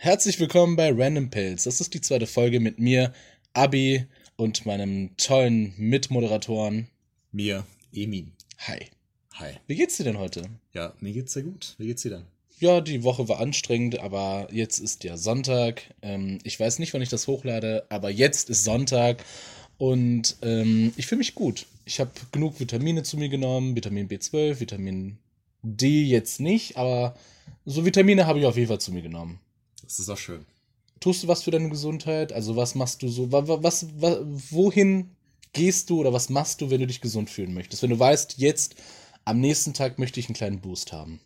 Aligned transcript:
Herzlich 0.00 0.38
willkommen 0.38 0.76
bei 0.76 0.92
Random 0.92 1.28
Pills. 1.28 1.64
Das 1.64 1.80
ist 1.80 1.92
die 1.92 2.00
zweite 2.00 2.28
Folge 2.28 2.60
mit 2.60 2.78
mir, 2.78 3.12
Abi 3.52 4.06
und 4.36 4.64
meinem 4.64 5.10
tollen 5.16 5.74
Mitmoderatoren. 5.76 6.86
Mir, 7.32 7.66
Emin. 7.92 8.30
Hi. 8.68 8.78
Hi. 9.34 9.54
Wie 9.66 9.74
geht's 9.74 9.96
dir 9.96 10.04
denn 10.04 10.20
heute? 10.20 10.42
Ja, 10.72 10.94
mir 11.00 11.12
geht's 11.12 11.32
sehr 11.32 11.42
gut. 11.42 11.74
Wie 11.78 11.88
geht's 11.88 12.02
dir 12.02 12.10
denn? 12.10 12.22
Ja, 12.60 12.80
die 12.80 13.02
Woche 13.02 13.28
war 13.28 13.40
anstrengend, 13.40 13.98
aber 13.98 14.46
jetzt 14.52 14.78
ist 14.78 15.02
ja 15.02 15.16
Sonntag. 15.16 15.82
Ähm, 16.00 16.38
ich 16.44 16.60
weiß 16.60 16.78
nicht, 16.78 16.94
wann 16.94 17.02
ich 17.02 17.08
das 17.08 17.26
hochlade, 17.26 17.84
aber 17.88 18.08
jetzt 18.08 18.50
ist 18.50 18.62
Sonntag 18.62 19.24
und 19.78 20.36
ähm, 20.42 20.92
ich 20.96 21.08
fühle 21.08 21.18
mich 21.18 21.34
gut. 21.34 21.66
Ich 21.86 21.98
habe 21.98 22.12
genug 22.30 22.60
Vitamine 22.60 23.02
zu 23.02 23.16
mir 23.16 23.30
genommen, 23.30 23.74
Vitamin 23.74 24.08
B12, 24.08 24.60
Vitamin 24.60 25.18
D 25.64 26.04
jetzt 26.04 26.38
nicht, 26.38 26.76
aber 26.76 27.16
so 27.64 27.84
Vitamine 27.84 28.28
habe 28.28 28.38
ich 28.38 28.46
auf 28.46 28.56
jeden 28.56 28.68
Fall 28.68 28.80
zu 28.80 28.92
mir 28.92 29.02
genommen. 29.02 29.40
Das 29.82 29.98
ist 29.98 30.08
auch 30.08 30.18
schön. 30.18 30.44
Tust 31.00 31.22
du 31.22 31.28
was 31.28 31.42
für 31.44 31.50
deine 31.50 31.68
Gesundheit? 31.68 32.32
Also 32.32 32.56
was 32.56 32.74
machst 32.74 33.02
du 33.02 33.08
so? 33.08 33.30
Was, 33.30 33.86
was, 34.00 34.20
wohin 34.50 35.10
gehst 35.52 35.90
du 35.90 36.00
oder 36.00 36.12
was 36.12 36.28
machst 36.28 36.60
du, 36.60 36.70
wenn 36.70 36.80
du 36.80 36.86
dich 36.86 37.00
gesund 37.00 37.30
fühlen 37.30 37.54
möchtest? 37.54 37.82
Wenn 37.82 37.90
du 37.90 37.98
weißt, 37.98 38.34
jetzt 38.38 38.74
am 39.24 39.40
nächsten 39.40 39.74
Tag 39.74 39.98
möchte 39.98 40.18
ich 40.20 40.26
einen 40.28 40.34
kleinen 40.34 40.60
Boost 40.60 40.92
haben. 40.92 41.20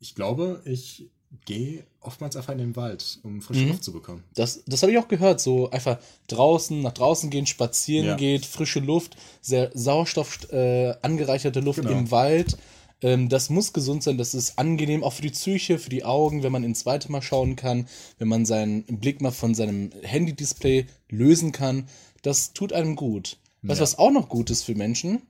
Ich 0.00 0.14
glaube, 0.14 0.60
ich 0.66 1.08
gehe 1.46 1.84
oftmals 2.00 2.36
einfach 2.36 2.52
in 2.52 2.58
den 2.58 2.76
Wald, 2.76 3.18
um 3.22 3.40
frische 3.40 3.62
Mhm. 3.62 3.68
Luft 3.68 3.84
zu 3.84 3.92
bekommen. 3.92 4.22
Das, 4.34 4.62
das 4.66 4.82
habe 4.82 4.92
ich 4.92 4.98
auch 4.98 5.08
gehört. 5.08 5.40
So 5.40 5.70
einfach 5.70 5.98
draußen, 6.28 6.80
nach 6.82 6.92
draußen 6.92 7.30
gehen, 7.30 7.46
spazieren 7.46 8.06
Ja. 8.06 8.16
geht, 8.16 8.44
frische 8.46 8.80
Luft, 8.80 9.16
sehr 9.40 9.70
Sauerstoff 9.74 10.50
äh, 10.52 10.94
angereicherte 11.02 11.60
Luft 11.60 11.80
Genau. 11.80 11.92
im 11.92 12.10
Wald. 12.10 12.56
Ähm, 13.04 13.28
das 13.28 13.50
muss 13.50 13.74
gesund 13.74 14.02
sein, 14.02 14.16
das 14.16 14.32
ist 14.34 14.58
angenehm, 14.58 15.04
auch 15.04 15.12
für 15.12 15.20
die 15.22 15.30
Psyche, 15.30 15.78
für 15.78 15.90
die 15.90 16.04
Augen, 16.04 16.42
wenn 16.42 16.52
man 16.52 16.64
ins 16.64 16.86
Weite 16.86 17.12
mal 17.12 17.20
schauen 17.20 17.54
kann, 17.54 17.86
wenn 18.18 18.28
man 18.28 18.46
seinen 18.46 18.84
Blick 18.84 19.20
mal 19.20 19.30
von 19.30 19.54
seinem 19.54 19.90
Handy-Display 20.02 20.86
lösen 21.10 21.52
kann. 21.52 21.86
Das 22.22 22.54
tut 22.54 22.72
einem 22.72 22.96
gut. 22.96 23.36
Weißt 23.62 23.78
du, 23.78 23.82
Ja. 23.82 23.82
was 23.82 23.98
auch 23.98 24.10
noch 24.10 24.30
gut 24.30 24.48
ist 24.48 24.62
für 24.64 24.74
Menschen? 24.74 25.20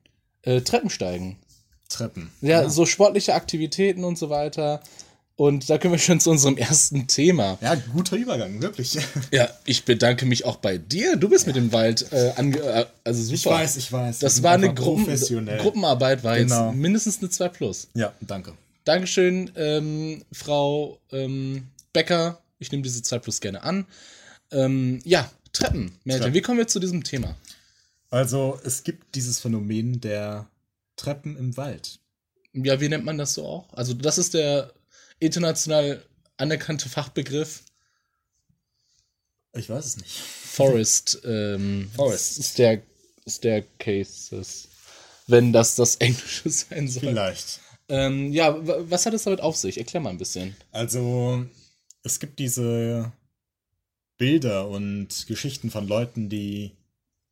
Äh, 0.43 0.61
Treppensteigen. 0.61 1.37
Treppen. 1.89 2.31
Ja, 2.41 2.69
so 2.69 2.87
sportliche 2.87 3.35
Aktivitäten 3.35 4.05
und 4.05 4.17
so 4.19 4.31
weiter. 4.31 4.81
Und 5.37 5.69
da 5.69 5.79
können 5.79 5.93
wir 5.93 5.99
schon 5.99 6.21
zu 6.21 6.31
unserem 6.31 6.57
ersten 6.57 7.09
Thema. 7.09 7.59
Ja, 7.61 7.75
guter 7.93 8.17
Übergang, 8.17 8.63
wirklich. 8.63 8.97
Ja, 9.33 9.49
ich 9.65 9.85
bedanke 9.85 10.27
mich 10.27 10.45
auch 10.45 10.57
bei 10.57 10.79
dir. 10.79 11.17
Du 11.17 11.29
bist 11.29 11.47
mit 11.49 11.57
dem 11.57 11.73
Wald 11.73 12.13
äh, 12.13 12.33
ange 12.37 12.59
äh, 12.61 12.87
also 13.03 13.21
super. 13.23 13.35
Ich 13.35 13.47
weiß, 13.47 13.77
ich 13.77 13.93
weiß. 13.93 14.19
Das 14.21 14.43
war 14.45 14.53
eine 14.53 14.73
Gruppen. 14.73 15.07
Gruppenarbeit, 15.59 16.23
war 16.23 16.37
Genau. 16.39 16.69
jetzt 16.69 16.77
mindestens 16.77 17.19
eine 17.19 17.31
2 17.31 17.49
plus. 17.49 17.89
Ja, 17.95 18.13
danke. 18.21 18.53
Dankeschön, 18.85 19.51
ähm, 19.57 20.25
Frau 20.31 21.01
ähm, 21.11 21.67
Becker. 21.93 22.39
Ich 22.61 22.71
nehme 22.71 22.83
diese 22.83 23.03
2 23.03 23.19
plus 23.19 23.41
gerne 23.41 23.63
an. 23.65 23.87
Ähm, 24.53 25.01
ja, 25.05 25.29
Treppen. 25.53 25.93
Treppen. 26.07 26.35
wie 26.35 26.43
kommen 26.43 26.59
wir 26.59 26.69
zu 26.69 26.79
diesem 26.79 27.03
Thema? 27.03 27.35
Also, 28.11 28.61
es 28.65 28.85
gibt 28.85 29.17
dieses 29.17 29.41
Phänomen 29.41 30.01
der 30.01 30.47
Treppen 30.97 31.37
im 31.37 31.57
Wald. 31.57 31.99
Ja, 32.53 32.81
wie 32.81 32.89
nennt 32.89 33.05
man 33.05 33.19
das 33.19 33.35
so 33.35 33.45
auch? 33.45 33.73
Also, 33.73 33.95
das 33.95 34.19
ist 34.19 34.35
der 34.35 34.71
international 35.19 36.05
anerkannte 36.37 36.89
Fachbegriff 36.89 37.63
Ich 39.55 39.69
weiß 39.69 39.85
es 39.85 39.97
nicht. 39.97 40.19
Forest, 40.19 41.21
ähm, 41.25 41.91
Forest. 41.95 42.43
Stair 42.45 42.83
Staircases. 43.27 44.69
Wenn 45.27 45.53
das 45.53 45.77
das 45.77 45.97
Englische 45.97 46.51
sein 46.51 46.89
soll. 46.89 47.01
Vielleicht. 47.01 47.61
Ähm, 47.89 48.33
ja, 48.33 48.57
was 48.91 49.07
hat 49.07 49.15
es 49.15 49.25
damit 49.25 49.41
auf 49.41 49.57
sich? 49.57 49.79
Erklär 49.79 50.01
mal 50.01 50.11
ein 50.11 50.19
bisschen. 50.19 50.57
Also, 50.73 51.47
es 52.03 52.19
gibt 52.19 52.39
diese 52.39 53.13
Bilder 54.17 54.69
und 54.69 55.27
Geschichten 55.27 55.71
von 55.71 55.87
Leuten, 55.87 56.29
die 56.29 56.73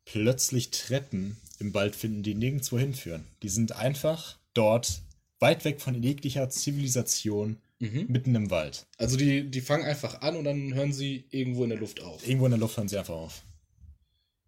plötzlich 0.05 0.69
Treppen 0.71 1.37
im 1.59 1.73
Wald 1.73 1.95
finden, 1.95 2.23
die 2.23 2.35
nirgendwo 2.35 2.77
hinführen. 2.77 3.25
Die 3.41 3.49
sind 3.49 3.71
einfach 3.73 4.37
dort, 4.53 5.01
weit 5.39 5.65
weg 5.65 5.81
von 5.81 6.01
jeglicher 6.01 6.49
Zivilisation, 6.49 7.57
Mhm. 7.83 8.05
mitten 8.07 8.33
im 8.35 8.49
Wald. 8.49 8.87
Also 8.97 9.17
die, 9.17 9.49
die 9.49 9.61
fangen 9.61 9.83
einfach 9.85 10.21
an 10.21 10.35
und 10.35 10.45
dann 10.45 10.73
hören 10.73 10.93
sie 10.93 11.25
irgendwo 11.31 11.63
in 11.63 11.69
der 11.69 11.79
Luft 11.79 12.01
auf. 12.01 12.25
Irgendwo 12.25 12.45
in 12.45 12.51
der 12.51 12.59
Luft 12.59 12.77
hören 12.77 12.87
sie 12.87 12.97
einfach 12.97 13.13
auf. 13.15 13.43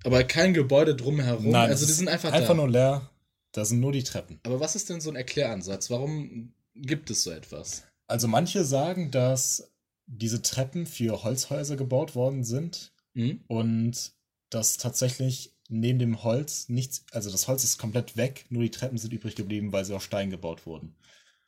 Aber 0.04 0.24
kein 0.24 0.54
Gebäude 0.54 0.96
drumherum. 0.96 1.50
Nein, 1.50 1.70
also 1.70 1.86
die 1.86 1.92
sind 1.92 2.08
einfach, 2.08 2.32
einfach 2.32 2.50
da. 2.50 2.54
nur 2.54 2.70
leer. 2.70 3.10
Da 3.52 3.66
sind 3.66 3.80
nur 3.80 3.92
die 3.92 4.04
Treppen. 4.04 4.40
Aber 4.44 4.60
was 4.60 4.76
ist 4.76 4.90
denn 4.90 5.02
so 5.02 5.10
ein 5.10 5.16
Erkläransatz? 5.16 5.90
Warum 5.90 6.54
gibt 6.76 7.10
es 7.10 7.24
so 7.24 7.32
etwas? 7.32 7.84
Also 8.08 8.28
manche 8.28 8.64
sagen, 8.66 9.12
dass 9.12 9.72
diese 10.08 10.42
Treppen 10.42 10.86
für 10.86 11.24
Holzhäuser 11.24 11.76
gebaut 11.76 12.16
worden 12.16 12.44
sind 12.44 12.92
Mhm. 13.16 13.40
und 13.48 14.12
dass 14.50 14.78
tatsächlich 14.78 15.54
neben 15.70 16.00
dem 16.00 16.24
Holz 16.24 16.70
nichts, 16.70 17.06
also 17.12 17.32
das 17.32 17.48
Holz 17.48 17.64
ist 17.64 17.80
komplett 17.80 18.18
weg, 18.18 18.46
nur 18.50 18.62
die 18.62 18.70
Treppen 18.72 18.98
sind 18.98 19.14
übrig 19.14 19.36
geblieben, 19.36 19.72
weil 19.72 19.84
sie 19.86 19.96
aus 19.96 20.04
Stein 20.04 20.30
gebaut 20.30 20.66
wurden. 20.66 20.96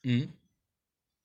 Mhm. 0.04 0.34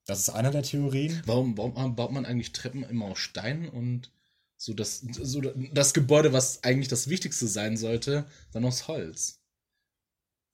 Das 0.06 0.18
ist 0.18 0.30
einer 0.30 0.50
der 0.50 0.62
Theorien. 0.62 1.22
Warum, 1.26 1.54
baut 1.54 2.12
man 2.12 2.26
eigentlich 2.26 2.52
Treppen 2.52 2.82
immer 2.82 3.06
aus 3.06 3.18
Stein 3.18 3.68
und 3.68 4.10
so 4.56 4.74
das, 4.74 5.00
so 5.00 5.40
das 5.40 5.94
Gebäude, 5.94 6.32
was 6.32 6.64
eigentlich 6.64 6.88
das 6.88 7.08
Wichtigste 7.08 7.46
sein 7.46 7.76
sollte, 7.76 8.26
dann 8.52 8.64
aus 8.64 8.88
Holz? 8.88 9.40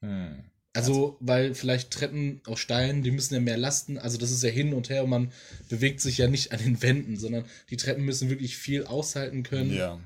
Hm. 0.02 0.44
Also, 0.74 1.16
weil 1.20 1.54
vielleicht 1.54 1.90
Treppen 1.90 2.40
aus 2.46 2.60
Stein, 2.60 3.02
die 3.02 3.10
müssen 3.10 3.34
ja 3.34 3.40
mehr 3.40 3.56
lasten. 3.56 3.98
Also, 3.98 4.18
das 4.18 4.30
ist 4.30 4.42
ja 4.42 4.50
hin 4.50 4.74
und 4.74 4.90
her 4.90 5.02
und 5.02 5.10
man 5.10 5.32
bewegt 5.68 6.00
sich 6.00 6.18
ja 6.18 6.28
nicht 6.28 6.52
an 6.52 6.58
den 6.58 6.80
Wänden, 6.82 7.16
sondern 7.16 7.46
die 7.70 7.76
Treppen 7.76 8.04
müssen 8.04 8.28
wirklich 8.28 8.56
viel 8.56 8.84
aushalten 8.84 9.42
können. 9.42 9.74
Ja. 9.74 9.98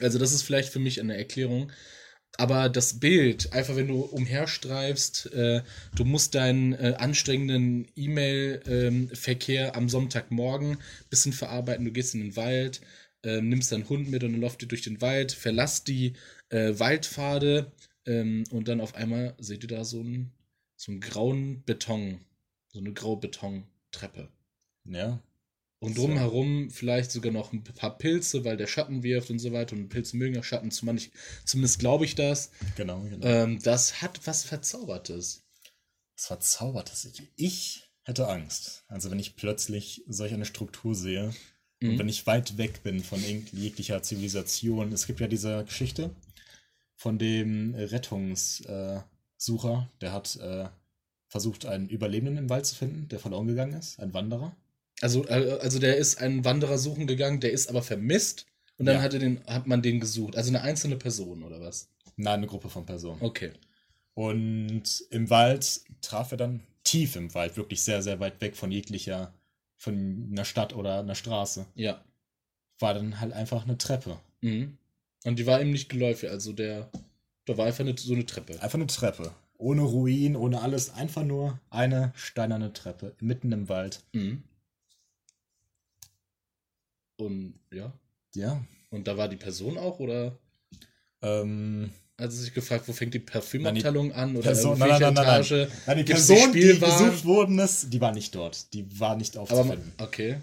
Also, 0.00 0.18
das 0.18 0.32
ist 0.32 0.42
vielleicht 0.42 0.70
für 0.70 0.78
mich 0.78 1.00
eine 1.00 1.16
Erklärung. 1.16 1.70
Aber 2.36 2.68
das 2.68 2.98
Bild, 2.98 3.52
einfach 3.52 3.76
wenn 3.76 3.88
du 3.88 4.00
umherstreifst, 4.00 5.32
äh, 5.32 5.62
du 5.94 6.04
musst 6.04 6.34
deinen 6.34 6.72
äh, 6.72 6.94
anstrengenden 6.98 7.86
E-Mail-Verkehr 7.94 9.76
am 9.76 9.88
Sonntagmorgen 9.88 10.78
bisschen 11.10 11.32
verarbeiten. 11.32 11.84
Du 11.84 11.92
gehst 11.92 12.14
in 12.14 12.20
den 12.20 12.36
Wald, 12.36 12.80
äh, 13.22 13.40
nimmst 13.40 13.70
deinen 13.70 13.88
Hund 13.88 14.10
mit 14.10 14.24
und 14.24 14.32
dann 14.32 14.40
läuft 14.40 14.62
ihr 14.62 14.68
durch 14.68 14.82
den 14.82 15.00
Wald, 15.00 15.32
verlasst 15.32 15.86
die 15.86 16.14
äh, 16.48 16.78
Waldpfade 16.78 17.72
ähm, 18.06 18.44
und 18.50 18.68
dann 18.68 18.80
auf 18.80 18.94
einmal 18.96 19.34
seht 19.38 19.62
ihr 19.62 19.68
da 19.68 19.84
so 19.84 20.00
einen, 20.00 20.32
so 20.76 20.90
einen 20.90 21.00
grauen 21.00 21.62
Beton, 21.62 22.20
so 22.72 22.80
eine 22.80 22.92
graue 22.92 23.18
Betontreppe. 23.18 24.28
Ja. 24.84 25.20
Und 25.86 25.96
So. 25.96 26.06
drumherum 26.06 26.70
vielleicht 26.70 27.10
sogar 27.10 27.32
noch 27.32 27.52
ein 27.52 27.64
paar 27.64 27.96
Pilze, 27.98 28.44
weil 28.44 28.56
der 28.56 28.66
Schatten 28.66 29.02
wirft 29.02 29.30
und 29.30 29.38
so 29.38 29.52
weiter. 29.52 29.76
Und 29.76 29.88
Pilze 29.88 30.16
mögen 30.16 30.34
ja 30.34 30.42
Schatten, 30.42 30.70
zumindest, 30.70 31.10
zumindest 31.44 31.78
glaube 31.78 32.04
ich 32.04 32.14
das. 32.14 32.50
Genau, 32.76 33.00
genau. 33.02 33.26
Ähm, 33.26 33.60
das 33.62 34.02
hat 34.02 34.20
was 34.26 34.44
Verzaubertes. 34.44 35.42
Das 36.16 36.26
verzaubert 36.26 36.92
es. 36.92 37.04
Ich, 37.06 37.22
ich 37.36 37.90
hätte 38.02 38.28
Angst. 38.28 38.84
Also 38.88 39.10
wenn 39.10 39.18
ich 39.18 39.36
plötzlich 39.36 40.02
solch 40.06 40.34
eine 40.34 40.44
Struktur 40.44 40.94
sehe 40.94 41.32
Mhm. 41.80 41.90
und 41.90 41.98
wenn 41.98 42.08
ich 42.08 42.26
weit 42.26 42.56
weg 42.56 42.82
bin 42.82 43.02
von 43.02 43.20
jeglicher 43.20 44.02
Zivilisation. 44.02 44.92
Es 44.92 45.06
gibt 45.06 45.20
ja 45.20 45.26
diese 45.26 45.64
Geschichte 45.64 46.14
von 46.94 47.18
dem 47.18 47.74
Rettungssucher, 47.74 49.08
äh, 49.38 49.98
der 50.00 50.12
hat 50.12 50.36
äh, 50.36 50.68
versucht, 51.28 51.66
einen 51.66 51.88
Überlebenden 51.88 52.36
im 52.36 52.48
Wald 52.48 52.66
zu 52.66 52.76
finden, 52.76 53.08
der 53.08 53.18
verloren 53.18 53.48
gegangen 53.48 53.74
ist, 53.74 53.98
ein 53.98 54.14
Wanderer. 54.14 54.56
Also, 55.00 55.26
äh, 55.26 55.58
also 55.60 55.78
der 55.78 55.96
ist 55.96 56.20
einen 56.20 56.44
Wanderer 56.44 56.78
suchen 56.78 57.06
gegangen, 57.06 57.40
der 57.40 57.52
ist 57.52 57.68
aber 57.68 57.82
vermisst. 57.82 58.46
Und 58.78 58.86
dann 58.86 58.96
Ja. 58.96 59.02
hat, 59.02 59.14
er 59.14 59.20
den, 59.20 59.40
hat 59.46 59.66
man 59.66 59.82
den 59.82 60.00
gesucht. 60.00 60.36
Also 60.36 60.48
eine 60.50 60.62
einzelne 60.62 60.96
Person 60.96 61.42
oder 61.42 61.60
was? 61.60 61.88
Nein, 62.16 62.34
eine 62.38 62.46
Gruppe 62.46 62.68
von 62.68 62.84
Personen. 62.86 63.20
Okay. 63.22 63.52
Und 64.14 65.04
im 65.10 65.30
Wald 65.30 65.80
traf 66.00 66.30
er 66.32 66.36
dann 66.38 66.60
tief 66.84 67.16
im 67.16 67.34
Wald, 67.34 67.56
wirklich 67.56 67.82
sehr, 67.82 68.02
sehr 68.02 68.20
weit 68.20 68.40
weg 68.40 68.56
von 68.56 68.70
jeglicher, 68.70 69.32
von 69.76 70.28
einer 70.30 70.44
Stadt 70.44 70.74
oder 70.74 71.00
einer 71.00 71.14
Straße, 71.14 71.66
Ja. 71.74 72.02
war 72.78 72.94
dann 72.94 73.20
halt 73.20 73.32
einfach 73.32 73.64
eine 73.64 73.78
Treppe. 73.78 74.18
Mhm. 74.40 74.76
Und 75.24 75.38
die 75.38 75.46
war 75.46 75.60
ihm 75.60 75.70
nicht 75.70 75.88
geläufig. 75.88 76.30
Also 76.30 76.52
der, 76.52 76.90
da 77.46 77.56
war 77.56 77.66
einfach 77.66 77.80
eine, 77.84 77.96
so 77.96 78.12
eine 78.12 78.26
Treppe. 78.26 78.60
Einfach 78.62 78.74
eine 78.78 78.86
Treppe. 78.86 79.32
Ohne 79.56 79.82
Ruin, 79.82 80.36
ohne 80.36 80.60
alles. 80.60 80.90
Einfach 80.94 81.22
nur 81.24 81.58
eine 81.70 82.12
steinerne 82.16 82.72
Treppe 82.72 83.14
mitten 83.20 83.52
im 83.52 83.68
Wald. 83.68 84.00
Mhm. 84.12 84.42
Und 87.16 87.54
ja. 87.72 87.92
Ja. 88.34 88.64
Und 88.90 89.06
da 89.06 89.16
war 89.16 89.28
die 89.28 89.36
Person 89.36 89.78
auch 89.78 89.98
oder 90.00 90.38
Ähm, 91.22 91.90
hat 92.18 92.30
sie 92.32 92.42
sich 92.42 92.54
gefragt, 92.54 92.86
wo 92.86 92.92
fängt 92.92 93.14
die 93.14 93.18
Parfümabteilung 93.18 94.12
an 94.12 94.36
oder 94.36 94.42
Person- 94.50 94.74
in 94.74 94.78
nein, 94.80 94.88
nein, 94.90 95.00
nein, 95.00 95.14
nein, 95.14 95.24
Etage? 95.42 95.68
nein, 95.86 95.96
die 95.98 96.04
Gibt's 96.04 96.26
Person, 96.26 96.52
die 96.52 96.60
die 96.60 96.78
gesucht 96.78 97.24
worden 97.24 97.58
ist, 97.58 97.92
die 97.92 98.00
war 98.00 98.12
nicht 98.12 98.34
dort. 98.34 98.72
Die 98.74 99.00
war 99.00 99.16
nicht 99.16 99.36
Aber 99.36 99.42
aufzufinden. 99.50 99.92
okay. 99.98 100.36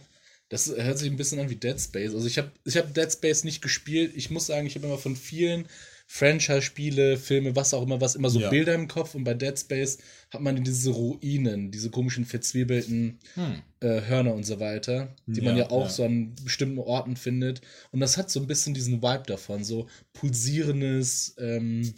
Das 0.50 0.68
hört 0.68 0.97
sich 0.97 1.09
ein 1.09 1.15
bisschen 1.15 1.39
an 1.39 1.50
wie 1.50 1.56
Dead 1.56 1.79
Space. 1.79 2.13
Also 2.13 2.27
ich 2.27 2.38
habe 2.38 2.51
ich 2.65 2.75
hab 2.75 2.94
Dead 2.94 3.09
Space 3.09 3.45
nicht 3.45 3.62
gespielt. 3.62 4.12
Ich 4.18 4.29
muss 4.31 4.47
sagen, 4.47 4.68
ich 4.68 4.75
habe 4.75 4.85
immer 4.85 4.97
von 4.97 5.15
vielen 5.15 5.65
Franchise-Spiele, 6.13 7.15
Filme, 7.15 7.55
was 7.55 7.73
auch 7.73 7.83
immer, 7.83 8.01
was 8.01 8.15
immer 8.15 8.29
so 8.29 8.41
Ja. 8.41 8.49
Bilder 8.49 8.75
im 8.75 8.89
Kopf 8.89 9.15
und 9.15 9.23
bei 9.23 9.33
Dead 9.33 9.57
Space 9.57 9.97
hat 10.29 10.41
man 10.41 10.61
diese 10.61 10.89
Ruinen, 10.89 11.71
diese 11.71 11.89
komischen 11.89 12.25
verzwiebelten 12.25 13.17
Hm. 13.35 13.61
äh, 13.79 14.01
Hörner 14.01 14.33
und 14.33 14.43
so 14.45 14.59
weiter, 14.59 15.15
die 15.25 15.39
man 15.39 15.55
Ja, 15.55 15.63
ja 15.63 15.69
auch 15.71 15.85
ja. 15.85 15.89
so 15.89 16.03
an 16.03 16.35
bestimmten 16.43 16.79
Orten 16.79 17.15
findet. 17.15 17.61
Und 17.91 18.01
das 18.01 18.17
hat 18.17 18.29
so 18.29 18.41
ein 18.41 18.47
bisschen 18.47 18.73
diesen 18.73 19.01
Vibe 19.01 19.23
davon, 19.25 19.63
so 19.63 19.87
pulsierendes, 20.11 21.35
ähm, 21.39 21.93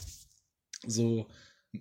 so, 0.85 1.25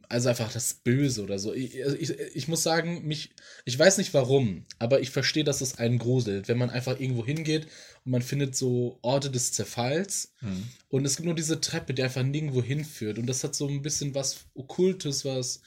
also 0.08 0.28
einfach 0.28 0.50
das 0.52 0.74
Böse 0.74 1.22
oder 1.22 1.38
so. 1.38 1.52
Ich, 1.52 1.74
ich, 1.74 2.10
ich 2.10 2.48
muss 2.48 2.62
sagen, 2.62 3.06
mich, 3.06 3.30
ich 3.64 3.78
weiß 3.78 3.98
nicht 3.98 4.14
warum, 4.14 4.64
aber 4.78 5.00
ich 5.00 5.10
verstehe, 5.10 5.44
dass 5.44 5.60
es 5.60 5.78
einen 5.78 5.98
gruselt, 5.98 6.48
wenn 6.48 6.58
man 6.58 6.70
einfach 6.70 6.98
irgendwo 6.98 7.26
hingeht 7.26 7.66
und 8.04 8.12
man 8.12 8.22
findet 8.22 8.56
so 8.56 8.98
Orte 9.02 9.30
des 9.30 9.52
Zerfalls 9.52 10.32
Hm. 10.38 10.68
und 10.88 11.04
es 11.04 11.16
gibt 11.16 11.26
nur 11.26 11.34
diese 11.34 11.60
Treppe, 11.60 11.94
die 11.94 12.02
einfach 12.02 12.22
nirgendwo 12.22 12.62
hinführt. 12.62 13.18
Und 13.18 13.26
das 13.26 13.44
hat 13.44 13.54
so 13.54 13.68
ein 13.68 13.82
bisschen 13.82 14.14
was 14.14 14.46
Okkultes, 14.54 15.24
was. 15.24 15.60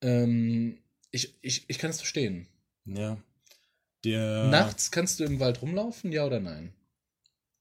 Ähm, 0.00 0.78
ich, 1.10 1.36
ich, 1.42 1.64
ich 1.68 1.78
kann 1.78 1.90
es 1.90 1.98
verstehen. 1.98 2.46
Ja. 2.84 3.22
Der, 4.04 4.48
Nachts 4.48 4.90
kannst 4.90 5.20
du 5.20 5.24
im 5.24 5.40
Wald 5.40 5.62
rumlaufen, 5.62 6.10
ja 6.10 6.24
oder 6.26 6.40
nein? 6.40 6.72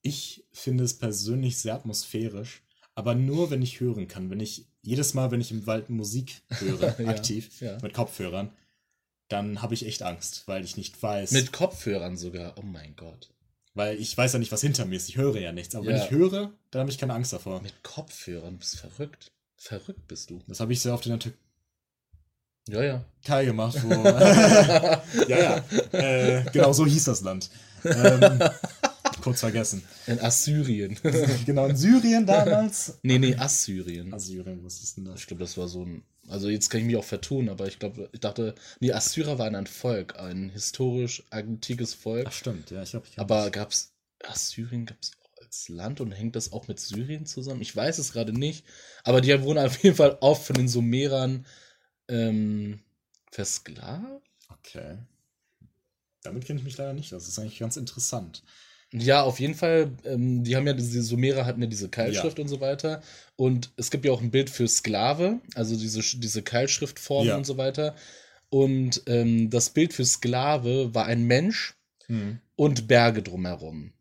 Ich 0.01 0.45
finde 0.51 0.83
es 0.83 0.97
persönlich 0.97 1.57
sehr 1.57 1.75
atmosphärisch, 1.75 2.63
aber 2.95 3.13
nur, 3.13 3.51
wenn 3.51 3.61
ich 3.61 3.79
hören 3.79 4.07
kann. 4.07 4.31
Wenn 4.31 4.39
ich 4.39 4.65
jedes 4.81 5.13
Mal, 5.13 5.31
wenn 5.31 5.41
ich 5.41 5.51
im 5.51 5.67
Wald 5.67 5.89
Musik 5.89 6.41
höre, 6.49 6.95
Ja, 6.99 7.07
aktiv, 7.09 7.61
ja. 7.61 7.77
mit 7.81 7.93
Kopfhörern, 7.93 8.49
dann 9.27 9.61
habe 9.61 9.73
ich 9.73 9.85
echt 9.85 10.03
Angst, 10.03 10.43
weil 10.47 10.63
ich 10.65 10.75
nicht 10.77 11.01
weiß. 11.01 11.31
Mit 11.31 11.51
Kopfhörern 11.53 12.17
sogar. 12.17 12.57
Oh 12.57 12.63
mein 12.63 12.95
Gott. 12.95 13.29
weil 13.73 13.97
ich 14.01 14.17
weiß 14.17 14.33
ja 14.33 14.39
nicht, 14.39 14.51
was 14.51 14.59
hinter 14.61 14.85
mir 14.85 14.97
ist. 14.97 15.07
Ich 15.07 15.15
höre 15.17 15.37
ja 15.39 15.51
nichts. 15.53 15.73
Aber 15.75 15.85
wenn 15.85 15.95
Ja. 15.95 16.03
ich 16.03 16.11
höre, 16.11 16.51
dann 16.71 16.79
habe 16.81 16.91
ich 16.91 16.97
keine 16.97 17.13
Angst 17.13 17.31
davor. 17.31 17.61
Mit 17.61 17.81
Kopfhörern, 17.83 18.53
du 18.55 18.59
bist 18.59 18.77
verrückt. 18.79 19.31
Verrückt 19.55 20.07
bist 20.09 20.29
du. 20.29 20.41
Das 20.47 20.59
habe 20.59 20.73
ich 20.73 20.81
sehr 20.81 20.93
oft 20.93 21.05
in 21.05 21.11
der 21.11 21.19
Türkei 21.19 21.37
Ja, 22.67 22.83
ja. 22.83 23.41
gemacht, 23.43 23.77
wo. 23.83 23.89
ja, 25.29 25.37
ja. 25.39 25.63
Äh, 25.93 26.43
genau 26.51 26.73
so 26.73 26.85
hieß 26.85 27.05
das 27.05 27.21
Land. 27.21 27.49
Ähm, 27.85 28.39
kurz 29.21 29.39
vergessen. 29.41 29.83
In 30.07 30.19
Assyrien. 30.19 30.97
genau, 31.45 31.67
in 31.67 31.77
Syrien 31.77 32.25
damals. 32.25 32.99
nee, 33.03 33.19
nee, 33.19 33.35
Assyrien. 33.35 34.13
Assyrien, 34.13 34.63
was 34.63 34.81
ist 34.81 34.97
denn 34.97 35.05
das? 35.05 35.21
Ich 35.21 35.27
glaube, 35.27 35.41
das 35.41 35.57
war 35.57 35.67
so 35.67 35.85
ein. 35.85 36.03
Also 36.27 36.49
jetzt 36.49 36.69
kann 36.69 36.81
ich 36.81 36.87
mich 36.87 36.95
auch 36.97 37.03
vertun, 37.03 37.49
aber 37.49 37.67
ich 37.67 37.79
glaube, 37.79 38.09
ich 38.11 38.19
dachte, 38.19 38.55
nee, 38.79 38.91
Assyrer 38.91 39.37
waren 39.39 39.55
ein 39.55 39.67
Volk, 39.67 40.17
ein 40.19 40.49
historisch 40.49 41.23
antikes 41.29 41.93
Volk. 41.93 42.27
Ach, 42.27 42.31
stimmt, 42.31 42.69
ja, 42.71 42.83
ich 42.83 42.91
glaube, 42.91 43.07
Aber 43.17 43.49
gab 43.49 43.71
es 43.71 43.91
Assyrien 44.23 44.85
gab 44.85 44.97
es 45.01 45.11
als 45.41 45.69
Land 45.69 45.99
und 45.99 46.11
hängt 46.11 46.35
das 46.35 46.53
auch 46.53 46.67
mit 46.67 46.79
Syrien 46.79 47.25
zusammen? 47.25 47.61
Ich 47.61 47.75
weiß 47.75 47.97
es 47.97 48.13
gerade 48.13 48.33
nicht. 48.33 48.65
Aber 49.03 49.21
die 49.21 49.41
wurden 49.41 49.59
auf 49.59 49.83
jeden 49.83 49.95
Fall 49.95 50.17
oft 50.21 50.45
von 50.45 50.55
den 50.55 50.67
Sumerern 50.67 51.45
ähm, 52.07 52.79
versklavt. 53.31 54.23
Okay. 54.49 54.97
Damit 56.23 56.45
kenne 56.45 56.59
ich 56.59 56.65
mich 56.65 56.77
leider 56.77 56.93
nicht. 56.93 57.11
Das 57.11 57.27
ist 57.27 57.39
eigentlich 57.39 57.59
ganz 57.59 57.77
interessant. 57.77 58.43
Ja, 58.93 59.21
auf 59.23 59.39
jeden 59.39 59.55
Fall. 59.55 59.91
Ähm, 60.05 60.43
die 60.43 60.55
haben 60.55 60.67
ja 60.67 60.73
diese 60.73 61.01
Sumerer 61.01 61.45
hatten 61.45 61.61
ja 61.61 61.67
diese 61.67 61.87
Keilschrift 61.89 62.39
und 62.39 62.47
so 62.49 62.59
weiter. 62.59 63.01
Und 63.37 63.71
es 63.77 63.89
gibt 63.89 64.03
ja 64.05 64.11
auch 64.11 64.21
ein 64.21 64.31
Bild 64.31 64.49
für 64.49 64.67
Sklave, 64.67 65.39
also 65.55 65.75
diese, 65.77 66.01
diese 66.19 66.41
Keilschriftformen 66.41 67.29
Ja. 67.29 67.37
und 67.37 67.45
so 67.45 67.57
weiter. 67.57 67.95
Und 68.49 69.03
ähm, 69.07 69.49
das 69.49 69.69
Bild 69.69 69.93
für 69.93 70.03
Sklave 70.05 70.93
war 70.93 71.05
ein 71.05 71.23
Mensch 71.23 71.75
und 72.57 72.87
Berge 72.89 73.23
drumherum. 73.23 73.93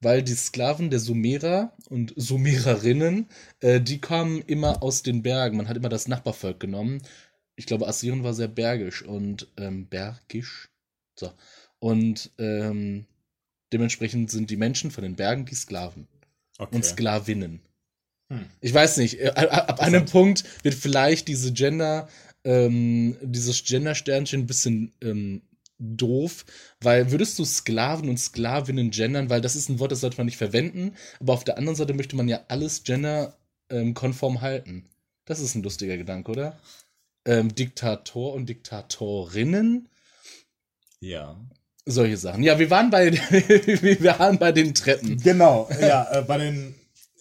Weil 0.00 0.22
die 0.22 0.34
Sklaven 0.34 0.90
der 0.90 1.00
Sumerer 1.00 1.72
und 1.88 2.12
Sumererinnen, 2.14 3.26
äh, 3.60 3.80
die 3.80 3.98
kamen 4.02 4.42
immer 4.42 4.82
aus 4.82 5.02
den 5.02 5.22
Bergen. 5.22 5.56
Man 5.56 5.68
hat 5.68 5.78
immer 5.78 5.88
das 5.88 6.06
Nachbarvolk 6.08 6.60
genommen. 6.60 7.00
Ich 7.56 7.64
glaube, 7.64 7.88
Assyrien 7.88 8.22
war 8.22 8.34
sehr 8.34 8.48
bergisch 8.48 9.02
und 9.02 9.48
ähm, 9.56 9.88
bergisch. 9.88 10.68
So. 11.18 11.32
Und 11.78 12.30
ähm, 12.36 13.06
dementsprechend 13.74 14.30
sind 14.30 14.48
die 14.50 14.56
Menschen 14.56 14.90
von 14.90 15.02
den 15.02 15.16
Bergen 15.16 15.44
die 15.44 15.54
Sklaven 15.54 16.06
Okay. 16.58 16.76
und 16.76 16.84
Sklavinnen. 16.84 17.60
Hm. 18.30 18.46
Ich 18.60 18.72
weiß 18.72 18.96
nicht, 18.98 19.20
äh, 19.20 19.28
ab, 19.34 19.68
ab 19.68 19.80
einem 19.80 20.06
Punkt 20.06 20.44
wird 20.62 20.74
vielleicht 20.74 21.28
diese 21.28 21.52
Gender, 21.52 22.08
ähm, 22.44 23.16
dieses 23.20 23.64
Gender-Sternchen 23.64 24.42
ein 24.42 24.46
bisschen 24.46 24.92
ähm, 25.02 25.42
doof, 25.78 26.46
weil 26.80 27.10
würdest 27.10 27.38
du 27.38 27.44
Sklaven 27.44 28.08
und 28.08 28.18
Sklavinnen 28.18 28.90
gendern, 28.90 29.28
weil 29.28 29.40
das 29.40 29.56
ist 29.56 29.68
ein 29.68 29.80
Wort, 29.80 29.90
das 29.92 30.00
sollte 30.00 30.16
man 30.18 30.26
nicht 30.26 30.36
verwenden, 30.36 30.94
aber 31.20 31.32
auf 31.34 31.44
der 31.44 31.58
anderen 31.58 31.76
Seite 31.76 31.92
möchte 31.94 32.14
man 32.16 32.28
ja 32.28 32.44
alles 32.48 32.84
gender-konform 32.84 34.40
halten. 34.40 34.88
Das 35.24 35.40
ist 35.40 35.54
ein 35.56 35.62
lustiger 35.64 35.96
Gedanke, 35.96 36.30
oder? 36.30 36.58
Ähm, 37.26 37.54
Diktator 37.54 38.32
und 38.34 38.48
Diktatorinnen, 38.48 39.88
Ja. 41.00 41.36
Solche 41.86 42.16
Sachen. 42.16 42.42
Ja, 42.42 42.58
wir 42.58 42.70
waren 42.70 42.90
bei, 42.90 43.12
wir 43.12 44.04
waren 44.04 44.38
bei 44.38 44.52
den 44.52 44.74
Treppen. 44.74 45.18
Genau, 45.20 45.68
ja, 45.80 46.10
äh, 46.12 46.22
bei 46.22 46.38
den. 46.38 46.74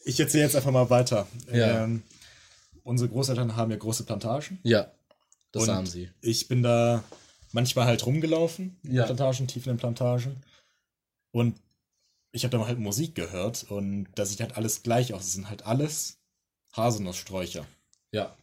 Ich 0.06 0.20
erzähle 0.20 0.44
jetzt 0.44 0.56
einfach 0.56 0.72
mal 0.72 0.90
weiter. 0.90 1.28
Ja. 1.52 1.84
Ähm, 1.84 2.04
unsere 2.84 3.10
Großeltern 3.10 3.56
haben 3.56 3.72
ja 3.72 3.78
große 3.78 4.04
Plantagen. 4.04 4.60
Ja, 4.64 4.92
das 5.52 5.68
haben 5.68 5.86
sie. 5.86 6.10
Ich 6.22 6.48
bin 6.48 6.64
da 6.64 7.04
manchmal 7.52 7.86
halt 7.86 8.06
rumgelaufen, 8.06 8.78
in 8.84 8.96
Ja. 8.96 9.06
Plantagen, 9.06 9.48
tief 9.48 9.66
in 9.66 9.74
den 9.74 9.78
Plantagen. 9.78 10.44
Und 11.32 11.56
ich 12.32 12.44
habe 12.44 12.52
da 12.52 12.58
mal 12.58 12.68
halt 12.68 12.80
Musik 12.80 13.16
gehört 13.16 13.66
und 13.70 14.08
da 14.16 14.26
sieht 14.26 14.42
halt 14.42 14.58
alles 14.58 14.84
gleich 14.84 15.14
aus. 15.14 15.24
Es 15.26 15.34
sind 15.34 15.50
halt 15.50 15.66
alles 15.66 16.18
Haselnusssträucher. 16.76 17.66
Ja. 18.12 18.36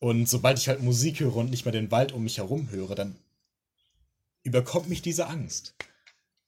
Und 0.00 0.28
sobald 0.28 0.58
ich 0.58 0.68
halt 0.68 0.82
Musik 0.82 1.20
höre 1.20 1.36
und 1.36 1.50
nicht 1.50 1.64
mehr 1.64 1.72
den 1.72 1.90
Wald 1.90 2.12
um 2.12 2.24
mich 2.24 2.38
herum 2.38 2.70
höre, 2.70 2.94
dann 2.94 3.16
überkommt 4.42 4.88
mich 4.88 5.02
diese 5.02 5.26
Angst. 5.26 5.74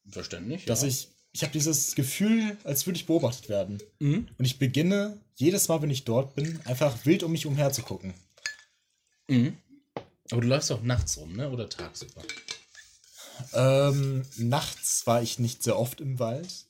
Verständlich. 0.08 0.64
Dass 0.64 0.82
ja. 0.82 0.88
ich, 0.88 1.08
ich 1.32 1.42
habe 1.42 1.52
dieses 1.52 1.94
Gefühl, 1.94 2.56
als 2.64 2.86
würde 2.86 2.96
ich 2.96 3.06
beobachtet 3.06 3.48
werden. 3.48 3.78
Mhm. 3.98 4.28
Und 4.36 4.44
ich 4.44 4.58
beginne 4.58 5.18
jedes 5.36 5.68
Mal, 5.68 5.82
wenn 5.82 5.90
ich 5.90 6.04
dort 6.04 6.34
bin, 6.34 6.60
einfach 6.64 7.04
wild 7.04 7.22
um 7.22 7.32
mich 7.32 7.46
umher 7.46 7.72
zu 7.72 7.82
gucken. 7.82 8.14
Mhm. 9.28 9.56
Aber 10.30 10.40
du 10.40 10.48
läufst 10.48 10.72
auch 10.72 10.82
nachts 10.82 11.16
rum, 11.18 11.34
ne? 11.34 11.50
Oder 11.50 11.68
tagsüber? 11.68 12.22
Ähm, 13.52 14.24
nachts 14.36 15.06
war 15.06 15.22
ich 15.22 15.38
nicht 15.38 15.62
sehr 15.62 15.78
oft 15.78 16.00
im 16.00 16.18
Wald. 16.18 16.66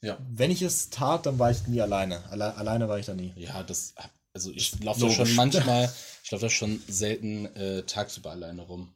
Ja. 0.00 0.18
Wenn 0.30 0.50
ich 0.50 0.62
es 0.62 0.90
tat, 0.90 1.26
dann 1.26 1.38
war 1.38 1.50
ich 1.50 1.66
nie 1.66 1.80
alleine. 1.80 2.22
Alle, 2.30 2.54
alleine 2.56 2.88
war 2.88 2.98
ich 2.98 3.06
da 3.06 3.14
nie. 3.14 3.32
Ja, 3.36 3.62
das. 3.62 3.94
Also 4.32 4.50
ich 4.50 4.80
laufe 4.82 5.00
da 5.00 5.10
schon 5.10 5.34
manchmal, 5.34 5.92
ich 6.24 6.30
laufe 6.30 6.46
da 6.46 6.50
schon 6.50 6.82
selten 6.88 7.46
äh, 7.54 7.84
tagsüber 7.84 8.32
alleine 8.32 8.62
rum. 8.62 8.92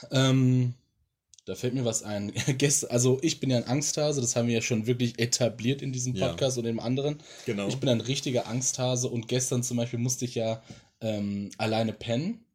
Hm. 0.00 0.08
Ähm, 0.12 0.74
da 1.46 1.54
fällt 1.54 1.74
mir 1.74 1.84
was 1.84 2.02
ein. 2.02 2.32
Also 2.88 3.18
ich 3.22 3.40
bin 3.40 3.50
ja 3.50 3.56
ein 3.56 3.68
Angsthase, 3.68 4.20
das 4.20 4.36
haben 4.36 4.48
wir 4.48 4.54
ja 4.54 4.62
schon 4.62 4.86
wirklich 4.86 5.18
etabliert 5.18 5.80
in 5.80 5.92
diesem 5.92 6.14
Ja. 6.14 6.28
Podcast 6.28 6.58
und 6.58 6.66
im 6.66 6.80
anderen. 6.80 7.18
Genau. 7.46 7.68
Ich 7.68 7.76
bin 7.78 7.88
ein 7.88 8.00
richtiger 8.00 8.46
Angsthase 8.48 9.08
und 9.08 9.28
gestern 9.28 9.62
zum 9.62 9.76
Beispiel 9.76 10.00
musste 10.00 10.24
ich 10.24 10.34
ja 10.34 10.62
ähm, 11.00 11.50
alleine 11.56 11.92
pennen. 11.92 12.45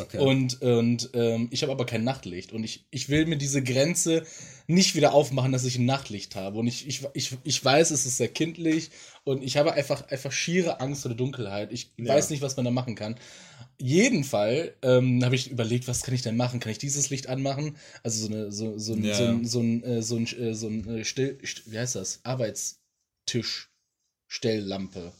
Okay. 0.00 0.18
Und, 0.18 0.60
und 0.60 1.10
ähm, 1.14 1.46
ich 1.52 1.62
habe 1.62 1.70
aber 1.70 1.86
kein 1.86 2.02
Nachtlicht. 2.02 2.52
Und 2.52 2.64
ich, 2.64 2.84
ich 2.90 3.08
will 3.08 3.26
mir 3.26 3.36
diese 3.36 3.62
Grenze 3.62 4.24
nicht 4.66 4.96
wieder 4.96 5.14
aufmachen, 5.14 5.52
dass 5.52 5.64
ich 5.64 5.78
ein 5.78 5.84
Nachtlicht 5.86 6.34
habe. 6.34 6.58
Und 6.58 6.66
ich, 6.66 6.88
ich, 6.88 7.06
ich, 7.14 7.36
ich 7.44 7.64
weiß, 7.64 7.92
es 7.92 8.04
ist 8.04 8.16
sehr 8.16 8.28
kindlich. 8.28 8.90
Und 9.22 9.44
ich 9.44 9.56
habe 9.56 9.72
einfach, 9.74 10.08
einfach 10.08 10.32
schiere 10.32 10.80
Angst 10.80 11.02
vor 11.02 11.10
der 11.10 11.16
Dunkelheit. 11.16 11.72
Ich 11.72 11.90
Ja. 11.96 12.12
weiß 12.14 12.30
nicht, 12.30 12.42
was 12.42 12.56
man 12.56 12.64
da 12.64 12.72
machen 12.72 12.96
kann. 12.96 13.14
Jeden 13.78 14.24
Fall 14.24 14.74
ähm, 14.82 15.24
habe 15.24 15.34
ich 15.34 15.50
überlegt, 15.50 15.88
was 15.88 16.02
kann 16.02 16.14
ich 16.14 16.22
denn 16.22 16.36
machen? 16.36 16.60
Kann 16.60 16.72
ich 16.72 16.78
dieses 16.78 17.10
Licht 17.10 17.28
anmachen? 17.28 17.76
Also 18.02 18.26
so 18.26 18.32
eine 18.32 18.52
so, 18.52 18.78
so, 18.78 18.94
ein 18.94 19.04
Ja. 19.04 19.14
so, 19.14 19.24
ein 19.24 19.44
so 19.46 19.60
ein 19.60 19.82
äh, 19.84 20.02
so 20.02 20.16
ein 20.16 20.26
äh, 20.26 20.54
so 20.54 20.68
ein 20.68 20.88
äh, 20.98 21.04
Still, 21.04 21.38
St- 21.44 21.62
wie 21.66 21.78
heißt 21.78 21.96
das? 21.96 22.20
Arbeitstisch 22.24 23.70
Stelllampe. 24.28 25.12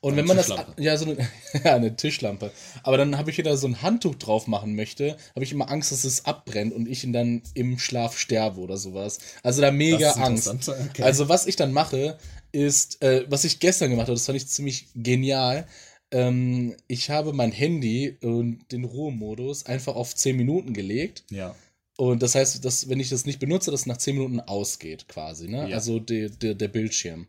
Und 0.00 0.12
Eine 0.12 0.22
wenn 0.22 0.28
man 0.28 0.36
das 0.36 0.52
ja 0.78 0.96
so 0.96 1.06
eine 1.06 1.16
ja, 1.64 1.74
eine 1.74 1.96
Tischlampe, 1.96 2.50
aber 2.82 2.96
dann 2.96 3.16
habe 3.18 3.30
ich 3.30 3.38
wieder 3.38 3.56
so 3.56 3.66
ein 3.66 3.82
Handtuch 3.82 4.14
drauf 4.16 4.46
machen 4.46 4.74
möchte, 4.76 5.16
habe 5.34 5.44
ich 5.44 5.52
immer 5.52 5.70
Angst, 5.70 5.92
dass 5.92 6.04
es 6.04 6.24
abbrennt 6.24 6.72
und 6.72 6.88
ich 6.88 7.06
dann 7.10 7.42
im 7.54 7.78
Schlaf 7.78 8.18
sterbe 8.18 8.60
oder 8.60 8.76
sowas. 8.76 9.18
Also 9.42 9.62
da 9.62 9.70
mega 9.70 10.12
Angst. 10.12 10.48
Okay. 10.48 11.02
Also 11.02 11.28
was 11.28 11.46
ich 11.46 11.56
dann 11.56 11.72
mache, 11.72 12.18
ist, 12.52 13.02
äh, 13.02 13.24
was 13.28 13.44
ich 13.44 13.60
gestern 13.60 13.90
gemacht 13.90 14.06
habe, 14.06 14.16
das 14.16 14.26
fand 14.26 14.36
ich 14.36 14.48
ziemlich 14.48 14.88
genial. 14.94 15.66
Ähm, 16.10 16.76
ich 16.86 17.10
habe 17.10 17.32
mein 17.32 17.52
Handy 17.52 18.16
und 18.22 18.60
den 18.70 18.84
Ruhemodus 18.84 19.66
einfach 19.66 19.96
auf 19.96 20.14
10 20.14 20.36
Minuten 20.36 20.72
gelegt. 20.72 21.24
ja. 21.30 21.54
Und 21.98 22.22
das 22.22 22.34
heißt, 22.34 22.62
dass, 22.62 22.90
wenn 22.90 23.00
ich 23.00 23.08
das 23.08 23.24
nicht 23.24 23.40
benutze, 23.40 23.70
das 23.70 23.86
nach 23.86 23.96
10 23.96 24.16
Minuten 24.16 24.40
ausgeht, 24.40 25.08
quasi, 25.08 25.48
ne? 25.48 25.70
Ja. 25.70 25.76
Also 25.76 25.98
der, 25.98 26.28
der, 26.28 26.54
der 26.54 26.68
Bildschirm. 26.68 27.26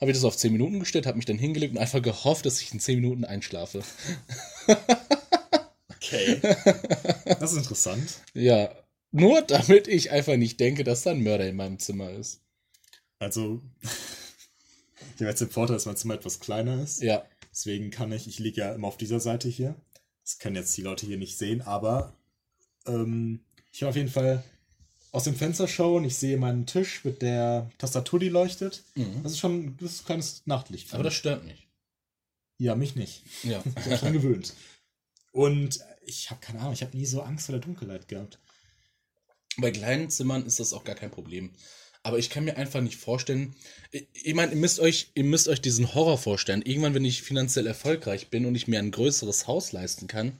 Habe 0.00 0.10
ich 0.10 0.16
das 0.16 0.24
auf 0.24 0.36
10 0.36 0.52
Minuten 0.52 0.80
gestellt, 0.80 1.06
habe 1.06 1.16
mich 1.16 1.26
dann 1.26 1.38
hingelegt 1.38 1.74
und 1.74 1.78
einfach 1.80 2.02
gehofft, 2.02 2.46
dass 2.46 2.60
ich 2.60 2.72
in 2.72 2.80
10 2.80 3.00
Minuten 3.00 3.24
einschlafe. 3.24 3.82
Okay. 6.00 6.40
Das 7.38 7.52
ist 7.52 7.58
interessant. 7.58 8.20
Ja. 8.32 8.70
Nur 9.10 9.42
damit 9.42 9.88
ich 9.88 10.10
einfach 10.10 10.36
nicht 10.36 10.60
denke, 10.60 10.84
dass 10.84 11.02
da 11.02 11.10
ein 11.10 11.22
Mörder 11.22 11.46
in 11.48 11.56
meinem 11.56 11.78
Zimmer 11.78 12.10
ist. 12.10 12.40
Also, 13.18 13.60
Ich 13.82 15.20
habe 15.20 15.30
jetzt 15.30 15.40
den 15.40 15.50
Vorteil, 15.50 15.76
dass 15.76 15.86
mein 15.86 15.96
Zimmer 15.96 16.14
etwas 16.14 16.40
kleiner 16.40 16.82
ist. 16.82 17.02
Ja. 17.02 17.24
Deswegen 17.50 17.90
kann 17.90 18.12
ich, 18.12 18.28
ich 18.28 18.38
liege 18.38 18.60
ja 18.60 18.74
immer 18.74 18.86
auf 18.86 18.96
dieser 18.96 19.20
Seite 19.20 19.48
hier. 19.48 19.74
Das 20.24 20.38
können 20.38 20.56
jetzt 20.56 20.76
die 20.76 20.82
Leute 20.82 21.06
hier 21.06 21.18
nicht 21.18 21.36
sehen, 21.36 21.62
aber 21.62 22.14
ähm, 22.86 23.40
ich 23.72 23.80
kann 23.80 23.88
auf 23.88 23.96
jeden 23.96 24.10
Fall 24.10 24.44
aus 25.12 25.24
dem 25.24 25.34
Fenster 25.34 25.68
schauen. 25.68 26.04
Ich 26.04 26.16
sehe 26.16 26.36
meinen 26.36 26.66
Tisch 26.66 27.04
mit 27.04 27.22
der 27.22 27.70
Tastatur, 27.78 28.20
die 28.20 28.28
leuchtet. 28.28 28.82
Mhm. 28.94 29.22
Das 29.22 29.32
ist 29.32 29.38
schon 29.38 29.52
ein 29.52 29.76
das 29.80 29.92
ist 29.92 30.00
ein 30.02 30.06
kleines 30.06 30.42
Nachtlicht. 30.46 30.92
Aber 30.94 31.02
das 31.02 31.14
stört 31.14 31.44
mich. 31.44 31.68
ja, 32.58 32.74
mich 32.74 32.96
nicht. 32.96 33.22
Ja. 33.42 33.62
Ich 33.78 33.86
habe 33.86 33.98
schon 33.98 34.12
gewöhnt. 34.12 34.54
Und 35.32 35.80
ich 36.04 36.30
habe 36.30 36.40
keine 36.40 36.60
Ahnung, 36.60 36.72
ich 36.72 36.82
habe 36.82 36.96
nie 36.96 37.06
so 37.06 37.22
Angst 37.22 37.46
vor 37.46 37.54
der 37.54 37.64
Dunkelheit 37.64 38.08
gehabt. 38.08 38.38
Bei 39.56 39.70
kleinen 39.70 40.10
Zimmern 40.10 40.46
ist 40.46 40.60
das 40.60 40.72
auch 40.72 40.84
gar 40.84 40.94
kein 40.94 41.10
Problem. 41.10 41.50
Aber 42.02 42.18
ich 42.18 42.30
kann 42.30 42.44
mir 42.44 42.56
einfach 42.56 42.80
nicht 42.80 42.96
vorstellen. 42.96 43.54
Ich, 43.90 44.06
ich 44.12 44.34
meine, 44.34 44.52
ihr 44.52 44.58
müsst 44.58 44.80
euch, 44.80 45.10
ihr 45.14 45.24
müsst 45.24 45.48
euch 45.48 45.60
diesen 45.60 45.94
Horror 45.94 46.16
vorstellen. 46.16 46.62
Irgendwann, 46.62 46.94
wenn 46.94 47.04
ich 47.04 47.22
finanziell 47.22 47.66
erfolgreich 47.66 48.28
bin 48.28 48.46
und 48.46 48.54
ich 48.54 48.68
mir 48.68 48.78
ein 48.78 48.92
größeres 48.92 49.46
Haus 49.46 49.72
leisten 49.72 50.06
kann, 50.06 50.38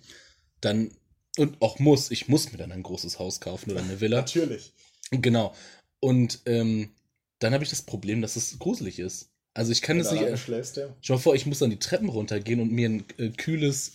dann 0.60 0.92
und 1.38 1.62
auch 1.62 1.78
muss, 1.78 2.10
ich 2.10 2.28
muss 2.28 2.52
mir 2.52 2.58
dann 2.58 2.72
ein 2.72 2.82
großes 2.82 3.18
Haus 3.18 3.40
kaufen 3.40 3.70
oder 3.70 3.80
eine 3.80 4.00
Villa. 4.00 4.18
Natürlich. 4.18 4.72
Genau. 5.10 5.54
Und 6.00 6.40
ähm, 6.46 6.90
dann 7.38 7.54
habe 7.54 7.64
ich 7.64 7.70
das 7.70 7.82
Problem, 7.82 8.20
dass 8.22 8.36
es 8.36 8.58
gruselig 8.58 8.98
ist. 8.98 9.30
Also 9.54 9.72
ich 9.72 9.82
kann 9.82 9.98
es 9.98 10.12
nicht. 10.12 10.38
schläfst, 10.38 10.76
ja. 10.76 10.94
Schau 11.00 11.14
mal 11.14 11.20
vor, 11.20 11.34
ich 11.34 11.46
muss 11.46 11.58
dann 11.58 11.70
die 11.70 11.78
Treppen 11.78 12.08
runtergehen 12.08 12.60
und 12.60 12.70
mir 12.70 12.88
ein 12.88 13.04
äh, 13.18 13.30
kühles 13.30 13.92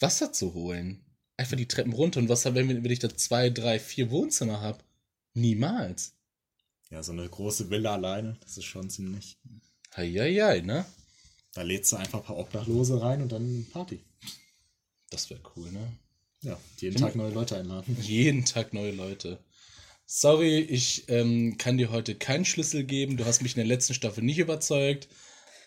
Wasser 0.00 0.32
zu 0.32 0.54
holen. 0.54 1.04
Einfach 1.36 1.56
die 1.56 1.68
Treppen 1.68 1.92
runter. 1.92 2.20
Und 2.20 2.28
was 2.28 2.44
wenn, 2.44 2.68
wenn 2.68 2.90
ich 2.90 2.98
da 2.98 3.14
zwei, 3.14 3.50
drei, 3.50 3.78
vier 3.78 4.10
Wohnzimmer 4.10 4.60
habe? 4.60 4.78
Niemals. 5.34 6.14
Ja, 6.90 7.02
so 7.02 7.12
eine 7.12 7.28
große 7.28 7.70
Villa 7.70 7.94
alleine, 7.94 8.36
das 8.42 8.56
ist 8.56 8.64
schon 8.64 8.88
ziemlich. 8.90 9.36
Heieiei, 9.96 10.60
ne? 10.60 10.84
Da 11.52 11.62
lädst 11.62 11.90
du 11.92 11.96
einfach 11.96 12.20
ein 12.20 12.24
paar 12.24 12.36
Obdachlose 12.36 13.00
rein 13.00 13.22
und 13.22 13.32
dann 13.32 13.66
Party. 13.72 14.00
Das 15.10 15.28
wäre 15.30 15.40
cool, 15.56 15.70
ne? 15.72 15.92
Ja, 16.42 16.58
jeden 16.78 16.96
Tag 16.96 17.16
neue 17.16 17.32
Leute 17.32 17.56
einladen. 17.56 17.96
Jeden 18.02 18.44
Tag 18.44 18.72
neue 18.72 18.92
Leute. 18.92 19.38
Sorry, 20.04 20.60
ich 20.60 21.04
ähm, 21.08 21.56
kann 21.58 21.78
dir 21.78 21.90
heute 21.90 22.14
keinen 22.14 22.44
Schlüssel 22.44 22.84
geben. 22.84 23.16
Du 23.16 23.24
hast 23.24 23.42
mich 23.42 23.52
in 23.52 23.58
der 23.58 23.66
letzten 23.66 23.94
Staffel 23.94 24.22
nicht 24.22 24.38
überzeugt. 24.38 25.08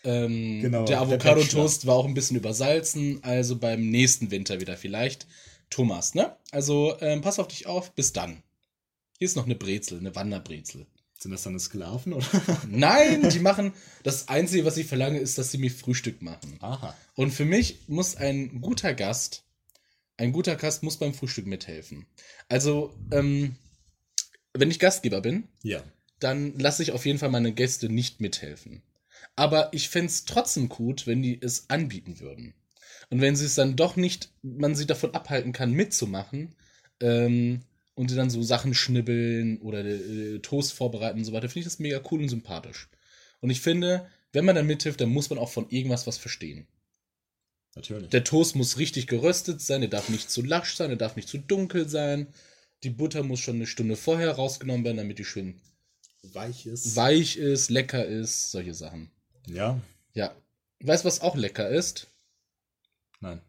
Ähm, 0.04 0.62
Genau, 0.62 0.84
der 0.86 1.00
Avocado-Toast 1.02 1.86
war 1.86 1.96
auch 1.96 2.06
ein 2.06 2.14
bisschen 2.14 2.36
übersalzen. 2.38 3.22
Also 3.22 3.56
beim 3.56 3.90
nächsten 3.90 4.30
Winter 4.30 4.60
wieder 4.60 4.76
vielleicht. 4.78 5.26
Thomas, 5.68 6.14
ne? 6.14 6.34
Also 6.50 6.96
ähm, 7.00 7.20
pass 7.20 7.38
auf 7.38 7.48
dich 7.48 7.66
auf. 7.66 7.92
Bis 7.92 8.12
dann. 8.12 8.42
Hier 9.18 9.26
ist 9.26 9.36
noch 9.36 9.44
eine 9.44 9.56
Brezel, 9.56 9.98
eine 9.98 10.14
Wanderbrezel. 10.14 10.86
Sind 11.18 11.32
das 11.32 11.42
dann 11.42 11.60
Sklaven 11.60 12.14
oder? 12.14 12.26
Nein, 12.68 13.28
die 13.28 13.40
machen. 13.40 13.74
Das 14.02 14.28
Einzige, 14.28 14.64
was 14.64 14.78
ich 14.78 14.86
verlange, 14.86 15.18
ist, 15.18 15.36
dass 15.36 15.50
sie 15.50 15.58
mir 15.58 15.70
Frühstück 15.70 16.22
machen. 16.22 16.56
Aha. 16.60 16.96
Und 17.14 17.32
für 17.32 17.44
mich 17.44 17.80
muss 17.88 18.16
ein 18.16 18.62
guter 18.62 18.94
Gast, 18.94 19.44
ein 20.20 20.32
guter 20.32 20.54
Gast 20.56 20.82
muss 20.82 20.98
beim 20.98 21.14
Frühstück 21.14 21.46
mithelfen. 21.46 22.06
Also, 22.48 22.94
ähm, 23.10 23.56
wenn 24.52 24.70
ich 24.70 24.78
Gastgeber 24.78 25.20
bin, 25.20 25.48
Ja. 25.62 25.82
dann 26.18 26.58
lasse 26.58 26.82
ich 26.82 26.92
auf 26.92 27.06
jeden 27.06 27.18
Fall 27.18 27.30
meine 27.30 27.52
Gäste 27.52 27.88
nicht 27.88 28.20
mithelfen. 28.20 28.82
Aber 29.34 29.70
ich 29.72 29.88
fände 29.88 30.06
es 30.06 30.26
trotzdem 30.26 30.68
gut, 30.68 31.06
wenn 31.06 31.22
die 31.22 31.40
es 31.40 31.70
anbieten 31.70 32.20
würden. 32.20 32.54
Und 33.08 33.20
wenn 33.22 33.34
sie 33.34 33.46
es 33.46 33.54
dann 33.54 33.76
doch 33.76 33.96
nicht, 33.96 34.30
man 34.42 34.74
sie 34.74 34.86
davon 34.86 35.14
abhalten 35.14 35.52
kann, 35.52 35.72
mitzumachen, 35.72 36.54
ähm, 37.00 37.62
und 37.94 38.08
sie 38.10 38.16
dann 38.16 38.30
so 38.30 38.42
Sachen 38.42 38.74
schnibbeln 38.74 39.58
oder 39.60 39.84
äh, 39.84 40.38
Toast 40.40 40.72
vorbereiten 40.72 41.18
und 41.18 41.24
so 41.24 41.32
weiter, 41.32 41.48
finde 41.48 41.60
ich 41.60 41.64
das 41.66 41.78
mega 41.78 42.00
cool 42.10 42.20
und 42.20 42.28
sympathisch. 42.28 42.88
Und 43.40 43.50
ich 43.50 43.60
finde, 43.60 44.06
wenn 44.32 44.44
man 44.44 44.54
dann 44.54 44.66
mithilft, 44.66 45.00
dann 45.00 45.08
muss 45.10 45.30
man 45.30 45.38
auch 45.38 45.50
von 45.50 45.68
irgendwas 45.70 46.06
was 46.06 46.18
verstehen. 46.18 46.66
Natürlich. 47.74 48.10
Der 48.10 48.24
Toast 48.24 48.56
muss 48.56 48.78
richtig 48.78 49.06
geröstet 49.06 49.60
sein, 49.60 49.80
der 49.80 49.90
darf 49.90 50.08
nicht 50.08 50.30
zu 50.30 50.42
lasch 50.42 50.74
sein, 50.74 50.88
der 50.88 50.98
darf 50.98 51.16
nicht 51.16 51.28
zu 51.28 51.38
dunkel 51.38 51.88
sein. 51.88 52.26
Die 52.82 52.90
Butter 52.90 53.22
muss 53.22 53.40
schon 53.40 53.56
eine 53.56 53.66
Stunde 53.66 53.96
vorher 53.96 54.32
rausgenommen 54.32 54.84
werden, 54.84 54.96
damit 54.96 55.18
die 55.18 55.24
schön 55.24 55.60
Weich 56.22 56.66
ist. 56.66 56.96
weich 56.96 57.36
ist, 57.36 57.70
lecker 57.70 58.04
ist, 58.04 58.50
solche 58.50 58.74
Sachen. 58.74 59.10
ja. 59.46 59.80
Ja. 60.14 60.34
Weißt 60.82 61.04
du, 61.04 61.08
was 61.08 61.20
auch 61.20 61.36
lecker 61.36 61.68
ist? 61.68 62.06
Nein. 63.20 63.40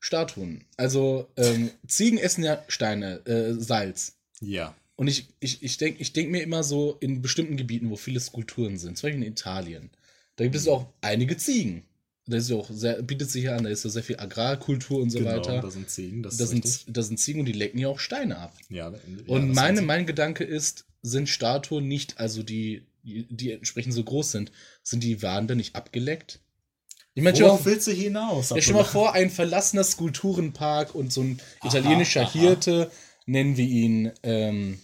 Statuen. 0.00 0.64
Also, 0.76 1.28
ähm, 1.36 1.70
Ziegen 1.86 2.18
essen 2.18 2.42
ja 2.42 2.62
Steine, 2.68 3.24
äh, 3.24 3.54
Salz. 3.54 4.16
Ja. 4.40 4.74
Und 4.96 5.06
ich, 5.08 5.28
ich, 5.40 5.62
ich 5.62 5.76
denke 5.78 6.02
ich 6.02 6.12
denk 6.12 6.30
mir 6.30 6.42
immer 6.42 6.64
so 6.64 6.96
in 7.00 7.22
bestimmten 7.22 7.56
Gebieten, 7.56 7.88
wo 7.90 7.96
viele 7.96 8.20
Skulpturen 8.20 8.78
sind, 8.78 8.98
zum 8.98 9.08
Beispiel 9.08 9.24
in 9.24 9.32
Italien, 9.32 9.90
da 10.36 10.44
gibt 10.44 10.56
es 10.56 10.68
auch 10.68 10.86
einige 11.00 11.36
Ziegen. 11.36 11.84
Da 12.26 12.36
ist 12.36 12.48
ja 12.50 12.56
auch 12.56 12.70
sehr, 12.70 13.02
bietet 13.02 13.30
sich 13.30 13.44
ja 13.44 13.56
an, 13.56 13.64
da 13.64 13.70
ist 13.70 13.82
ja 13.84 13.90
sehr 13.90 14.04
viel 14.04 14.18
Agrarkultur 14.20 15.02
und 15.02 15.10
so 15.10 15.18
genau, 15.18 15.32
weiter. 15.32 15.60
da 15.60 15.70
sind 15.70 15.90
Ziegen, 15.90 16.22
das 16.22 16.36
Da 16.36 16.46
sind, 16.46 16.64
richtig. 16.64 16.84
da 16.92 17.02
sind 17.02 17.18
Ziegen 17.18 17.40
und 17.40 17.46
die 17.46 17.52
lecken 17.52 17.78
ja 17.78 17.88
auch 17.88 17.98
Steine 17.98 18.38
ab. 18.38 18.54
Ja, 18.68 18.90
ja, 18.90 18.98
Und 19.26 19.48
das 19.48 19.56
meine, 19.56 19.82
mein 19.82 20.06
Gedanke 20.06 20.44
ist, 20.44 20.84
sind 21.02 21.28
Statuen 21.28 21.88
nicht, 21.88 22.20
also 22.20 22.44
die, 22.44 22.86
die, 23.02 23.50
entsprechend 23.50 23.92
so 23.94 24.04
groß 24.04 24.30
sind, 24.30 24.52
sind 24.84 25.02
die 25.02 25.20
Waren 25.22 25.48
dann 25.48 25.56
nicht 25.56 25.74
abgeleckt? 25.74 26.38
Ich 27.14 27.24
meine, 27.24 27.38
Worauf 27.40 27.64
mal- 27.64 27.72
willst 27.72 27.88
du 27.88 27.90
hinaus? 27.92 28.50
ja, 28.50 28.60
stell 28.60 28.72
dir 28.74 28.78
mal 28.80 28.84
vor, 28.84 29.14
ein 29.14 29.28
verlassener 29.28 29.82
Skulpturenpark 29.84 30.94
und 30.94 31.12
so 31.12 31.22
ein 31.22 31.40
italienischer 31.64 32.22
aha. 32.22 32.32
Hirte, 32.32 32.90
nennen 33.26 33.56
wir 33.56 33.66
ihn, 33.66 34.12
ähm, 34.22 34.78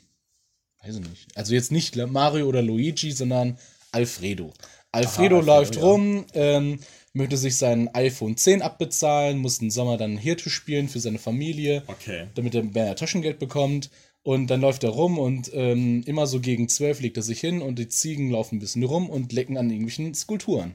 weiß 0.82 0.96
ich 0.96 1.08
nicht. 1.08 1.28
Also 1.36 1.54
jetzt 1.54 1.70
nicht 1.70 1.94
Mario 1.94 2.46
oder 2.48 2.62
Luigi, 2.62 3.12
sondern 3.12 3.56
Alfredo. 3.92 4.52
Alfredo 4.90 5.36
Alfredo, 5.36 5.40
läuft 5.40 5.76
ja. 5.76 5.82
rum, 5.82 6.26
ähm, 6.34 6.80
möchte 7.12 7.36
sich 7.36 7.56
sein 7.56 7.92
iPhone 7.94 8.36
10 8.36 8.62
abbezahlen, 8.62 9.38
muss 9.38 9.58
im 9.58 9.70
Sommer 9.70 9.96
dann 9.96 10.16
Hirte 10.16 10.50
spielen 10.50 10.88
für 10.88 11.00
seine 11.00 11.18
Familie 11.18 11.82
Okay. 11.86 12.26
damit 12.34 12.54
er 12.54 12.62
mehr 12.62 12.96
Taschengeld 12.96 13.38
bekommt. 13.38 13.90
Und 14.22 14.48
dann 14.48 14.60
läuft 14.60 14.84
er 14.84 14.90
rum 14.90 15.18
und 15.18 15.50
ähm, 15.54 16.02
immer 16.04 16.26
so 16.26 16.40
gegen 16.40 16.68
zwölf 16.68 17.00
legt 17.00 17.16
er 17.16 17.22
sich 17.22 17.40
hin 17.40 17.62
und 17.62 17.78
die 17.78 17.88
Ziegen 17.88 18.30
laufen 18.30 18.56
ein 18.56 18.58
bisschen 18.58 18.82
rum 18.82 19.08
und 19.08 19.32
lecken 19.32 19.56
an 19.56 19.70
irgendwelchen 19.70 20.12
Skulpturen. 20.12 20.74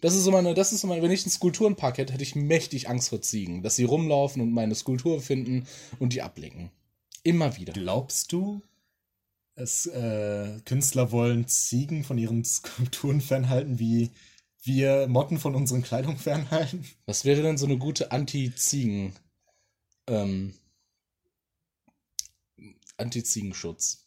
Das 0.00 0.14
ist 0.14 0.24
so 0.24 0.30
meine, 0.30 0.54
das 0.54 0.72
ist 0.72 0.80
so 0.80 0.86
meine, 0.86 1.02
wenn 1.02 1.10
ich 1.10 1.24
einen 1.24 1.30
Skulpturenpark 1.32 1.98
hätte, 1.98 2.14
hätte 2.14 2.22
ich 2.22 2.36
mächtig 2.36 2.88
Angst 2.88 3.10
vor 3.10 3.20
Ziegen, 3.20 3.62
dass 3.62 3.76
sie 3.76 3.84
rumlaufen 3.84 4.40
und 4.40 4.52
meine 4.52 4.74
Skulptur 4.74 5.20
finden 5.20 5.66
und 5.98 6.14
die 6.14 6.22
ablecken. 6.22 6.70
Immer 7.22 7.58
wieder. 7.58 7.74
Glaubst 7.74 8.32
du, 8.32 8.62
es, 9.56 9.84
äh, 9.86 10.58
Künstler 10.64 11.12
wollen 11.12 11.46
Ziegen 11.48 12.02
von 12.02 12.16
ihren 12.16 12.44
Skulpturen 12.44 13.20
fernhalten, 13.20 13.78
wie 13.78 14.10
wir 14.62 15.06
Motten 15.08 15.38
von 15.38 15.54
unseren 15.54 15.82
Kleidung 15.82 16.16
fernhalten? 16.16 16.84
Was 17.06 17.24
wäre 17.24 17.42
denn 17.42 17.58
so 17.58 17.66
eine 17.66 17.78
gute 17.78 18.12
Anti-Ziegen, 18.12 19.14
ähm, 20.06 20.54
Anti-Ziegenschutz? 22.96 24.06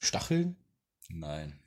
Stacheln? 0.00 0.56
Nein. 1.08 1.58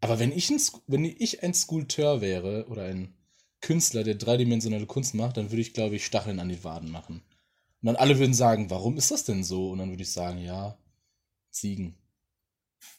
Aber 0.00 0.18
wenn 0.18 0.32
ich 0.32 0.50
ein, 0.50 0.60
wenn 0.86 1.04
ich 1.04 1.42
ein 1.42 1.54
Skulpteur 1.54 2.20
wäre 2.20 2.66
oder 2.68 2.84
ein 2.84 3.14
Künstler, 3.60 4.04
der 4.04 4.14
dreidimensionale 4.14 4.86
Kunst 4.86 5.14
macht, 5.14 5.36
dann 5.36 5.50
würde 5.50 5.60
ich, 5.60 5.74
glaube 5.74 5.96
ich, 5.96 6.06
Stacheln 6.06 6.40
an 6.40 6.48
die 6.48 6.64
Waden 6.64 6.90
machen. 6.90 7.22
Und 7.82 7.86
dann 7.86 7.96
alle 7.96 8.18
würden 8.18 8.34
sagen, 8.34 8.70
warum 8.70 8.96
ist 8.96 9.10
das 9.10 9.24
denn 9.24 9.44
so? 9.44 9.70
Und 9.70 9.78
dann 9.78 9.90
würde 9.90 10.02
ich 10.02 10.10
sagen, 10.10 10.38
ja, 10.38 10.78
Ziegen. 11.50 11.99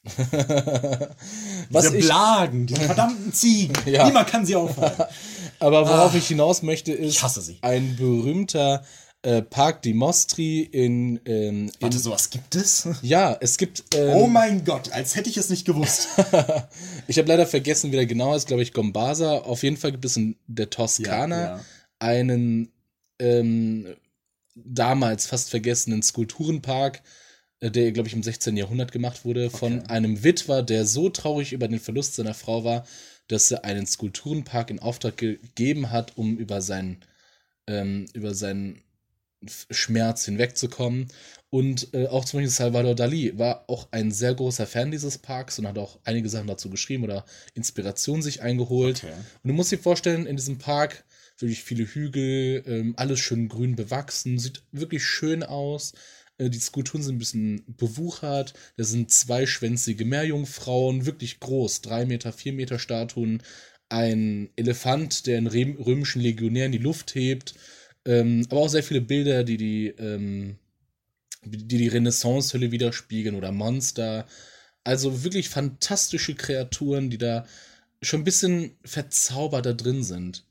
Was 1.69 1.85
Diese 1.85 1.97
ich, 1.97 2.05
Blagen, 2.05 2.65
diese 2.67 2.81
verdammten 2.81 3.33
Ziegen. 3.33 3.75
Ja. 3.85 4.05
Niemand 4.07 4.27
kann 4.27 4.45
sie 4.45 4.55
aufhalten. 4.55 5.03
aber 5.59 5.85
worauf 5.87 6.13
Ah. 6.13 6.17
ich 6.17 6.27
hinaus 6.27 6.61
möchte, 6.61 6.91
ist 6.93 7.15
Ich 7.15 7.23
hasse 7.23 7.41
sie. 7.41 7.59
ein 7.61 7.95
berühmter 7.95 8.83
äh, 9.23 9.43
Park 9.43 9.83
di 9.83 9.93
Mostri 9.93 10.61
in, 10.61 11.19
ähm, 11.25 11.67
in 11.67 11.71
Warte, 11.79 11.99
sowas 11.99 12.31
gibt 12.31 12.55
es? 12.55 12.87
ja, 13.03 13.37
es 13.39 13.57
gibt 13.57 13.83
ähm, 13.95 14.15
Oh 14.15 14.25
mein 14.27 14.65
Gott, 14.65 14.91
als 14.91 15.15
hätte 15.15 15.29
ich 15.29 15.37
es 15.37 15.49
nicht 15.49 15.65
gewusst. 15.65 16.07
Ich 17.07 17.17
habe 17.19 17.27
leider 17.27 17.45
vergessen, 17.45 17.91
wie 17.91 17.97
der 17.97 18.07
genau 18.07 18.33
ist, 18.35 18.47
glaube 18.47 18.63
ich, 18.63 18.73
Gombasa. 18.73 19.37
Auf 19.39 19.61
jeden 19.61 19.77
Fall 19.77 19.91
gibt 19.91 20.05
es 20.05 20.17
in 20.17 20.37
der 20.47 20.71
Toskana 20.71 21.39
Ja, 21.41 21.55
ja. 21.57 21.61
einen 21.99 22.71
ähm, 23.19 23.95
damals 24.55 25.27
fast 25.27 25.51
vergessenen 25.51 26.01
Skulpturenpark, 26.01 27.03
der, 27.69 27.91
glaube 27.91 28.07
ich, 28.07 28.13
im 28.15 28.23
16. 28.23 28.57
Jahrhundert 28.57 28.91
gemacht 28.91 29.23
wurde, 29.25 29.49
von 29.49 29.79
Okay. 29.79 29.89
einem 29.89 30.23
Witwer, 30.23 30.63
der 30.63 30.85
so 30.85 31.09
traurig 31.09 31.53
über 31.53 31.67
den 31.67 31.79
Verlust 31.79 32.15
seiner 32.15 32.33
Frau 32.33 32.63
war, 32.63 32.85
dass 33.27 33.51
er 33.51 33.63
einen 33.65 33.85
Skulpturenpark 33.85 34.69
in 34.71 34.79
Auftrag 34.79 35.17
gegeben 35.17 35.91
hat, 35.91 36.17
um 36.17 36.37
über 36.37 36.61
seinen, 36.61 36.97
ähm, 37.67 38.05
über 38.13 38.33
seinen 38.33 38.81
Schmerz 39.71 40.25
hinwegzukommen. 40.25 41.07
Und 41.49 41.93
äh, 41.93 42.07
auch 42.07 42.23
zum 42.25 42.39
Beispiel 42.39 42.49
Salvador 42.51 42.95
Dali 42.95 43.37
war 43.37 43.65
auch 43.67 43.87
ein 43.91 44.11
sehr 44.11 44.33
großer 44.35 44.67
Fan 44.67 44.91
dieses 44.91 45.17
Parks 45.17 45.59
und 45.59 45.67
hat 45.67 45.77
auch 45.77 45.99
einige 46.03 46.29
Sachen 46.29 46.47
dazu 46.47 46.69
geschrieben 46.69 47.03
oder 47.03 47.25
Inspiration 47.55 48.21
sich 48.21 48.41
eingeholt. 48.41 49.03
Okay. 49.03 49.13
Und 49.43 49.47
du 49.49 49.53
musst 49.53 49.71
dir 49.71 49.79
vorstellen, 49.79 50.25
in 50.27 50.37
diesem 50.37 50.59
Park 50.59 51.03
wirklich 51.39 51.63
viele 51.63 51.85
Hügel, 51.85 52.63
ähm, 52.67 52.93
alles 52.97 53.19
schön 53.19 53.49
grün 53.49 53.75
bewachsen, 53.75 54.37
sieht 54.37 54.61
wirklich 54.71 55.03
schön 55.03 55.43
aus. 55.43 55.93
Äh, 56.41 56.49
die 56.49 56.59
Skulpturen 56.59 57.03
sind 57.03 57.15
ein 57.15 57.19
bisschen 57.19 57.63
bewuchert. 57.67 58.53
Da 58.77 58.83
sind 58.83 59.11
zweischwänzige 59.11 60.05
Meerjungfrauen, 60.05 61.05
wirklich 61.05 61.39
groß, 61.39 61.81
drei 61.81 62.05
Meter, 62.05 62.33
vier 62.33 62.53
Meter 62.53 62.79
Statuen. 62.79 63.43
Ein 63.89 64.49
Elefant, 64.55 65.27
der 65.27 65.37
einen 65.37 65.49
rö- 65.49 65.85
römischen 65.85 66.21
Legionär 66.21 66.65
in 66.65 66.71
die 66.71 66.77
Luft 66.77 67.13
hebt. 67.15 67.55
Ähm, 68.05 68.45
aber 68.49 68.61
auch 68.61 68.69
sehr 68.69 68.83
viele 68.83 69.01
Bilder, 69.01 69.43
die 69.43 69.57
die, 69.57 69.87
ähm, 69.87 70.57
die, 71.43 71.67
die 71.67 71.87
Renaissance-Hölle 71.87 72.71
widerspiegeln 72.71 73.35
oder 73.35 73.51
Monster. 73.51 74.25
Also 74.83 75.23
wirklich 75.23 75.49
fantastische 75.49 76.33
Kreaturen, 76.33 77.09
die 77.09 77.19
da 77.19 77.45
schon 78.01 78.21
ein 78.21 78.23
bisschen 78.25 78.77
verzaubert 78.83 79.65
da 79.65 79.73
drin 79.73 80.03
sind. 80.03 80.45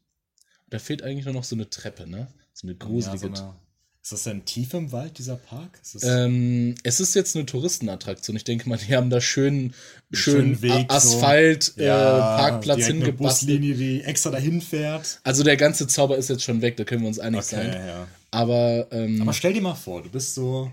Da 0.68 0.78
fehlt 0.78 1.02
eigentlich 1.02 1.24
nur 1.24 1.34
noch 1.34 1.42
so 1.44 1.56
eine 1.56 1.68
Treppe, 1.68 2.06
ne? 2.06 2.28
So 2.52 2.68
eine 2.68 2.76
gruselige. 2.76 3.26
Ja, 3.26 3.36
so 3.36 3.42
eine, 3.42 3.54
ist 4.02 4.12
das 4.12 4.22
denn 4.24 4.44
tief 4.46 4.72
im 4.74 4.92
Wald, 4.92 5.18
dieser 5.18 5.36
Park? 5.36 5.78
Ist 5.82 5.96
das, 5.96 6.02
ähm, 6.04 6.74
es 6.84 7.00
ist 7.00 7.14
jetzt 7.14 7.36
eine 7.36 7.44
Touristenattraktion. 7.46 8.34
Ich 8.36 8.44
denke 8.44 8.68
mal, 8.68 8.78
die 8.78 8.96
haben 8.96 9.10
da 9.10 9.20
schön, 9.20 9.74
schön 10.10 10.62
Weg, 10.62 10.86
Asphalt, 10.90 11.64
so. 11.64 11.80
äh, 11.82 11.86
Parkplatz 11.88 12.78
direkt 12.78 12.94
eine 12.94 13.04
hingebastelt. 13.04 13.60
Buslinie, 13.60 13.74
die 13.76 14.02
extra 14.02 14.30
dahin 14.30 14.62
fährt. 14.62 15.20
Also 15.22 15.42
der 15.44 15.56
ganze 15.58 15.86
Zauber 15.86 16.16
ist 16.16 16.30
jetzt 16.30 16.42
schon 16.44 16.62
weg, 16.62 16.76
da 16.78 16.84
können 16.84 17.02
wir 17.02 17.08
uns 17.08 17.18
einig 17.18 17.40
Okay, 17.40 17.56
sein. 17.56 17.72
ja. 17.86 18.08
Aber, 18.30 18.86
ähm, 18.90 19.20
Aber 19.20 19.32
stell 19.34 19.52
dir 19.52 19.60
mal 19.60 19.74
vor, 19.74 20.02
du 20.02 20.08
bist 20.08 20.34
so. 20.34 20.72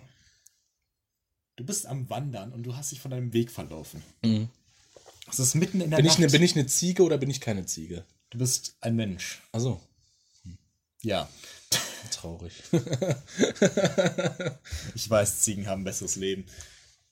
Du 1.58 1.66
bist 1.66 1.86
am 1.88 2.08
Wandern 2.10 2.54
und 2.54 2.64
du 2.64 2.76
hast 2.76 2.92
dich 2.92 3.00
von 3.00 3.10
deinem 3.12 3.34
Weg 3.34 3.50
verlaufen. 3.52 4.04
Mhm. 4.24 4.48
Es 5.30 5.40
ist 5.40 5.56
mitten 5.56 5.82
in 5.82 5.90
der 5.90 5.98
bin, 5.98 6.06
ich 6.06 6.12
Nacht. 6.14 6.20
eine, 6.20 6.30
bin 6.30 6.44
ich 6.44 6.56
eine 6.56 6.68
Ziege 6.68 7.04
oder 7.04 7.18
bin 7.18 7.30
ich 7.30 7.42
keine 7.42 7.66
Ziege? 7.66 8.06
du 8.30 8.38
bist 8.38 8.76
ein 8.82 8.96
Mensch. 8.96 9.42
Also, 9.52 9.82
Ja. 11.02 11.28
Traurig. 12.10 12.54
Ich 14.96 15.10
weiß, 15.10 15.42
Ziegen 15.42 15.68
haben 15.68 15.82
ein 15.82 15.86
besseres 15.86 16.16
Leben. 16.16 16.46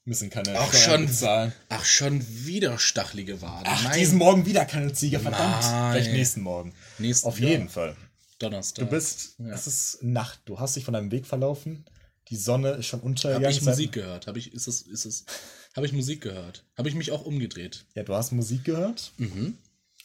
Müssen 0.07 0.29
keine 0.29 0.59
Auch 0.59 0.71
Steuern 0.71 0.99
schon. 1.01 1.05
bezahlen. 1.07 1.53
Ach, 1.69 1.83
schon 1.85 2.23
wieder 2.45 2.77
stachelige 2.77 3.41
Waden. 3.41 3.65
Ach, 3.67 3.83
Nein. 3.85 3.99
diesen 3.99 4.17
Morgen 4.19 4.45
wieder 4.45 4.65
keine 4.65 4.93
Ziege, 4.93 5.19
verdammt. 5.19 5.61
Nein. 5.63 5.93
Vielleicht 5.93 6.11
nächsten 6.11 6.41
Morgen. 6.41 6.73
Nächsten- 6.99 7.27
Auf 7.27 7.39
jeden 7.39 7.69
Fall. 7.69 7.95
Donnerstag. 8.37 8.85
Du 8.85 8.91
bist, 8.91 9.35
Ja. 9.39 9.47
es 9.53 9.65
ist 9.65 10.03
Nacht. 10.03 10.41
Du 10.45 10.59
hast 10.59 10.75
dich 10.75 10.85
von 10.85 10.93
deinem 10.93 11.09
Weg 11.11 11.25
verlaufen. 11.25 11.85
Die 12.29 12.35
Sonne 12.37 12.71
ist 12.71 12.85
schon 12.87 12.99
untergegangen. 12.99 13.45
Habe 13.45 13.53
ich 13.53 13.61
Musik 13.63 13.91
gehört? 13.93 14.27
Habe 14.27 14.37
ich, 14.39 14.53
ist 14.53 14.67
es, 14.67 14.81
ist 14.81 15.05
es, 15.05 15.25
habe 15.75 15.85
ich 15.87 15.93
Musik 15.93 16.21
gehört? 16.21 16.65
Habe 16.77 16.89
ich 16.89 16.95
mich 16.95 17.11
auch 17.11 17.23
umgedreht? 17.25 17.85
Ja, 17.95 18.03
du 18.03 18.13
hast 18.13 18.31
Musik 18.31 18.63
gehört. 18.63 19.11
Mhm. 19.17 19.57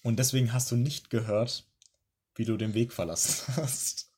Und 0.02 0.18
deswegen 0.18 0.52
hast 0.52 0.70
du 0.70 0.76
nicht 0.76 1.10
gehört, 1.10 1.64
wie 2.36 2.44
du 2.44 2.56
den 2.56 2.72
Weg 2.74 2.92
verlassen 2.92 3.42
hast. 3.56 4.09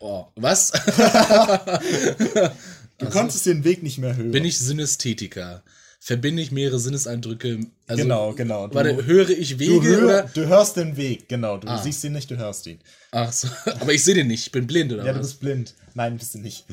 Oh, 0.00 0.26
was? 0.36 0.72
Du 2.98 3.10
konntest 3.10 3.44
den 3.44 3.62
Weg 3.64 3.82
nicht 3.82 3.98
mehr 3.98 4.16
hören. 4.16 4.30
Bin 4.30 4.44
ich 4.46 4.58
Synästhetiker? 4.58 5.62
Verbinde 6.00 6.40
ich 6.40 6.50
mehrere 6.50 6.78
Sinneseindrücke? 6.78 7.60
Also, 7.86 8.02
genau, 8.02 8.32
genau. 8.32 8.68
Du, 8.68 8.74
Warte, 8.74 9.04
höre 9.04 9.28
ich 9.28 9.50
du, 9.50 9.58
Wege 9.58 9.82
hör, 9.88 10.04
oder? 10.04 10.22
du 10.32 10.46
hörst 10.46 10.76
den 10.78 10.96
Weg, 10.96 11.28
genau. 11.28 11.58
Du 11.58 11.68
Ah. 11.68 11.76
siehst 11.82 12.02
ihn 12.04 12.12
nicht, 12.14 12.30
du 12.30 12.38
hörst 12.38 12.66
ihn. 12.66 12.78
Ach 13.10 13.30
so, 13.32 13.48
aber 13.80 13.92
ich 13.92 14.02
sehe 14.02 14.14
den 14.14 14.28
nicht. 14.28 14.46
Ich 14.46 14.52
bin 14.52 14.66
blind 14.66 14.92
oder 14.94 15.04
ja, 15.04 15.12
du 15.12 15.18
was? 15.18 15.26
bist 15.28 15.40
blind. 15.40 15.74
Nein, 15.92 16.16
bist 16.16 16.34
du 16.34 16.38
nicht. 16.38 16.64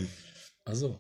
Ach 0.63 0.75
so. 0.75 0.98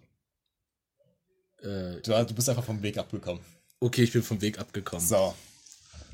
Äh, 1.61 2.01
Du, 2.01 2.11
du 2.25 2.33
bist 2.33 2.49
einfach 2.49 2.65
vom 2.65 2.81
Weg 2.83 2.97
abgekommen. 2.97 3.41
okay, 3.79 4.03
ich 4.03 4.11
bin 4.11 4.23
vom 4.23 4.41
Weg 4.41 4.59
abgekommen. 4.59 5.05
So. 5.05 5.33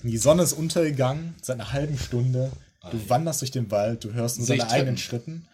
Die 0.03 0.17
Sonne 0.17 0.43
ist 0.43 0.53
untergegangen 0.53 1.33
seit 1.41 1.55
einer 1.59 1.71
halben 1.73 1.97
Stunde. 1.97 2.51
Du 2.91 3.09
wanderst 3.09 3.41
durch 3.41 3.51
den 3.51 3.71
Wald, 3.71 4.03
du 4.03 4.13
hörst 4.13 4.37
nur 4.37 4.47
deine 4.47 4.69
eigenen? 4.69 4.97
Schritten. 4.99 5.47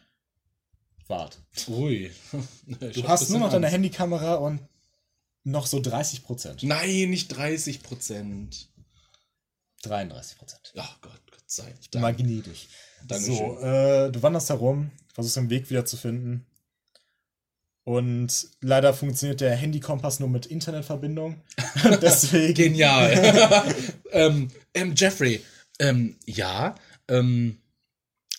Wart. 1.08 1.40
Ui. 1.68 2.12
Du 2.94 3.08
hast 3.08 3.30
nur 3.30 3.40
noch 3.40 3.52
deine 3.52 3.68
Handykamera 3.68 4.36
und 4.36 4.60
noch 5.44 5.68
so 5.68 5.80
30 5.80 6.24
Prozent. 6.24 6.64
Nein, 6.64 7.10
nicht 7.10 7.28
30 7.30 7.84
Prozent. 7.84 8.70
33 9.84 10.38
Prozent. 10.38 10.74
Ach 10.78 11.00
Gott, 11.02 11.22
Gott 11.30 11.44
sei 11.46 11.74
mal 12.00 12.16
gnädig. 12.16 12.68
Dankeschön. 13.08 13.36
So, 13.36 13.60
äh, 13.60 14.12
du 14.12 14.24
wanderst 14.24 14.50
herum, 14.50 14.92
versuchst 15.14 15.38
den 15.38 15.50
Weg 15.50 15.70
wieder 15.70 15.86
zu 15.86 15.98
finden. 15.98 16.46
Und 17.84 18.48
leider 18.62 18.96
funktioniert 18.96 19.42
der 19.42 19.56
Handykompass 19.56 20.20
nur 20.20 20.30
mit 20.30 20.48
Internetverbindung. 20.48 21.42
Deswegen. 22.02 22.56
Genial. 22.56 23.64
ähm, 24.12 24.50
ähm, 24.74 24.94
Jeffrey, 24.96 25.44
ähm, 25.78 26.18
ja, 26.26 26.74
ähm, 27.08 27.60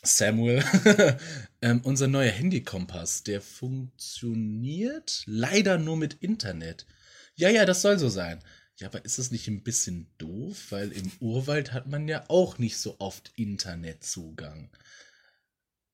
Samuel, 0.06 0.64
ähm, 1.62 1.80
unser 1.82 2.08
neuer 2.08 2.30
Handykompass, 2.30 3.24
der 3.24 3.40
funktioniert 3.42 5.22
leider 5.26 5.78
nur 5.78 5.96
mit 5.96 6.14
Internet. 6.14 6.86
Ja, 7.34 7.50
ja, 7.50 7.66
das 7.66 7.82
soll 7.82 7.98
so 7.98 8.08
sein. 8.08 8.42
Ja, 8.76 8.88
aber 8.88 9.04
ist 9.04 9.18
das 9.18 9.30
nicht 9.30 9.48
ein 9.48 9.62
bisschen 9.62 10.06
doof? 10.18 10.66
Weil 10.70 10.92
im 10.92 11.10
Urwald 11.20 11.72
hat 11.72 11.86
man 11.88 12.08
ja 12.08 12.24
auch 12.28 12.58
nicht 12.58 12.76
so 12.76 12.96
oft 12.98 13.32
Internetzugang. 13.36 14.70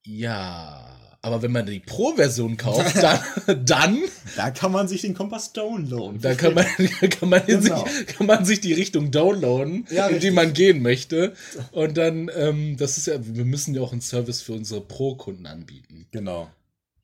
Ja, 0.05 0.93
aber 1.21 1.41
wenn 1.41 1.53
man 1.53 1.65
die 1.65 1.79
Pro-Version 1.79 2.57
kauft, 2.57 2.95
dann, 3.01 3.19
dann 3.65 3.99
Da 4.35 4.51
kann 4.51 4.73
man 4.73 4.89
sich 4.89 5.01
den 5.01 5.13
Kompass 5.13 5.53
downloaden. 5.53 6.19
Da 6.19 6.35
kann 6.35 6.53
man, 6.53 6.65
kann, 7.09 7.29
man 7.29 7.45
Genau. 7.45 7.85
sich, 7.85 8.07
kann 8.07 8.27
man 8.27 8.43
sich 8.43 8.59
die 8.59 8.73
Richtung 8.73 9.09
downloaden, 9.11 9.87
Ja, 9.89 10.07
in 10.07 10.19
die 10.19 10.31
man 10.31 10.51
gehen 10.53 10.81
möchte. 10.81 11.33
Und 11.71 11.97
dann, 11.97 12.29
ähm, 12.35 12.75
das 12.77 12.97
ist 12.97 13.07
ja, 13.07 13.15
wir 13.19 13.45
müssen 13.45 13.73
ja 13.73 13.81
auch 13.81 13.93
einen 13.93 14.01
Service 14.01 14.41
für 14.41 14.51
unsere 14.53 14.81
Pro-Kunden 14.81 15.45
anbieten. 15.45 16.07
Genau. 16.11 16.49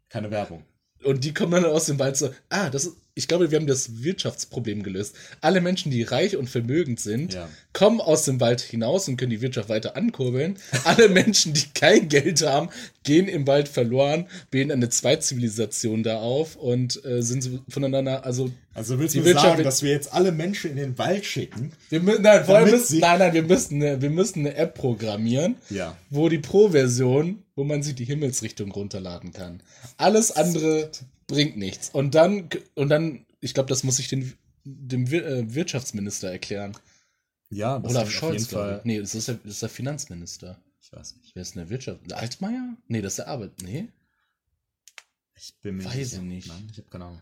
Keine 0.10 0.32
Werbung. 0.32 0.64
Und 1.04 1.24
die 1.24 1.34
kommen 1.34 1.54
dann 1.54 1.64
aus 1.66 1.86
dem 1.86 1.98
Wald 2.00 2.18
so, 2.18 2.30
ah, 2.50 2.70
das 2.70 2.86
ist, 2.86 2.98
ich 3.20 3.28
glaube, 3.28 3.52
wir 3.52 3.60
haben 3.60 3.68
das 3.68 4.02
Wirtschaftsproblem 4.04 4.82
gelöst. 4.82 5.14
Alle 5.42 5.62
Menschen, 5.62 5.92
die 5.92 6.02
reich 6.04 6.36
und 6.38 6.50
vermögend 6.50 7.00
sind, 7.00 7.34
Ja. 7.36 7.48
kommen 7.74 8.02
aus 8.02 8.24
dem 8.24 8.40
Wald 8.40 8.62
hinaus 8.62 9.08
und 9.08 9.18
können 9.18 9.30
die 9.30 9.42
Wirtschaft 9.42 9.70
weiter 9.70 9.96
ankurbeln. 9.96 10.58
Alle 10.86 11.10
Menschen, 11.10 11.54
die 11.54 11.66
kein 11.74 12.10
Geld 12.10 12.42
haben, 12.42 12.70
gehen 13.04 13.28
im 13.28 13.46
Wald 13.46 13.68
verloren, 13.68 14.28
bilden 14.52 14.72
eine 14.72 14.90
Zweizivilisation 14.90 16.02
da 16.04 16.18
auf 16.18 16.56
und 16.56 17.04
äh, 17.06 17.22
sind 17.22 17.44
so 17.44 17.60
voneinander, 17.70 18.26
also 18.26 18.52
Also 18.74 18.98
willst 19.00 19.16
du 19.16 19.24
Wirtschaft 19.26 19.46
sagen, 19.48 19.64
dass 19.64 19.84
wir 19.84 19.92
jetzt 19.92 20.14
alle 20.14 20.32
Menschen 20.32 20.72
in 20.72 20.78
den 20.78 20.98
Wald 20.98 21.26
schicken? 21.26 21.72
Wir 21.90 22.02
müssen, 22.02 22.22
nein, 22.24 22.44
Damit 22.48 22.72
müssen, 22.72 23.00
nein, 23.00 23.20
nein, 23.20 23.34
wir 23.34 23.44
müssen, 23.44 23.82
eine, 23.84 24.02
wir 24.02 24.10
müssen 24.10 24.40
eine 24.40 24.56
App 24.56 24.76
programmieren, 24.76 25.56
Ja. 25.70 25.96
wo 26.10 26.30
die 26.30 26.40
Pro-Version, 26.40 27.44
wo 27.56 27.64
man 27.64 27.84
sich 27.84 27.96
die 27.96 28.06
Himmelsrichtung 28.06 28.72
runterladen 28.72 29.34
kann. 29.34 29.62
Alles 29.98 30.32
andere 30.32 30.90
bringt 31.30 31.56
nichts. 31.58 31.90
Und 31.92 32.16
dann, 32.16 32.50
und 32.76 32.90
dann, 32.90 33.26
ich 33.40 33.54
glaube, 33.54 33.70
das 33.70 33.84
muss 33.84 34.00
ich 34.00 34.10
den, 34.10 34.34
dem 34.66 35.06
äh, 35.08 35.54
Wirtschaftsminister 35.56 36.30
erklären. 36.30 36.78
Ja, 37.50 37.80
das 37.80 37.92
Olaf 37.92 38.04
ist 38.04 38.16
auf 38.16 38.20
Scholz, 38.20 38.42
jeden 38.42 38.50
glaube 38.50 38.70
Fall. 38.70 38.82
Nee, 38.84 39.00
das 39.00 39.16
ist, 39.16 39.28
der, 39.30 39.36
das 39.36 39.54
ist 39.54 39.62
der 39.62 39.70
Finanzminister. 39.70 40.60
Ich 40.82 40.92
weiß 40.92 41.16
nicht. 41.18 41.32
Wer 41.36 41.42
ist 41.42 41.56
denn 41.56 41.62
der 41.64 41.70
Wirtschaft? 41.70 42.14
Altmaier? 42.14 42.76
Nee, 42.88 43.02
das 43.02 43.14
ist 43.14 43.18
der 43.20 43.28
Arbeit. 43.30 43.52
Nee. 43.64 43.88
Ich 45.42 45.54
bin 45.62 45.78
mir 45.78 45.86
Weiß 45.86 45.94
sicher. 45.94 46.18
ich 46.18 46.22
nicht. 46.22 46.48
Nein, 46.50 46.68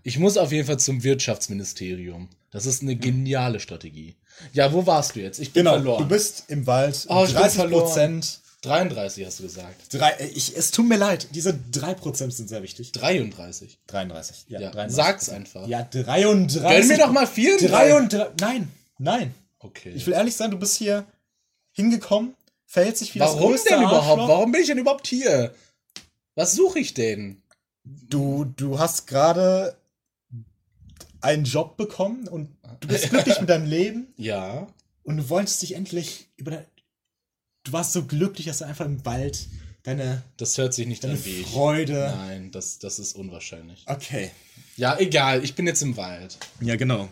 ich. 0.04 0.16
Ich 0.16 0.20
muss 0.20 0.38
auf 0.38 0.52
jeden 0.52 0.66
Fall 0.66 0.80
zum 0.80 1.04
Wirtschaftsministerium. 1.04 2.30
Das 2.50 2.66
ist 2.66 2.82
eine 2.82 2.96
geniale 2.96 3.60
Strategie. 3.60 4.16
Ja, 4.54 4.74
wo 4.74 4.88
warst 4.88 5.16
du 5.16 5.20
jetzt? 5.22 5.40
Ich 5.40 5.54
bin 5.54 5.62
Genau, 5.66 5.76
verloren. 5.76 6.04
du 6.04 6.10
bist 6.10 6.46
im 6.48 6.66
Wald. 6.66 7.06
Oh, 7.10 7.24
ich 7.26 7.34
bin 7.34 7.42
30 7.42 7.60
verloren. 7.60 7.84
Prozent. 7.84 8.40
33 8.62 9.26
hast 9.26 9.40
du 9.40 9.44
gesagt. 9.44 9.94
Drei, 9.94 10.10
äh, 10.12 10.28
ich, 10.28 10.56
es 10.58 10.72
tut 10.72 10.88
mir 10.88 10.98
leid, 10.98 11.28
diese 11.34 11.52
3% 11.52 12.32
sind 12.32 12.50
sehr 12.50 12.64
wichtig. 12.64 12.92
33. 12.92 13.80
33. 13.88 14.46
Ja, 14.50 14.60
Ja, 14.60 14.72
33. 14.72 14.96
sag's 14.96 15.30
einfach. 15.30 15.68
Ja, 15.68 15.84
33. 15.84 16.62
Gönn 16.64 16.88
mir 16.88 16.98
doch 16.98 17.12
mal 17.12 17.28
34. 17.28 17.70
33. 17.70 18.40
Nein, 18.42 18.72
nein. 18.98 19.34
Okay. 19.60 19.92
Ich 19.92 20.06
will 20.08 20.14
ehrlich 20.14 20.36
sein, 20.36 20.52
du 20.52 20.58
bist 20.58 20.76
hier 20.78 21.06
hingekommen, 21.72 22.36
verhält 22.66 22.98
sich 22.98 23.14
wie 23.16 23.20
das 23.20 23.34
Warum 23.36 23.52
größte 23.52 23.70
denn 23.70 23.80
überhaupt? 23.84 24.08
Arschloch. 24.22 24.28
Warum 24.28 24.52
bin 24.52 24.62
ich 24.62 24.68
denn 24.68 24.78
überhaupt 24.80 25.08
hier? 25.08 25.54
Was 26.36 26.54
suche 26.54 26.80
ich 26.80 26.94
denn? 26.94 27.42
Du, 27.84 28.46
du 28.46 28.80
hast 28.80 29.08
gerade 29.08 29.78
einen 31.22 31.46
Job 31.46 31.78
bekommen 31.78 32.28
und 32.28 32.56
du 32.80 32.88
bist 32.88 33.10
glücklich 33.10 33.40
mit 33.40 33.50
deinem 33.50 33.66
Leben 33.68 34.14
Ja. 34.18 34.68
und 35.04 35.18
du 35.18 35.30
wolltest 35.30 35.62
dich 35.62 35.74
endlich 35.76 36.28
über 36.38 36.52
dein, 36.52 36.66
Du 37.68 37.74
warst 37.74 37.92
so 37.94 38.06
glücklich, 38.06 38.48
dass 38.48 38.60
du 38.60 38.66
einfach 38.66 38.86
im 38.86 39.04
Wald 39.06 39.48
deine, 39.84 40.24
Das 40.38 40.58
hört 40.58 40.74
sich 40.74 40.88
nicht 40.88 41.04
deine 41.04 41.16
an 41.16 41.26
wie 41.26 41.42
ich. 41.42 41.48
Freude. 41.48 42.14
Nein, 42.16 42.50
das, 42.52 42.80
das 42.80 42.98
ist 42.98 43.14
unwahrscheinlich. 43.16 43.84
Okay. 43.88 44.32
Ja, 44.78 44.98
egal. 45.00 45.44
Ich 45.44 45.54
bin 45.56 45.68
jetzt 45.68 45.82
im 45.82 45.98
Wald. 45.98 46.38
Ja, 46.62 46.78
genau. 46.78 47.10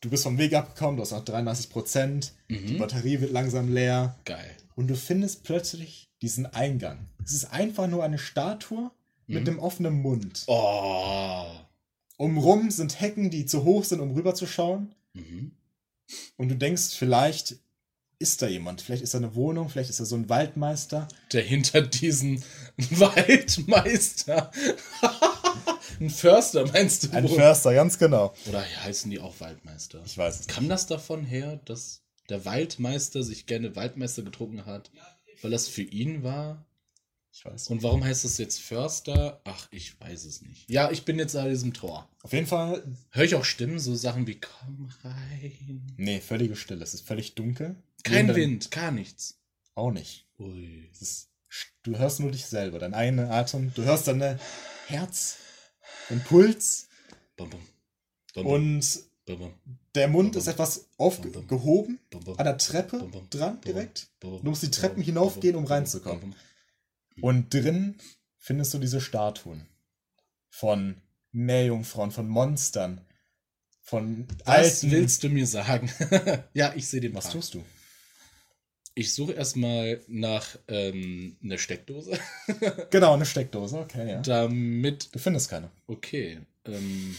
Du 0.00 0.10
bist 0.10 0.24
vom 0.24 0.36
Weg 0.36 0.52
abgekommen, 0.54 0.96
du 0.96 1.02
hast 1.02 1.12
noch 1.12 1.24
33 1.24 1.70
Prozent, 1.70 2.32
Mhm. 2.48 2.66
die 2.66 2.74
Batterie 2.74 3.20
wird 3.20 3.30
langsam 3.32 3.72
leer 3.72 4.16
Geil. 4.26 4.50
und 4.74 4.88
du 4.88 4.96
findest 4.96 5.44
plötzlich 5.44 6.10
diesen 6.22 6.44
Eingang. 6.46 7.08
Es 7.24 7.32
ist 7.32 7.46
einfach 7.52 7.86
nur 7.86 8.02
eine 8.04 8.18
Statue 8.18 8.90
Mhm. 9.26 9.34
mit 9.34 9.48
einem 9.48 9.58
offenen 9.60 9.94
Mund. 10.02 10.42
Oh. 10.48 11.46
Umrum 12.16 12.70
sind 12.70 13.00
Hecken, 13.00 13.30
die 13.30 13.46
zu 13.46 13.64
hoch 13.64 13.84
sind, 13.84 14.00
um 14.00 14.10
rüberzuschauen. 14.12 14.92
Mhm. 15.14 15.52
Und 16.36 16.48
du 16.48 16.56
denkst, 16.56 16.94
vielleicht 16.98 17.56
ist 18.32 18.42
da 18.42 18.48
jemand. 18.48 18.80
Vielleicht 18.82 19.02
ist 19.02 19.14
da 19.14 19.18
eine 19.18 19.34
Wohnung, 19.34 19.68
vielleicht 19.68 19.90
ist 19.90 20.00
da 20.00 20.04
so 20.04 20.16
ein 20.16 20.28
Waldmeister. 20.28 21.06
Der 21.32 21.42
hinter 21.42 21.82
diesen 21.82 22.42
Waldmeister. 22.90 24.50
Ein 26.00 26.10
Förster 26.10 26.66
meinst 26.72 27.04
du? 27.04 27.10
Ein 27.12 27.28
Förster, 27.28 27.72
ganz 27.72 27.98
genau. 27.98 28.34
Oder 28.48 28.64
heißen 28.84 29.10
die 29.10 29.20
auch 29.20 29.38
Waldmeister? 29.38 30.02
Ich 30.04 30.18
weiß 30.18 30.40
es. 30.40 30.46
Kam 30.48 30.68
das 30.68 30.86
davon 30.86 31.24
her, 31.24 31.60
dass 31.66 32.02
der 32.28 32.44
Waldmeister 32.44 33.22
sich 33.22 33.46
gerne 33.46 33.76
Waldmeister 33.76 34.22
getrunken 34.22 34.66
hat, 34.66 34.90
weil 35.42 35.52
das 35.52 35.68
für 35.68 35.82
ihn 35.82 36.24
war? 36.24 36.64
Ich 37.32 37.44
weiß. 37.44 37.68
Und 37.68 37.82
warum 37.82 38.02
heißt 38.02 38.24
es 38.24 38.38
jetzt 38.38 38.60
Förster? 38.60 39.40
Ach, 39.44 39.68
ich 39.70 40.00
weiß 40.00 40.24
es 40.24 40.42
nicht. 40.42 40.68
Ja, 40.68 40.90
ich 40.90 41.04
bin 41.04 41.18
jetzt 41.18 41.36
an 41.36 41.48
diesem 41.48 41.72
Tor. 41.72 42.08
Auf 42.22 42.32
jeden 42.32 42.46
Fall, 42.46 42.82
Höre 43.10 43.24
ich 43.24 43.34
auch 43.36 43.44
Stimmen, 43.44 43.78
so 43.78 43.94
Sachen 43.94 44.26
wie 44.26 44.40
Komm 44.40 44.88
rein. 45.04 45.94
nee, 45.96 46.20
völlige 46.20 46.56
Stille. 46.56 46.82
Es 46.82 46.94
ist 46.94 47.06
völlig 47.06 47.34
dunkel. 47.34 47.76
Kein 48.04 48.34
Wind, 48.34 48.70
gar 48.70 48.90
nichts. 48.90 49.38
Auch 49.74 49.90
nicht. 49.90 50.26
Ui. 50.38 50.88
Ist, 50.92 51.28
du 51.82 51.98
hörst 51.98 52.20
nur 52.20 52.30
dich 52.30 52.46
selber, 52.46 52.78
deinen 52.78 52.94
eigenen 52.94 53.30
Atem. 53.30 53.72
Du 53.74 53.82
hörst 53.82 54.06
deine 54.06 54.38
Herz, 54.86 55.38
den 56.10 56.22
Puls 56.22 56.88
Bum, 57.36 57.50
bum. 57.50 57.60
Bum, 58.34 58.46
und 58.46 59.04
der 59.94 60.08
Mund 60.08 60.36
ist 60.36 60.46
etwas 60.46 60.86
aufgehoben 60.98 61.98
an 62.36 62.44
der 62.44 62.58
Treppe 62.58 63.08
dran 63.30 63.60
direkt. 63.62 64.08
Du 64.20 64.40
musst 64.42 64.62
die 64.62 64.70
Treppen 64.70 65.02
hinaufgehen, 65.02 65.56
um 65.56 65.64
reinzukommen. 65.64 66.34
Und 67.20 67.54
drin 67.54 67.96
findest 68.38 68.74
du 68.74 68.78
diese 68.78 69.00
Statuen 69.00 69.66
von 70.50 71.00
Meerjungfrauen, 71.32 72.10
von 72.10 72.28
Monstern, 72.28 73.00
von 73.82 74.26
Was 74.44 74.82
alten. 74.82 74.90
willst 74.90 75.22
du 75.22 75.28
mir 75.28 75.46
sagen? 75.46 75.90
ja, 76.54 76.72
ich 76.74 76.86
sehe 76.88 77.00
den 77.00 77.14
Was 77.14 77.24
Park. 77.24 77.34
tust 77.34 77.54
du? 77.54 77.64
Ich 78.96 79.12
suche 79.12 79.32
erstmal 79.32 80.00
nach 80.06 80.56
ähm, 80.68 81.36
einer 81.42 81.58
Steckdose, 81.58 82.18
Genau, 82.90 83.14
eine 83.14 83.26
Steckdose, 83.26 83.76
okay, 83.78 84.08
ja. 84.08 84.20
damit. 84.22 85.12
Du 85.12 85.18
findest 85.18 85.50
keine. 85.50 85.70
Okay. 85.88 86.38
Ähm, 86.64 87.16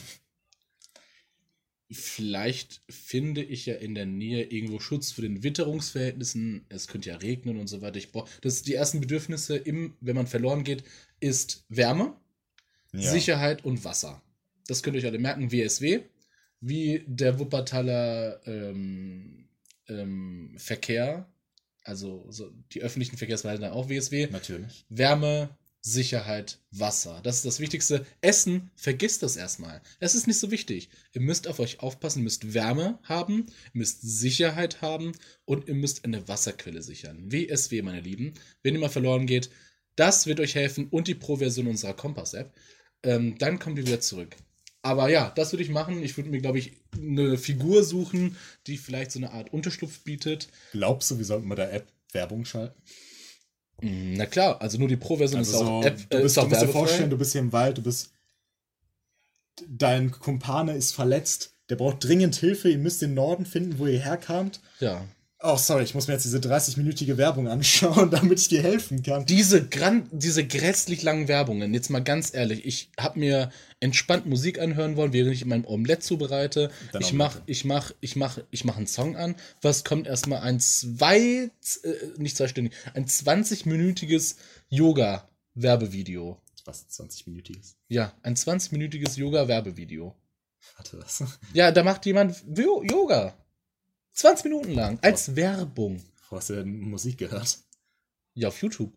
vielleicht 1.92 2.82
finde 2.90 3.44
ich 3.44 3.66
ja 3.66 3.76
in 3.76 3.94
der 3.94 4.06
Nähe 4.06 4.44
irgendwo 4.46 4.80
Schutz 4.80 5.12
für 5.12 5.22
den 5.22 5.44
Witterungsverhältnissen. 5.44 6.66
Es 6.70 6.88
könnte 6.88 7.10
ja 7.10 7.18
regnen 7.18 7.60
und 7.60 7.68
so 7.68 7.82
weiter. 7.82 7.98
Ich 7.98 8.12
brauche. 8.12 8.30
Das 8.42 8.62
die 8.64 8.74
ersten 8.74 9.02
Bedürfnisse, 9.02 9.58
im, 9.58 9.96
wenn 10.00 10.16
man 10.16 10.28
verloren 10.28 10.64
geht, 10.64 10.84
ist 11.20 11.66
Wärme, 11.70 12.16
Ja. 12.94 13.12
Sicherheit 13.12 13.66
und 13.66 13.84
Wasser. 13.84 14.22
Das 14.68 14.82
könnt 14.82 14.96
ihr 14.96 15.02
euch 15.02 15.08
alle 15.08 15.20
merken. 15.20 15.52
WSW, 15.52 16.02
wie 16.62 17.04
der 17.06 17.38
Wuppertaler 17.38 18.42
ähm, 18.48 19.48
ähm, 19.88 20.56
Verkehr, 20.58 21.30
also 21.86 22.26
so 22.30 22.52
die 22.72 22.82
öffentlichen 22.82 23.18
Verkehrsmittel 23.18 23.60
dann 23.60 23.72
auch 23.72 23.90
WSW. 23.90 24.28
Natürlich. 24.32 24.86
Wärme, 24.90 25.56
Sicherheit, 25.82 26.60
Wasser. 26.72 27.22
Das 27.24 27.38
ist 27.38 27.46
das 27.46 27.60
Wichtigste. 27.60 28.08
Essen, 28.22 28.72
vergisst 28.76 29.22
das 29.22 29.36
erstmal. 29.36 29.82
Es 30.00 30.16
ist 30.16 30.26
nicht 30.26 30.40
so 30.40 30.50
wichtig. 30.50 30.90
Ihr 31.14 31.22
müsst 31.22 31.48
auf 31.48 31.60
euch 31.60 31.80
aufpassen, 31.82 32.20
ihr 32.20 32.24
müsst 32.24 32.56
Wärme 32.56 32.98
haben, 33.04 33.46
ihr 33.74 33.80
müsst 33.80 34.02
Sicherheit 34.02 34.82
haben 34.82 35.12
und 35.46 35.68
ihr 35.68 35.76
müsst 35.76 36.04
eine 36.04 36.28
Wasserquelle 36.28 36.82
sichern. 36.82 37.32
WSW, 37.32 37.84
meine 37.84 38.02
Lieben. 38.02 38.34
Wenn 38.64 38.74
ihr 38.74 38.80
mal 38.80 38.90
verloren 38.90 39.28
geht, 39.28 39.52
das 39.96 40.26
wird 40.26 40.40
euch 40.40 40.56
helfen 40.56 40.88
und 40.90 41.08
die 41.08 41.16
Pro-Version 41.16 41.68
unserer 41.68 41.94
Kompass-App. 41.94 42.52
Ähm, 43.04 43.38
dann 43.38 43.60
kommt 43.60 43.78
ihr 43.78 43.86
wieder 43.86 44.02
zurück. 44.02 44.36
Aber 44.86 45.10
ja, 45.10 45.32
das 45.34 45.52
würde 45.52 45.64
ich 45.64 45.72
machen. 45.72 46.04
Ich 46.04 46.16
würde 46.16 46.30
mir, 46.30 46.40
glaube 46.40 46.60
ich, 46.60 46.74
eine 46.96 47.40
Figur 47.40 47.84
suchen, 47.84 48.38
die 48.68 48.78
vielleicht 48.78 49.12
so 49.12 49.18
eine 49.18 49.32
Art 49.32 49.52
Unterschlupf 49.52 50.02
bietet. 50.02 50.48
Glaubst 50.74 51.10
du, 51.10 51.18
wir 51.18 51.26
sollten 51.26 51.50
bei 51.50 51.56
der 51.56 51.74
App 51.74 51.88
Werbung 52.12 52.46
schalten? 52.46 52.80
Mm, 53.82 54.14
Na 54.14 54.28
klar, 54.28 54.62
also 54.62 54.78
nur 54.78 54.88
die 54.88 54.96
Pro-Version 54.96 55.40
Also 55.40 55.52
ist 55.54 55.58
so, 55.58 55.66
auch 55.66 55.84
App, 55.84 55.98
du, 56.08 56.18
äh, 56.18 56.22
bist, 56.22 56.26
ist 56.26 56.38
du 56.38 56.42
auch 56.42 56.50
musst 56.50 56.62
dir 56.62 56.68
vorstellen, 56.68 57.10
du 57.10 57.18
bist 57.18 57.32
hier 57.32 57.42
im 57.42 57.52
Wald, 57.52 57.80
du 57.80 57.82
bist. 57.82 58.12
Dein 59.68 60.12
Kumpane 60.12 60.76
ist 60.76 60.92
verletzt, 60.92 61.56
der 61.70 61.78
braucht 61.78 62.04
dringend 62.04 62.36
Hilfe, 62.36 62.70
ihr 62.70 62.78
müsst 62.78 63.02
den 63.02 63.16
Norden 63.16 63.48
finden, 63.48 63.80
wo 63.80 63.88
ihr 63.88 64.00
herkamt. 64.00 64.60
Ja. 64.80 65.04
Oh, 65.42 65.58
sorry, 65.58 65.84
ich 65.84 65.94
muss 65.94 66.08
mir 66.08 66.14
jetzt 66.14 66.24
diese 66.24 66.40
30-minütige 66.40 67.18
Werbung 67.18 67.48
anschauen, 67.50 68.10
damit 68.12 68.40
ich 68.40 68.48
dir 68.48 68.64
helfen 68.64 69.04
kann. 69.04 69.26
Diese, 69.26 69.68
gran 69.68 70.08
diese 70.12 70.48
grässlich 70.48 71.04
langen 71.04 71.28
Werbungen, 71.28 71.74
jetzt 71.74 71.90
mal 71.90 72.04
ganz 72.04 72.34
ehrlich, 72.34 72.66
ich 72.66 72.90
habe 72.98 73.20
mir 73.20 73.52
entspannt 73.82 74.26
Musik 74.26 74.60
anhören 74.60 74.96
wollen, 74.96 75.12
während 75.12 75.34
ich 75.34 75.46
mein 75.46 75.66
Omelette 75.66 76.02
zubereite. 76.02 76.72
Dein 76.94 77.02
ich 77.02 77.12
Omelette. 77.12 77.36
mach, 77.38 77.42
ich 77.48 77.66
mach, 77.66 77.92
ich 78.00 78.16
mach, 78.16 78.40
ich 78.50 78.64
mach 78.64 78.78
einen 78.78 78.88
Song 78.88 79.18
an. 79.18 79.36
Was 79.62 79.84
kommt 79.84 80.08
erstmal 80.08 80.40
ein 80.40 80.60
zwei, 80.62 81.20
äh, 81.20 81.50
nicht 82.18 82.38
zweistündig, 82.38 82.74
ein 82.94 83.06
20-minütiges 83.06 84.38
Yoga-Werbevideo. 84.70 86.42
Was, 86.64 86.88
20-minütiges? 86.90 87.76
Ja, 87.90 88.14
ein 88.24 88.36
20-minütiges 88.36 89.18
Yoga-Werbevideo. 89.18 90.16
Warte, 90.78 90.98
was? 91.00 91.24
Ja, 91.54 91.72
da 91.72 91.84
macht 91.84 92.06
jemand 92.06 92.44
Yoga. 92.48 93.36
20 94.16 94.46
Minuten 94.46 94.72
lang, 94.72 95.00
als 95.02 95.36
Werbung. 95.36 96.02
Wo 96.30 96.38
hast 96.38 96.50
du 96.50 96.56
denn 96.56 96.80
Musik 96.80 97.18
gehört? 97.18 97.60
Ja, 98.34 98.48
auf 98.48 98.62
YouTube. 98.62 98.94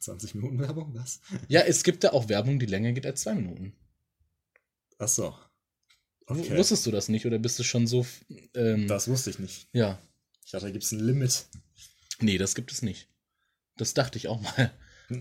20 0.00 0.34
Minuten 0.34 0.58
Werbung? 0.58 0.94
Was? 0.94 1.20
Ja, 1.48 1.60
es 1.62 1.82
gibt 1.82 2.04
da 2.04 2.10
auch 2.10 2.28
Werbung, 2.28 2.58
die 2.58 2.66
länger 2.66 2.92
geht 2.92 3.06
als 3.06 3.22
zwei 3.22 3.34
Minuten. 3.34 3.72
Ach 4.98 5.08
so. 5.08 5.34
Okay. 6.26 6.56
Wusstest 6.56 6.86
du 6.86 6.90
das 6.90 7.08
nicht 7.08 7.26
oder 7.26 7.38
bist 7.38 7.58
du 7.58 7.64
schon 7.64 7.86
so. 7.86 8.06
Ähm, 8.54 8.86
Das 8.86 9.08
wusste 9.08 9.30
ich 9.30 9.38
nicht. 9.38 9.68
Ja. 9.72 9.98
Ich 10.44 10.52
dachte, 10.52 10.66
da 10.66 10.70
gibt 10.72 10.84
es 10.84 10.92
ein 10.92 11.00
Limit. 11.00 11.46
Nee, 12.20 12.38
das 12.38 12.54
gibt 12.54 12.70
es 12.72 12.82
nicht. 12.82 13.08
Das 13.76 13.94
dachte 13.94 14.18
ich 14.18 14.28
auch 14.28 14.40
mal. 14.40 14.70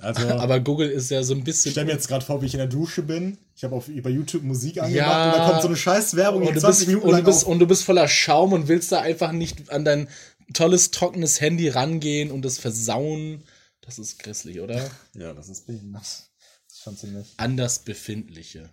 Also, 0.01 0.27
Aber 0.29 0.59
Google 0.59 0.89
ist 0.89 1.09
ja 1.11 1.23
so 1.23 1.33
ein 1.33 1.43
bisschen. 1.43 1.69
ich 1.69 1.73
stelle 1.73 1.87
mir 1.87 1.93
jetzt 1.93 2.07
gerade 2.07 2.23
vor, 2.25 2.41
wie 2.41 2.45
ich 2.45 2.53
in 2.53 2.59
der 2.59 2.67
Dusche 2.67 3.01
bin. 3.01 3.37
Ich 3.55 3.63
habe 3.63 3.75
auf 3.75 3.87
über 3.87 4.09
YouTube 4.09 4.43
Musik 4.43 4.81
angemacht 4.81 4.95
Ja. 4.95 5.31
und 5.31 5.37
da 5.37 5.49
kommt 5.49 5.61
so 5.61 5.67
eine 5.67 5.77
scheiß 5.77 6.15
Werbung, 6.15 6.43
und, 6.47 6.55
du 6.55 6.59
20 6.59 6.79
bist, 6.79 6.87
Minuten 6.87 7.07
und, 7.07 7.17
du 7.17 7.23
bist, 7.23 7.43
und 7.43 7.59
du 7.59 7.67
bist 7.67 7.83
voller 7.83 8.07
Schaum 8.07 8.53
und 8.53 8.67
willst 8.67 8.91
da 8.91 9.01
einfach 9.01 9.31
nicht 9.31 9.69
an 9.71 9.83
dein 9.85 10.07
tolles, 10.53 10.91
trockenes 10.91 11.41
Handy 11.41 11.69
rangehen 11.69 12.31
und 12.31 12.43
das 12.43 12.57
versauen. 12.57 13.43
Das 13.81 13.99
ist 13.99 14.19
grässlich, 14.19 14.59
oder? 14.61 14.89
Ja, 15.15 15.33
das 15.33 15.49
ist 15.49 15.65
behindert. 15.67 16.03
Das 16.03 16.29
ist 16.71 16.83
schon 16.83 16.95
ziemlich. 16.97 17.33
Anders 17.37 17.79
Befindliche, 17.79 18.69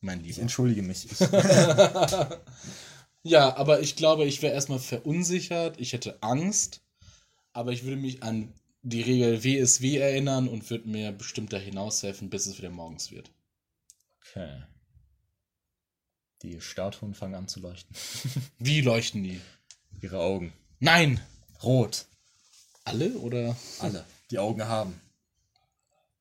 mein 0.00 0.20
Ich 0.20 0.26
Lieber. 0.28 0.42
entschuldige 0.42 0.82
mich. 0.82 1.06
Ich, 1.10 1.18
Ja, 3.24 3.56
aber 3.56 3.80
ich 3.80 3.96
glaube, 3.96 4.24
ich 4.24 4.42
wäre 4.42 4.54
erstmal 4.54 4.78
verunsichert. 4.78 5.78
Ich 5.80 5.92
hätte 5.92 6.22
Angst. 6.22 6.80
Aber 7.52 7.72
ich 7.72 7.84
würde 7.84 7.96
mich 7.96 8.22
an 8.22 8.52
die 8.82 9.02
Regel 9.02 9.42
WSW 9.44 9.96
erinnern 9.98 10.48
und 10.48 10.68
würde 10.70 10.88
mir 10.88 11.12
bestimmt 11.12 11.52
da 11.52 11.58
hinaushelfen, 11.58 12.30
bis 12.30 12.46
es 12.46 12.58
wieder 12.58 12.70
morgens 12.70 13.10
wird. 13.10 13.30
okay. 14.22 14.62
Die 16.42 16.60
Statuen 16.60 17.14
fangen 17.14 17.34
an 17.34 17.48
zu 17.48 17.58
leuchten. 17.60 17.96
Wie 18.58 18.80
leuchten 18.80 19.24
die? 19.24 19.40
Ihre 20.00 20.20
Augen. 20.20 20.52
Nein! 20.78 21.20
Rot. 21.62 22.06
Alle 22.84 23.10
oder? 23.18 23.56
Alle. 23.80 24.04
Die 24.30 24.38
Augen 24.38 24.64
haben. 24.64 25.00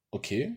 Okay. 0.09 0.55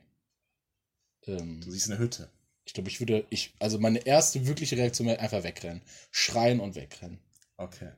Ähm, 1.26 1.60
Du 1.60 1.70
siehst 1.70 1.90
eine 1.90 1.98
Hütte. 1.98 2.30
ich 2.64 2.72
glaube, 2.72 2.88
ich 2.88 3.00
würde, 3.00 3.26
ich, 3.28 3.52
also 3.58 3.78
meine 3.78 3.98
erste 4.06 4.46
wirkliche 4.46 4.76
Reaktion 4.78 5.06
wäre 5.08 5.20
einfach 5.20 5.42
wegrennen. 5.44 5.82
Schreien 6.10 6.60
und 6.60 6.74
wegrennen. 6.76 7.18
Okay. 7.58 7.90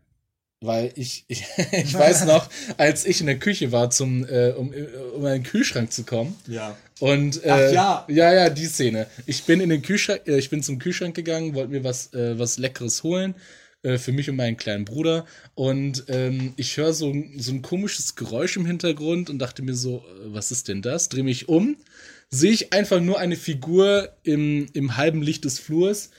Weil 0.62 0.92
ich, 0.94 1.24
ich, 1.28 1.44
ich 1.72 1.92
weiß 1.92 2.24
noch, 2.26 2.48
als 2.78 3.04
ich 3.04 3.20
in 3.20 3.26
der 3.26 3.38
Küche 3.38 3.72
war, 3.72 3.90
zum, 3.90 4.24
äh, 4.26 4.50
um, 4.52 4.72
um 5.14 5.26
in 5.26 5.32
den 5.32 5.42
Kühlschrank 5.42 5.92
zu 5.92 6.04
kommen. 6.04 6.34
Ja. 6.46 6.76
Und 7.00 7.44
äh, 7.44 7.50
Ach 7.50 7.72
ja. 7.72 8.06
ja, 8.08 8.32
ja, 8.32 8.48
die 8.50 8.66
Szene. 8.66 9.06
Ich 9.26 9.42
bin 9.44 9.60
in 9.60 9.68
den 9.70 9.82
Kühlschrank, 9.82 10.22
äh, 10.26 10.38
ich 10.38 10.50
bin 10.50 10.62
zum 10.62 10.78
Kühlschrank 10.78 11.14
gegangen, 11.16 11.54
wollte 11.54 11.70
mir 11.72 11.82
was, 11.84 12.14
äh, 12.14 12.38
was 12.38 12.58
Leckeres 12.58 13.02
holen 13.02 13.34
äh, 13.82 13.98
für 13.98 14.12
mich 14.12 14.30
und 14.30 14.36
meinen 14.36 14.56
kleinen 14.56 14.84
Bruder. 14.84 15.26
Und 15.56 16.04
ähm, 16.08 16.54
ich 16.56 16.76
höre 16.76 16.92
so, 16.92 17.10
ein- 17.10 17.34
so 17.38 17.50
ein 17.52 17.62
komisches 17.62 18.14
Geräusch 18.14 18.56
im 18.56 18.64
Hintergrund 18.64 19.30
und 19.30 19.40
dachte 19.40 19.62
mir 19.62 19.74
so, 19.74 19.98
äh, 19.98 20.02
was 20.32 20.52
ist 20.52 20.68
denn 20.68 20.80
das? 20.80 21.08
Dreh 21.08 21.24
mich 21.24 21.48
um, 21.48 21.76
sehe 22.30 22.52
ich 22.52 22.72
einfach 22.72 23.00
nur 23.00 23.18
eine 23.18 23.34
Figur 23.36 24.10
im, 24.22 24.66
im 24.72 24.96
halben 24.96 25.22
Licht 25.22 25.44
des 25.44 25.58
Flurs. 25.58 26.10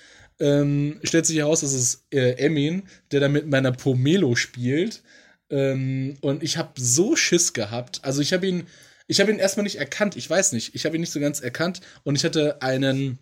Ähm, 0.43 0.99
stellt 1.03 1.25
sich 1.25 1.37
heraus, 1.37 1.61
dass 1.61 1.71
es 1.71 2.03
äh, 2.11 2.33
Emin, 2.33 2.83
der 3.11 3.21
da 3.21 3.29
mit 3.29 3.47
meiner 3.47 3.71
Pomelo 3.71 4.35
spielt. 4.35 5.01
Ähm, 5.49 6.15
und 6.21 6.43
ich 6.43 6.57
habe 6.57 6.71
so 6.75 7.15
Schiss 7.15 7.53
gehabt. 7.53 8.01
Also 8.03 8.21
ich 8.21 8.33
habe 8.33 8.45
ihn, 8.45 8.67
ich 9.07 9.21
habe 9.21 9.31
ihn 9.31 9.39
erstmal 9.39 9.63
nicht 9.63 9.77
erkannt. 9.77 10.17
Ich 10.17 10.29
weiß 10.29 10.51
nicht. 10.51 10.75
Ich 10.75 10.85
habe 10.85 10.97
ihn 10.97 11.01
nicht 11.01 11.13
so 11.13 11.19
ganz 11.21 11.39
erkannt. 11.39 11.79
Und 12.03 12.15
ich 12.17 12.25
hatte 12.25 12.61
einen, 12.61 13.19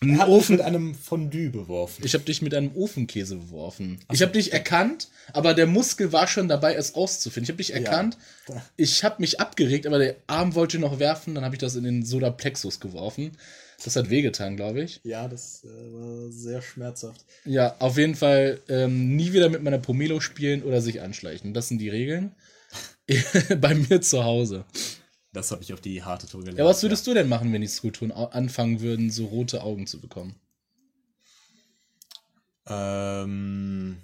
einen 0.00 0.18
Er 0.18 0.28
Ofen. 0.28 0.56
mit 0.56 0.64
einem 0.64 0.94
Fondue 0.94 1.50
beworfen. 1.50 2.02
Ich 2.06 2.14
habe 2.14 2.24
dich 2.24 2.40
mit 2.40 2.54
einem 2.54 2.74
Ofenkäse 2.74 3.36
beworfen. 3.36 3.98
Ich 4.10 4.22
habe 4.22 4.32
dich 4.32 4.52
erkannt, 4.54 5.08
aber 5.34 5.52
der 5.52 5.66
Muskel 5.66 6.12
war 6.12 6.26
schon 6.26 6.48
dabei, 6.48 6.74
es 6.74 6.94
auszufinden. 6.94 7.44
Ich 7.44 7.50
habe 7.50 7.58
dich 7.58 7.74
erkannt. 7.74 8.16
Ich 8.76 9.04
habe 9.04 9.16
mich 9.18 9.40
abgeregt, 9.40 9.86
aber 9.86 9.98
der 9.98 10.16
Arm 10.26 10.54
wollte 10.54 10.78
noch 10.78 10.98
werfen. 11.00 11.34
Dann 11.34 11.44
habe 11.44 11.54
ich 11.54 11.60
das 11.60 11.76
in 11.76 11.84
den 11.84 12.02
Sodaplexus 12.04 12.80
geworfen. 12.80 13.32
Das 13.84 13.96
hat 13.96 14.10
wehgetan, 14.10 14.56
glaube 14.56 14.82
ich. 14.82 15.00
Ja, 15.04 15.28
das 15.28 15.64
äh, 15.64 15.68
war 15.68 16.30
sehr 16.32 16.62
schmerzhaft. 16.62 17.24
Ja, 17.44 17.76
auf 17.78 17.98
jeden 17.98 18.14
Fall 18.14 18.60
ähm, 18.68 19.16
nie 19.16 19.32
wieder 19.32 19.48
mit 19.48 19.62
meiner 19.62 19.78
Pomelo 19.78 20.20
spielen 20.20 20.62
oder 20.62 20.80
sich 20.80 21.02
anschleichen. 21.02 21.54
Das 21.54 21.68
sind 21.68 21.78
die 21.78 21.90
Regeln. 21.90 22.34
Bei 23.60 23.74
mir 23.74 24.00
zu 24.00 24.24
Hause. 24.24 24.64
Das 25.32 25.50
habe 25.50 25.62
ich 25.62 25.72
auf 25.72 25.80
die 25.80 26.02
harte 26.02 26.26
Tour 26.26 26.40
gelernt. 26.40 26.58
Ja, 26.58 26.64
was 26.64 26.82
würdest 26.82 27.06
du 27.06 27.12
denn 27.12 27.28
machen, 27.28 27.52
wenn 27.52 27.60
die 27.60 27.66
Skulpturen 27.66 28.10
anfangen 28.10 28.80
würden, 28.80 29.10
so 29.10 29.26
rote 29.26 29.62
Augen 29.62 29.86
zu 29.86 30.00
bekommen? 30.00 30.34
Ähm, 32.66 33.98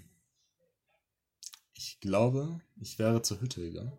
ich 1.72 1.98
glaube, 2.00 2.60
ich 2.80 2.98
wäre 2.98 3.22
zur 3.22 3.40
Hütte 3.40 3.60
gegangen. 3.60 3.92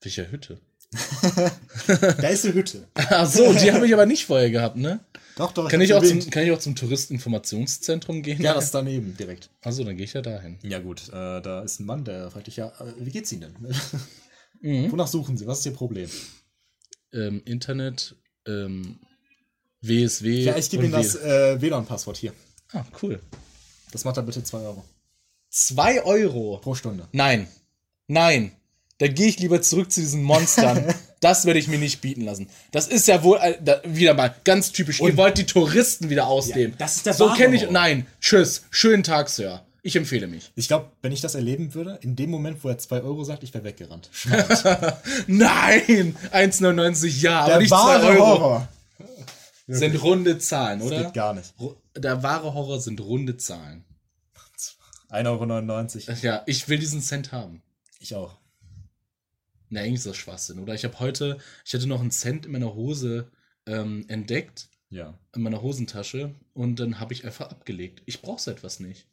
Welcher 0.00 0.30
Hütte? 0.30 0.60
Da 1.86 2.28
ist 2.28 2.44
eine 2.44 2.54
Hütte. 2.54 2.86
Ach 2.94 3.26
so, 3.26 3.52
die 3.52 3.72
habe 3.72 3.86
ich 3.86 3.92
aber 3.92 4.06
nicht 4.06 4.26
vorher 4.26 4.50
gehabt, 4.50 4.76
ne? 4.76 5.00
Doch, 5.36 5.52
doch. 5.52 5.68
Kann 5.68 5.80
ich, 5.80 5.92
hab's 5.92 6.06
auch 6.06 6.18
zum, 6.20 6.30
kann 6.30 6.44
ich 6.44 6.52
auch 6.52 6.58
zum 6.58 6.76
Touristeninformationszentrum 6.76 8.22
gehen? 8.22 8.40
Ja, 8.40 8.54
das 8.54 8.66
ist 8.66 8.74
daneben, 8.74 9.16
direkt. 9.16 9.50
Also, 9.62 9.82
dann 9.84 9.96
gehe 9.96 10.04
ich 10.04 10.12
ja 10.12 10.22
dahin. 10.22 10.58
Ja, 10.62 10.78
gut, 10.78 11.08
äh, 11.08 11.40
da 11.40 11.62
ist 11.62 11.80
ein 11.80 11.86
Mann, 11.86 12.04
der 12.04 12.30
fragt 12.30 12.46
dich 12.46 12.56
ja, 12.56 12.68
äh, 12.68 12.92
wie 12.98 13.10
geht's 13.10 13.32
Ihnen 13.32 13.54
denn? 13.62 13.74
Mhm. 14.60 14.90
Wonach 14.92 15.08
suchen 15.08 15.36
Sie? 15.36 15.46
Was 15.46 15.58
ist 15.58 15.66
Ihr 15.66 15.72
Problem? 15.74 16.08
Ähm, 17.12 17.42
Internet, 17.44 18.16
ähm, 18.46 18.98
WSW. 19.82 20.42
Ja, 20.42 20.56
ich 20.56 20.70
gebe 20.70 20.84
Ihnen 20.84 20.92
das 20.92 21.16
äh, 21.16 21.60
WLAN-Passwort 21.60 22.16
hier. 22.16 22.32
Ah, 22.72 22.82
cool. 23.02 23.20
Das 23.92 24.04
macht 24.04 24.16
dann 24.16 24.24
bitte 24.24 24.42
2 24.42 24.58
Euro. 24.60 24.82
Zwei 25.50 26.02
Euro. 26.02 26.58
Pro 26.62 26.74
Stunde. 26.74 27.06
Nein. 27.12 27.46
Nein. 28.08 28.52
Da 28.98 29.08
gehe 29.08 29.26
ich 29.26 29.38
lieber 29.40 29.60
zurück 29.60 29.90
zu 29.90 30.00
diesen 30.00 30.22
Monstern. 30.22 30.94
das 31.20 31.44
werde 31.46 31.58
ich 31.58 31.66
mir 31.68 31.78
nicht 31.78 32.00
bieten 32.00 32.20
lassen. 32.22 32.48
Das 32.70 32.86
ist 32.86 33.08
ja 33.08 33.22
wohl 33.24 33.38
äh, 33.40 33.58
da, 33.62 33.80
wieder 33.84 34.14
mal 34.14 34.34
ganz 34.44 34.70
typisch. 34.72 35.00
Ihr 35.00 35.16
wollt 35.16 35.36
die 35.38 35.46
Touristen 35.46 36.10
wieder 36.10 36.26
ausnehmen. 36.26 36.72
Ja, 36.72 36.76
das 36.78 36.96
ist 36.96 37.06
der 37.06 37.14
So 37.14 37.30
kenne 37.32 37.56
ich. 37.56 37.70
Nein. 37.70 38.06
Tschüss. 38.20 38.62
Schönen 38.70 39.02
Tag, 39.02 39.28
Sir. 39.28 39.64
Ich 39.82 39.96
empfehle 39.96 40.26
mich. 40.28 40.50
Ich 40.54 40.68
glaube, 40.68 40.90
wenn 41.02 41.12
ich 41.12 41.20
das 41.20 41.34
erleben 41.34 41.74
würde, 41.74 41.98
in 42.02 42.16
dem 42.16 42.30
Moment, 42.30 42.62
wo 42.64 42.68
er 42.68 42.78
2 42.78 43.02
Euro 43.02 43.22
sagt, 43.24 43.42
ich 43.42 43.52
wäre 43.52 43.64
weggerannt. 43.64 44.08
Nein. 45.26 46.16
1,99 46.32 47.20
ja, 47.20 47.40
aber 47.40 47.48
Der 47.50 47.58
nicht 47.58 47.68
2 47.68 47.76
wahre 47.76 48.06
Euro. 48.06 48.26
Horror. 48.26 48.68
Sind 49.66 50.02
runde 50.02 50.38
Zahlen, 50.38 50.78
Das 50.78 50.88
oder? 50.88 51.04
geht 51.04 51.14
gar 51.14 51.34
nicht. 51.34 51.52
Ru- 51.58 51.74
Der 51.96 52.22
wahre 52.22 52.54
Horror 52.54 52.80
sind 52.80 53.00
runde 53.00 53.36
Zahlen. 53.36 53.84
1,99 55.10 56.08
Euro. 56.08 56.18
Ja, 56.22 56.42
ich 56.46 56.68
will 56.68 56.78
diesen 56.78 57.02
Cent 57.02 57.32
haben. 57.32 57.62
Ich 57.98 58.14
auch. 58.14 58.36
Na, 59.74 59.80
eigentlich 59.80 59.94
ist 59.94 60.06
das 60.06 60.16
Schwachsinn, 60.16 60.60
oder? 60.60 60.72
Ich 60.74 60.84
habe 60.84 61.00
heute, 61.00 61.38
ich 61.64 61.74
hatte 61.74 61.88
noch 61.88 62.00
einen 62.00 62.12
Cent 62.12 62.46
in 62.46 62.52
meiner 62.52 62.74
Hose 62.74 63.28
ähm, 63.66 64.04
entdeckt, 64.08 64.68
Ja. 64.88 65.18
in 65.34 65.42
meiner 65.42 65.62
Hosentasche, 65.62 66.32
und 66.52 66.78
dann 66.78 67.00
habe 67.00 67.12
ich 67.12 67.24
einfach 67.24 67.50
abgelegt. 67.50 68.00
Ich 68.06 68.22
brauche 68.22 68.40
so 68.40 68.52
etwas 68.52 68.78
nicht. 68.78 69.08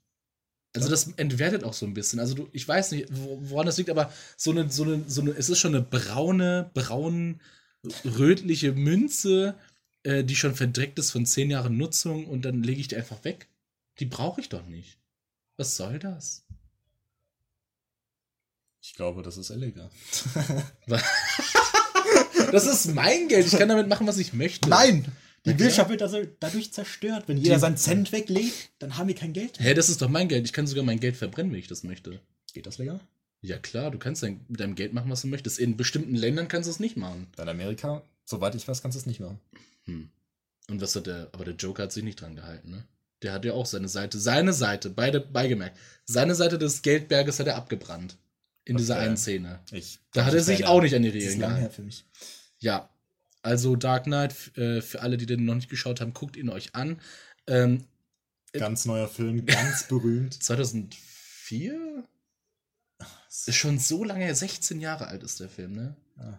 Also 0.76 0.88
das 0.88 1.08
entwertet 1.18 1.64
auch 1.64 1.74
so 1.74 1.88
ein 1.88 1.96
bisschen. 1.96 2.20
Also 2.20 2.36
du, 2.36 2.48
ich 2.54 2.68
weiß 2.68 2.92
nicht, 2.92 3.08
wo- 3.12 3.40
woran 3.42 3.66
das 3.66 3.78
liegt, 3.78 3.90
aber 3.90 4.14
so 4.38 4.52
eine, 4.52 4.70
so 4.70 4.84
eine, 4.84 5.04
so 5.10 5.22
eine, 5.22 5.32
es 5.32 5.50
ist 5.50 5.58
schon 5.60 5.74
eine 5.76 5.84
braune, 5.84 6.70
braun, 6.76 7.42
rötliche 8.06 8.72
Münze, 8.74 9.56
äh, 10.04 10.24
die 10.24 10.36
schon 10.36 10.54
verdreckt 10.56 11.00
ist 11.00 11.10
von 11.12 11.26
zehn 11.26 11.50
Jahren 11.50 11.76
Nutzung 11.76 12.28
und 12.28 12.46
dann 12.46 12.62
lege 12.62 12.80
ich 12.82 12.88
die 12.88 12.98
einfach 12.98 13.24
weg. 13.24 13.48
Die 14.00 14.06
brauche 14.06 14.40
ich 14.42 14.50
doch 14.50 14.66
nicht. 14.68 15.00
Was 15.58 15.76
soll 15.76 15.98
das? 15.98 16.46
Ich 18.82 18.94
glaube, 18.96 19.22
das 19.22 19.38
ist 19.38 19.50
illegal. 19.50 19.90
Das 22.52 22.68
ist 22.68 22.94
mein 22.94 23.28
Geld. 23.30 23.48
Ich 23.48 23.58
kann 23.58 23.70
damit 23.70 23.88
machen, 23.88 24.08
was 24.08 24.18
ich 24.18 24.34
möchte. 24.34 24.70
Nein! 24.70 25.06
Die. 25.46 25.58
Wirtschaft 25.58 25.90
wird 25.90 26.04
also 26.04 26.22
dadurch 26.40 26.72
zerstört. 26.72 27.24
Wenn 27.28 27.38
jeder 27.38 27.58
seinen 27.58 27.78
Cent 27.78 28.12
weglegt, 28.12 28.72
dann 28.80 28.98
haben 28.98 29.08
wir 29.08 29.16
kein 29.16 29.34
Geld 29.34 29.60
mehr. 29.60 29.70
Hä, 29.70 29.74
das 29.74 29.90
ist 29.90 30.02
doch 30.02 30.10
mein 30.10 30.28
Geld. 30.28 30.46
Ich 30.46 30.54
kann 30.54 30.68
sogar 30.68 30.84
mein 30.84 31.00
Geld 31.00 31.18
verbrennen, 31.18 31.52
wenn 31.52 31.60
ich 31.60 31.68
das 31.68 31.84
möchte. 31.84 32.20
Geht 32.54 32.68
das 32.68 32.78
legal? 32.78 33.00
Ja 33.42 33.58
klar, 33.58 33.90
du 33.90 33.98
kannst 33.98 34.22
dein, 34.22 34.46
mit 34.50 34.60
deinem 34.60 34.76
Geld 34.76 34.94
machen, 34.94 35.10
was 35.10 35.22
du 35.22 35.28
möchtest. 35.28 35.58
In 35.58 35.78
bestimmten 35.78 36.14
Ländern 36.14 36.48
kannst 36.48 36.68
du 36.68 36.72
es 36.72 36.80
nicht 36.80 36.96
machen. 36.96 37.28
In 37.40 37.50
Amerika, 37.50 38.04
soweit 38.24 38.54
ich 38.54 38.68
weiß, 38.68 38.84
kannst 38.84 38.96
du 38.96 39.00
es 39.00 39.08
nicht 39.08 39.20
machen. 39.20 39.40
Hm. 39.86 40.10
Und 40.70 40.82
was 40.82 40.96
hat 40.96 41.08
der, 41.08 41.30
aber 41.32 41.46
der 41.46 41.56
Joker 41.56 41.84
hat 41.84 41.92
sich 41.92 42.04
nicht 42.04 42.22
dran 42.22 42.36
gehalten, 42.36 42.70
ne? 42.70 42.84
Der 43.24 43.34
hat 43.34 43.46
ja 43.46 43.54
auch 43.54 43.66
seine 43.66 43.88
Seite, 43.88 44.20
seine 44.20 44.52
Seite, 44.52 44.90
beide 44.90 45.20
beigemerkt, 45.20 45.78
seine 46.06 46.34
Seite 46.34 46.58
des 46.58 46.82
Geldberges 46.82 47.40
hat 47.40 47.48
er 47.48 47.56
abgebrannt. 47.56 48.18
In 48.66 48.78
dieser 48.78 48.96
Okay. 48.96 49.06
einen 49.06 49.18
Szene. 49.18 49.60
Ich, 49.72 50.00
Da 50.14 50.26
hat 50.26 50.34
er 50.34 50.44
sich 50.44 50.66
auch 50.66 50.82
nicht 50.82 50.94
an 50.96 51.02
die 51.02 51.10
Regeln 51.10 51.40
gehalten. 51.40 51.72
für 51.74 51.82
mich. 51.82 52.06
Ja. 52.60 52.90
Also 53.42 53.76
Dark 53.76 54.04
Knight, 54.04 54.56
äh, 54.58 54.82
für 54.82 55.02
alle, 55.02 55.18
die 55.18 55.26
den 55.26 55.46
noch 55.46 55.56
nicht 55.56 55.70
geschaut 55.70 56.00
haben, 56.00 56.14
guckt 56.14 56.38
ihn 56.38 56.50
euch 56.50 56.76
an. 56.76 57.02
Ähm, 57.48 57.86
Ganz 58.54 58.86
neuer 58.86 59.08
Film, 59.08 59.46
ganz 59.46 59.84
berühmt. 59.88 60.44
2004? 60.44 62.04
Ist 63.30 63.56
schon 63.56 63.80
so 63.80 64.04
lange 64.04 64.26
her, 64.26 64.36
16 64.36 64.80
Jahre 64.82 65.08
alt 65.08 65.24
ist 65.24 65.40
der 65.40 65.50
Film, 65.50 65.72
ne? 65.72 65.96
Ah. 66.18 66.38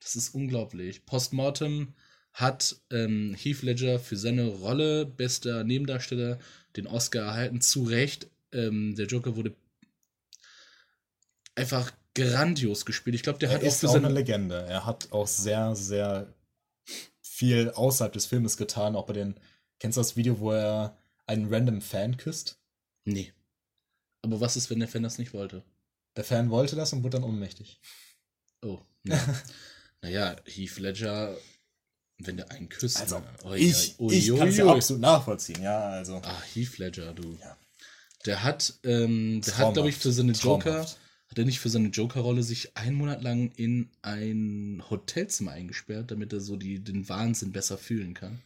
Das 0.00 0.16
ist 0.16 0.34
unglaublich. 0.34 1.04
Postmortem 1.06 1.92
hat 2.32 2.76
ähm, 2.90 3.34
Heath 3.38 3.62
Ledger 3.62 3.98
für 3.98 4.16
seine 4.16 4.46
Rolle 4.46 5.04
bester 5.04 5.62
Nebendarsteller 5.64 6.38
den 6.76 6.86
Oscar 6.86 7.22
erhalten. 7.26 7.60
Zu 7.60 7.84
Recht. 7.84 8.28
Ähm, 8.52 8.94
der 8.96 9.06
Joker 9.06 9.36
wurde 9.36 9.54
einfach 11.60 11.92
grandios 12.14 12.84
gespielt. 12.84 13.14
Ich 13.14 13.22
glaube, 13.22 13.38
der 13.38 13.50
Er 13.50 13.54
hat 13.56 13.62
auch 13.62 13.66
ist 13.66 13.84
auch 13.84 13.94
eine. 13.94 14.08
Legende. 14.08 14.66
Er 14.66 14.86
hat 14.86 15.12
auch 15.12 15.26
sehr, 15.26 15.74
sehr 15.76 16.32
viel 17.20 17.70
außerhalb 17.70 18.12
des 18.12 18.26
Filmes 18.26 18.56
getan. 18.56 18.96
Auch 18.96 19.06
bei 19.06 19.12
den. 19.12 19.38
Kennst 19.78 19.96
du 19.96 20.00
das 20.00 20.16
Video, 20.16 20.40
wo 20.40 20.52
er 20.52 20.98
einen 21.26 21.52
random 21.52 21.80
Fan 21.80 22.16
küsst? 22.16 22.58
Nee. 23.04 23.32
Aber 24.22 24.40
was 24.40 24.56
ist, 24.56 24.68
wenn 24.70 24.80
der 24.80 24.88
Fan 24.88 25.02
das 25.02 25.18
nicht 25.18 25.32
wollte? 25.32 25.62
Der 26.16 26.24
Fan 26.24 26.50
wollte 26.50 26.76
das 26.76 26.92
und 26.92 27.02
wurde 27.02 27.18
dann 27.18 27.28
ohnmächtig. 27.28 27.80
Oh. 28.62 28.80
Ja. 29.04 29.18
naja, 30.02 30.36
Heath 30.44 30.78
Ledger, 30.78 31.36
wenn 32.18 32.36
der 32.36 32.50
einen 32.50 32.68
küsst. 32.68 33.00
Also? 33.00 33.22
Ui, 33.44 33.56
ich, 33.56 33.98
ui, 33.98 34.14
ich 34.14 34.28
kann 34.36 34.48
es 34.48 34.56
ja 34.58 34.66
absolut 34.66 35.00
nachvollziehen, 35.00 35.62
ja, 35.62 35.80
also. 35.80 36.16
Ah, 36.16 36.42
Heath 36.52 36.76
Ledger, 36.78 37.14
du. 37.14 37.38
Ja. 37.40 37.56
Der 38.26 38.42
hat, 38.42 38.74
ähm, 38.84 39.40
der 39.40 39.56
hat, 39.56 39.72
glaube 39.72 39.88
ich, 39.88 39.96
für 39.96 40.12
seine 40.12 40.32
Joker, 40.32 40.72
Traumhaft. 40.72 40.98
Hat 41.30 41.38
er 41.38 41.44
nicht 41.44 41.60
für 41.60 41.70
seine 41.70 41.88
Joker-Rolle 41.88 42.42
sich 42.42 42.76
einen 42.76 42.96
Monat 42.96 43.22
lang 43.22 43.52
in 43.56 43.88
ein 44.02 44.82
Hotelzimmer 44.90 45.52
eingesperrt, 45.52 46.10
damit 46.10 46.32
er 46.32 46.40
so 46.40 46.56
die, 46.56 46.80
den 46.80 47.08
Wahnsinn 47.08 47.52
besser 47.52 47.78
fühlen 47.78 48.14
kann. 48.14 48.42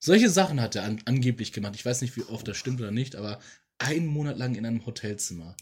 Solche 0.00 0.30
Sachen 0.30 0.60
hat 0.60 0.74
er 0.74 0.84
an, 0.84 1.02
angeblich 1.04 1.52
gemacht. 1.52 1.74
Ich 1.74 1.84
weiß 1.84 2.00
nicht, 2.00 2.16
wie 2.16 2.22
oft 2.22 2.48
das 2.48 2.56
stimmt 2.56 2.80
oder 2.80 2.92
nicht, 2.92 3.14
aber 3.14 3.40
einen 3.78 4.06
Monat 4.06 4.38
lang 4.38 4.54
in 4.54 4.64
einem 4.64 4.86
Hotelzimmer. 4.86 5.54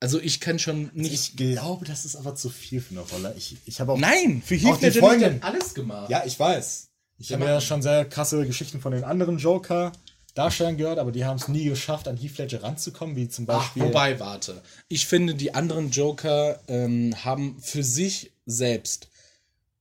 Also 0.00 0.20
ich 0.20 0.40
kann 0.40 0.58
schon 0.58 0.90
nicht. 0.94 1.12
Ich 1.12 1.36
glaube, 1.36 1.84
das 1.84 2.04
ist 2.04 2.16
aber 2.16 2.34
zu 2.34 2.48
viel 2.48 2.80
für 2.80 2.92
eine 2.92 3.00
Rolle. 3.00 3.34
Ich, 3.36 3.56
ich 3.64 3.80
habe 3.80 3.92
auch. 3.92 3.98
Nein, 3.98 4.42
für 4.44 4.54
Heath 4.54 4.80
Ledger 4.80 5.00
Freundin. 5.00 5.34
hat 5.36 5.44
alles 5.44 5.74
gemacht. 5.74 6.10
Ja, 6.10 6.24
ich 6.24 6.38
weiß. 6.38 6.88
Ich 7.18 7.32
habe 7.32 7.44
ja 7.44 7.60
schon 7.60 7.82
sehr 7.82 8.04
krasse 8.04 8.46
Geschichten 8.46 8.80
von 8.80 8.92
den 8.92 9.04
anderen 9.04 9.38
Joker-Darstellern 10.36 10.76
gehört, 10.76 10.98
aber 10.98 11.12
die 11.12 11.24
haben 11.24 11.36
es 11.36 11.48
nie 11.48 11.64
geschafft, 11.64 12.08
an 12.08 12.16
Heath 12.16 12.38
Ledger 12.38 12.62
ranzukommen, 12.62 13.16
wie 13.16 13.28
zum 13.28 13.46
Ach, 13.48 13.62
Beispiel. 13.62 13.84
wobei, 13.84 14.20
warte. 14.20 14.62
Ich 14.88 15.06
finde, 15.06 15.34
die 15.34 15.54
anderen 15.54 15.90
Joker 15.90 16.60
ähm, 16.68 17.14
haben 17.24 17.58
für 17.60 17.82
sich 17.82 18.32
selbst 18.44 19.08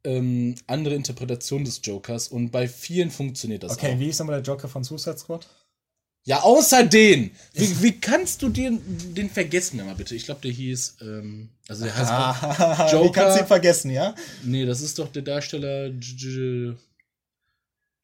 ähm, 0.03 0.55
andere 0.67 0.95
Interpretationen 0.95 1.65
des 1.65 1.81
Jokers 1.83 2.27
und 2.29 2.51
bei 2.51 2.67
vielen 2.67 3.11
funktioniert 3.11 3.63
das 3.63 3.73
Okay, 3.73 3.93
auch. 3.95 3.99
wie 3.99 4.07
ist 4.09 4.19
nochmal 4.19 4.41
der 4.41 4.53
Joker 4.53 4.67
von 4.67 4.83
Suicide 4.83 5.17
Squad? 5.17 5.47
Ja, 6.27 6.41
außer 6.41 6.83
den. 6.83 7.31
Wie, 7.53 7.83
wie 7.83 7.99
kannst 7.99 8.41
du 8.41 8.49
den, 8.49 8.79
den 9.13 9.29
vergessen, 9.29 9.77
mal 9.85 9.93
bitte? 9.93 10.15
Ich 10.15 10.25
glaube, 10.25 10.41
der 10.41 10.49
hieß, 10.51 10.97
ähm, 11.01 11.49
also 11.67 11.83
der 11.85 11.95
heißt, 11.95 12.09
Ah, 12.11 12.87
Joker- 12.91 13.07
Wie 13.07 13.11
kannst 13.11 13.37
du 13.37 13.41
ihn 13.41 13.47
vergessen, 13.47 13.91
ja? 13.91 14.15
nee, 14.43 14.65
das 14.65 14.81
ist 14.81 14.97
doch 14.97 15.11
der 15.11 15.21
Darsteller, 15.21 15.85
J- 15.87 16.01
J- 16.01 16.75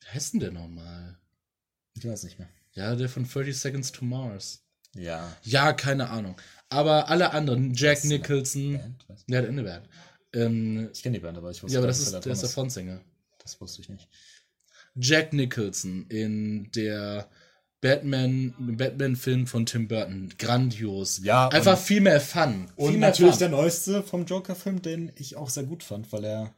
wie 0.03 0.07
heißt 0.13 0.33
denn 0.33 0.39
der 0.39 0.51
nochmal? 0.51 1.17
Ich 1.97 2.07
weiß 2.07 2.23
nicht 2.23 2.39
mehr. 2.39 2.49
Ja, 2.73 2.95
der 2.95 3.09
von 3.09 3.27
30 3.27 3.57
Seconds 3.57 3.91
to 3.91 4.05
Mars. 4.05 4.63
Ja. 4.95 5.35
Ja, 5.43 5.73
keine 5.73 6.09
Ahnung. 6.09 6.35
Aber 6.69 7.09
alle 7.09 7.31
anderen, 7.31 7.73
Jack 7.73 7.99
eine 8.03 8.15
Nicholson, 8.15 8.73
Band? 8.77 9.09
Nicht. 9.09 9.23
der 9.29 9.41
hat 9.41 9.47
eine 9.49 9.63
Band. 9.63 9.89
Ähm, 10.33 10.89
Ich 10.93 11.03
kenne 11.03 11.17
die 11.17 11.23
Band, 11.23 11.37
aber 11.37 11.51
ich 11.51 11.61
wusste 11.61 11.73
ja, 11.73 11.79
aber 11.79 11.87
das 11.87 11.99
nicht, 11.99 12.07
ist, 12.07 12.13
da 12.13 12.19
der 12.19 12.31
ist 12.33 12.41
der 12.41 12.49
Frontsänger. 12.49 13.01
Das 13.39 13.59
wusste 13.59 13.81
ich 13.81 13.89
nicht. 13.89 14.07
Jack 14.95 15.33
Nicholson 15.33 16.05
in 16.09 16.71
der 16.71 17.29
Batman, 17.81 18.53
Batman-Film 18.59 19.47
von 19.47 19.65
Tim 19.65 19.87
Burton. 19.87 20.31
Grandios. 20.37 21.19
Ja, 21.23 21.47
Einfach 21.49 21.77
viel 21.79 22.01
mehr 22.01 22.21
Fun. 22.21 22.67
Und 22.75 22.91
viel 22.91 22.99
mehr 22.99 23.09
natürlich 23.09 23.31
Fun. 23.33 23.39
der 23.39 23.49
neueste 23.49 24.03
vom 24.03 24.25
Joker-Film, 24.25 24.81
den 24.81 25.11
ich 25.15 25.35
auch 25.35 25.49
sehr 25.49 25.63
gut 25.63 25.83
fand, 25.83 26.11
weil 26.11 26.23
er 26.25 26.53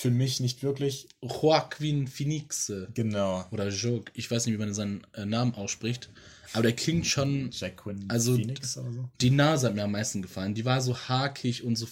für 0.00 0.10
mich 0.10 0.40
nicht 0.40 0.62
wirklich. 0.62 1.08
Joaquin 1.20 2.08
Phoenix. 2.08 2.72
Genau. 2.94 3.44
Oder 3.50 3.68
Joke. 3.68 4.10
Ich 4.14 4.30
weiß 4.30 4.46
nicht, 4.46 4.54
wie 4.54 4.58
man 4.58 4.72
seinen 4.72 5.02
äh, 5.12 5.26
Namen 5.26 5.54
ausspricht. 5.54 6.08
Aber 6.54 6.62
der 6.62 6.72
klingt 6.72 7.06
schon. 7.06 7.50
Jack 7.52 7.76
Quinn 7.76 8.06
Also- 8.08 8.34
Phoenix 8.34 8.78
oder 8.78 8.92
so. 8.92 9.08
Die 9.20 9.30
Nase 9.30 9.66
hat 9.66 9.74
mir 9.74 9.84
am 9.84 9.92
meisten 9.92 10.22
gefallen. 10.22 10.54
Die 10.54 10.64
war 10.64 10.80
so 10.80 10.96
hakig 10.96 11.64
und 11.64 11.76
so. 11.76 11.86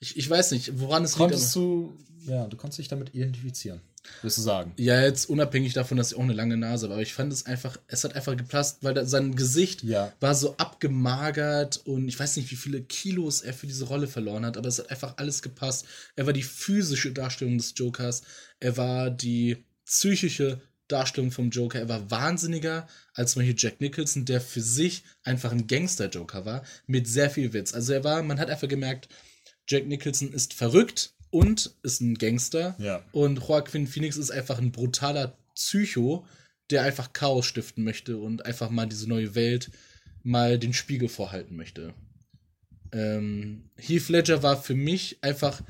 Ich, 0.00 0.16
ich 0.16 0.30
weiß 0.30 0.52
nicht, 0.52 0.80
woran 0.80 1.04
es 1.04 1.10
liegt. 1.12 1.18
Konntest 1.18 1.54
du. 1.54 1.94
Ja, 2.26 2.46
du 2.46 2.56
konntest 2.56 2.78
dich 2.78 2.88
damit 2.88 3.14
identifizieren. 3.14 3.82
Würdest 4.20 4.38
du 4.38 4.42
sagen? 4.42 4.72
Ja, 4.76 5.00
jetzt 5.02 5.28
unabhängig 5.28 5.72
davon, 5.72 5.96
dass 5.96 6.12
ich 6.12 6.18
auch 6.18 6.22
eine 6.22 6.32
lange 6.32 6.56
Nase 6.56 6.86
habe, 6.86 6.94
aber 6.94 7.02
ich 7.02 7.14
fand 7.14 7.32
es 7.32 7.46
einfach, 7.46 7.78
es 7.88 8.04
hat 8.04 8.14
einfach 8.14 8.36
gepasst, 8.36 8.78
weil 8.82 8.94
da, 8.94 9.04
sein 9.04 9.34
Gesicht 9.34 9.82
Ja. 9.82 10.12
war 10.20 10.34
so 10.34 10.56
abgemagert 10.56 11.80
und 11.84 12.08
ich 12.08 12.18
weiß 12.18 12.36
nicht, 12.36 12.50
wie 12.50 12.56
viele 12.56 12.82
Kilos 12.82 13.40
er 13.42 13.54
für 13.54 13.66
diese 13.66 13.86
Rolle 13.86 14.06
verloren 14.06 14.44
hat, 14.44 14.56
aber 14.56 14.68
es 14.68 14.78
hat 14.78 14.90
einfach 14.90 15.14
alles 15.16 15.42
gepasst. 15.42 15.86
Er 16.16 16.26
war 16.26 16.32
die 16.32 16.42
physische 16.42 17.12
Darstellung 17.12 17.58
des 17.58 17.74
Jokers, 17.76 18.22
er 18.60 18.76
war 18.76 19.10
die 19.10 19.64
psychische 19.84 20.60
Darstellung 20.88 21.30
vom 21.30 21.50
Joker, 21.50 21.78
er 21.80 21.88
war 21.88 22.10
wahnsinniger 22.10 22.86
als 23.14 23.32
zum 23.32 23.40
Beispiel 23.40 23.56
Jack 23.58 23.80
Nicholson, 23.80 24.24
der 24.24 24.40
für 24.40 24.60
sich 24.60 25.04
einfach 25.22 25.50
ein 25.50 25.66
Gangster-Joker 25.66 26.44
war, 26.44 26.62
mit 26.86 27.08
sehr 27.08 27.30
viel 27.30 27.52
Witz. 27.52 27.72
Also 27.72 27.92
er 27.94 28.04
war, 28.04 28.22
man 28.22 28.38
hat 28.38 28.50
einfach 28.50 28.68
gemerkt, 28.68 29.08
Jack 29.66 29.86
Nicholson 29.86 30.32
ist 30.32 30.52
verrückt 30.52 31.14
und 31.34 31.74
ist 31.82 32.00
ein 32.00 32.14
Gangster. 32.14 32.76
Ja. 32.78 33.02
Und 33.10 33.40
Joaquin 33.40 33.88
Phoenix 33.88 34.16
ist 34.16 34.30
einfach 34.30 34.58
ein 34.58 34.70
brutaler 34.70 35.36
Psycho, 35.56 36.24
der 36.70 36.82
einfach 36.82 37.12
Chaos 37.12 37.46
stiften 37.46 37.82
möchte 37.82 38.18
und 38.18 38.46
einfach 38.46 38.70
mal 38.70 38.86
diese 38.86 39.08
neue 39.08 39.34
Welt 39.34 39.72
mal 40.22 40.60
den 40.60 40.72
Spiegel 40.72 41.08
vorhalten 41.08 41.56
möchte. 41.56 41.92
Ähm, 42.92 43.68
Heath 43.76 44.08
Ledger 44.10 44.44
war 44.44 44.62
für 44.62 44.76
mich 44.76 45.18
einfach 45.22 45.60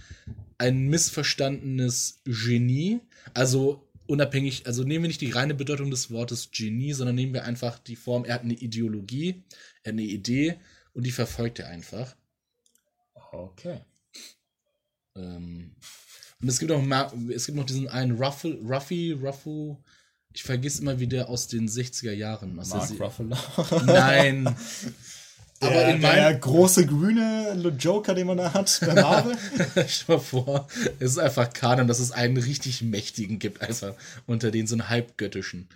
ein 0.58 0.88
missverstandenes 0.88 2.20
Genie. 2.26 3.00
Also 3.32 3.88
unabhängig, 4.06 4.66
also 4.66 4.84
nehmen 4.84 5.04
wir 5.04 5.08
nicht 5.08 5.22
die 5.22 5.30
reine 5.30 5.54
Bedeutung 5.54 5.90
des 5.90 6.10
Wortes 6.10 6.50
Genie, 6.50 6.92
sondern 6.92 7.16
nehmen 7.16 7.32
wir 7.32 7.44
einfach 7.44 7.78
die 7.78 7.96
Form, 7.96 8.26
er 8.26 8.34
hat 8.34 8.42
eine 8.42 8.52
Ideologie, 8.52 9.42
er 9.82 9.92
hat 9.92 9.98
eine 9.98 10.02
Idee 10.02 10.56
und 10.92 11.06
die 11.06 11.10
verfolgt 11.10 11.58
er 11.58 11.68
einfach. 11.68 12.14
Okay. 13.32 13.80
Ähm, 15.16 15.76
und 16.40 16.48
es 16.48 16.58
gibt 16.58 16.72
auch 16.72 16.82
es 17.34 17.46
gibt 17.46 17.56
noch 17.56 17.64
diesen 17.66 17.88
einen 17.88 18.16
Ruffle, 18.22 18.58
Ruffy, 18.62 19.12
Ruffu, 19.12 19.76
ich 20.32 20.42
vergesse 20.42 20.82
immer, 20.82 20.98
wie 20.98 21.06
der 21.06 21.28
aus 21.28 21.46
den 21.46 21.68
60er 21.68 22.12
Jahren. 22.12 22.58
Aus 22.58 22.70
Mark 22.70 22.88
der 22.98 22.98
Ruffalo. 22.98 23.36
Nein. 23.86 24.56
Der, 25.62 25.70
Aber 25.70 25.88
in 25.94 26.00
der 26.00 26.34
große 26.34 26.84
grüne 26.86 27.52
Joker, 27.78 28.14
den 28.14 28.26
man 28.26 28.36
da 28.38 28.52
hat, 28.52 28.78
bei 28.80 28.94
Marvel. 28.94 29.38
Stell 29.88 30.16
mal 30.16 30.20
vor, 30.22 30.68
es 30.98 31.12
ist 31.12 31.18
einfach 31.18 31.52
Kanon, 31.52 31.86
dass 31.86 32.00
es 32.00 32.10
einen 32.10 32.36
richtig 32.36 32.82
mächtigen 32.82 33.38
gibt, 33.38 33.62
einfach 33.62 33.94
unter 34.26 34.50
den 34.50 34.66
so 34.66 34.74
einen 34.74 34.88
halbgöttischen. 34.88 35.68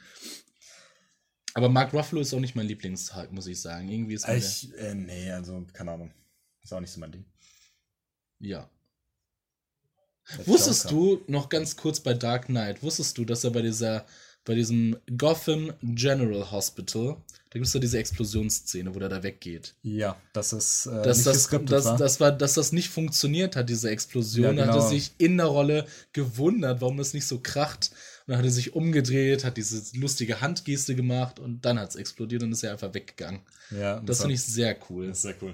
Aber 1.54 1.68
Mark 1.68 1.92
Ruffalo 1.94 2.20
ist 2.20 2.34
auch 2.34 2.40
nicht 2.40 2.56
mein 2.56 2.66
Lieblingshulk, 2.66 3.32
muss 3.32 3.46
ich 3.46 3.60
sagen. 3.60 3.88
Irgendwie 3.88 4.14
ist 4.14 4.26
der- 4.26 4.36
ich, 4.36 4.76
äh, 4.76 4.94
nee, 4.94 5.30
also, 5.30 5.64
keine 5.72 5.92
Ahnung. 5.92 6.10
Ist 6.62 6.72
auch 6.74 6.80
nicht 6.80 6.92
so 6.92 7.00
mein 7.00 7.12
Ding. 7.12 7.24
Ja. 8.40 8.68
Wusstest 10.44 10.90
Joker. 10.90 11.22
du, 11.26 11.32
noch 11.32 11.48
ganz 11.48 11.76
kurz 11.76 12.00
bei 12.00 12.14
Dark 12.14 12.46
Knight, 12.46 12.82
wusstest 12.82 13.16
du, 13.18 13.24
dass 13.24 13.44
er 13.44 13.50
bei 13.50 13.62
dieser, 13.62 14.04
bei 14.44 14.54
diesem 14.54 14.96
Gotham 15.16 15.72
General 15.82 16.50
Hospital, 16.50 17.16
da 17.50 17.54
gibt 17.54 17.66
es 17.66 17.72
da 17.72 17.78
diese 17.78 17.98
Explosionsszene, 17.98 18.94
wo 18.94 18.98
der 18.98 19.08
da 19.08 19.22
weggeht. 19.22 19.74
Ja, 19.82 20.20
das 20.34 20.52
ist 20.52 20.84
äh, 20.86 21.02
Dass 21.02 21.18
nicht 21.18 21.26
das, 21.28 21.36
geskriptet 21.36 21.72
das, 21.72 21.84
war. 21.86 21.96
das 21.96 22.20
war, 22.20 22.30
dass 22.32 22.54
das 22.54 22.72
nicht 22.72 22.90
funktioniert 22.90 23.56
hat, 23.56 23.70
diese 23.70 23.88
Explosion. 23.90 24.44
Ja, 24.44 24.52
Da 24.52 24.62
hat 24.66 24.74
genau. 24.74 24.84
er 24.84 24.90
sich 24.90 25.12
in 25.16 25.38
der 25.38 25.46
Rolle 25.46 25.86
gewundert, 26.12 26.82
warum 26.82 26.98
das 26.98 27.14
nicht 27.14 27.26
so 27.26 27.40
kracht. 27.40 27.90
Und 28.26 28.32
dann 28.32 28.38
hat 28.38 28.44
er 28.44 28.50
sich 28.50 28.74
umgedreht, 28.74 29.46
hat 29.46 29.56
diese 29.56 29.82
lustige 29.98 30.42
Handgeste 30.42 30.94
gemacht 30.94 31.38
und 31.40 31.64
dann 31.64 31.78
hat 31.80 31.88
es 31.88 31.96
explodiert 31.96 32.42
und 32.42 32.52
ist 32.52 32.62
er 32.62 32.72
einfach 32.72 32.92
weggegangen. 32.92 33.40
ja, 33.70 34.00
Das 34.00 34.18
war- 34.18 34.24
finde 34.24 34.34
ich 34.34 34.42
sehr 34.44 34.76
cool. 34.90 35.06
Das 35.08 35.16
ist 35.18 35.22
sehr 35.22 35.36
cool. 35.40 35.52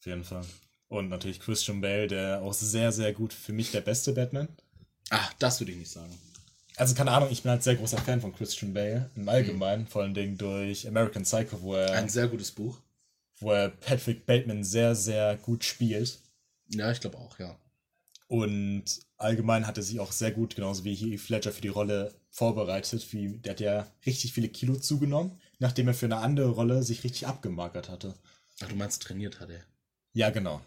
Auf 0.00 0.06
jeden 0.06 0.24
Fall. 0.24 0.44
Und 0.90 1.08
natürlich 1.08 1.38
Christian 1.38 1.80
Bale, 1.80 2.08
der 2.08 2.42
auch 2.42 2.52
sehr, 2.52 2.90
sehr 2.90 3.12
gut 3.12 3.32
für 3.32 3.52
mich 3.52 3.70
der 3.70 3.80
beste 3.80 4.12
Batman. 4.12 4.48
Ah, 5.10 5.30
das 5.38 5.60
würde 5.60 5.70
ich 5.70 5.78
nicht 5.78 5.90
sagen. 5.90 6.12
Also 6.76 6.96
keine 6.96 7.12
Ahnung, 7.12 7.28
ich 7.30 7.42
bin 7.42 7.52
halt 7.52 7.62
sehr 7.62 7.76
großer 7.76 7.98
Fan 7.98 8.20
von 8.20 8.34
Christian 8.34 8.74
Bale 8.74 9.08
im 9.14 9.28
Allgemeinen, 9.28 9.86
vor 9.86 10.02
allen 10.02 10.14
Dingen 10.14 10.36
durch 10.36 10.88
American 10.88 11.22
Psycho, 11.22 11.62
wo 11.62 11.76
er, 11.76 11.92
Ein 11.92 12.08
sehr 12.08 12.26
gutes 12.26 12.50
Buch. 12.50 12.76
wo 13.38 13.52
er 13.52 13.68
Patrick 13.68 14.26
Bateman 14.26 14.64
sehr, 14.64 14.96
sehr 14.96 15.36
gut 15.36 15.62
spielt. 15.64 16.18
Ja, 16.70 16.90
ich 16.90 17.00
glaube 17.00 17.18
auch, 17.18 17.38
ja. 17.38 17.56
Und 18.26 18.84
allgemein 19.16 19.66
hat 19.68 19.76
er 19.76 19.84
sich 19.84 20.00
auch 20.00 20.10
sehr 20.12 20.32
gut, 20.32 20.56
genauso 20.56 20.84
wie 20.84 20.94
Heath 20.94 21.28
Ledger, 21.28 21.52
für 21.52 21.60
die 21.60 21.68
Rolle 21.68 22.12
vorbereitet. 22.30 23.12
Wie, 23.12 23.28
der 23.38 23.52
hat 23.52 23.60
ja 23.60 23.86
richtig 24.06 24.32
viele 24.32 24.48
Kilo 24.48 24.76
zugenommen, 24.76 25.38
nachdem 25.60 25.86
er 25.86 25.94
für 25.94 26.06
eine 26.06 26.18
andere 26.18 26.50
Rolle 26.50 26.82
sich 26.82 27.04
richtig 27.04 27.26
abgemagert 27.28 27.88
hatte. 27.88 28.14
Ach, 28.60 28.68
du 28.68 28.74
meinst, 28.74 29.02
trainiert 29.02 29.38
hat 29.40 29.50
er. 29.50 29.62
Ja, 30.14 30.30
genau. 30.30 30.60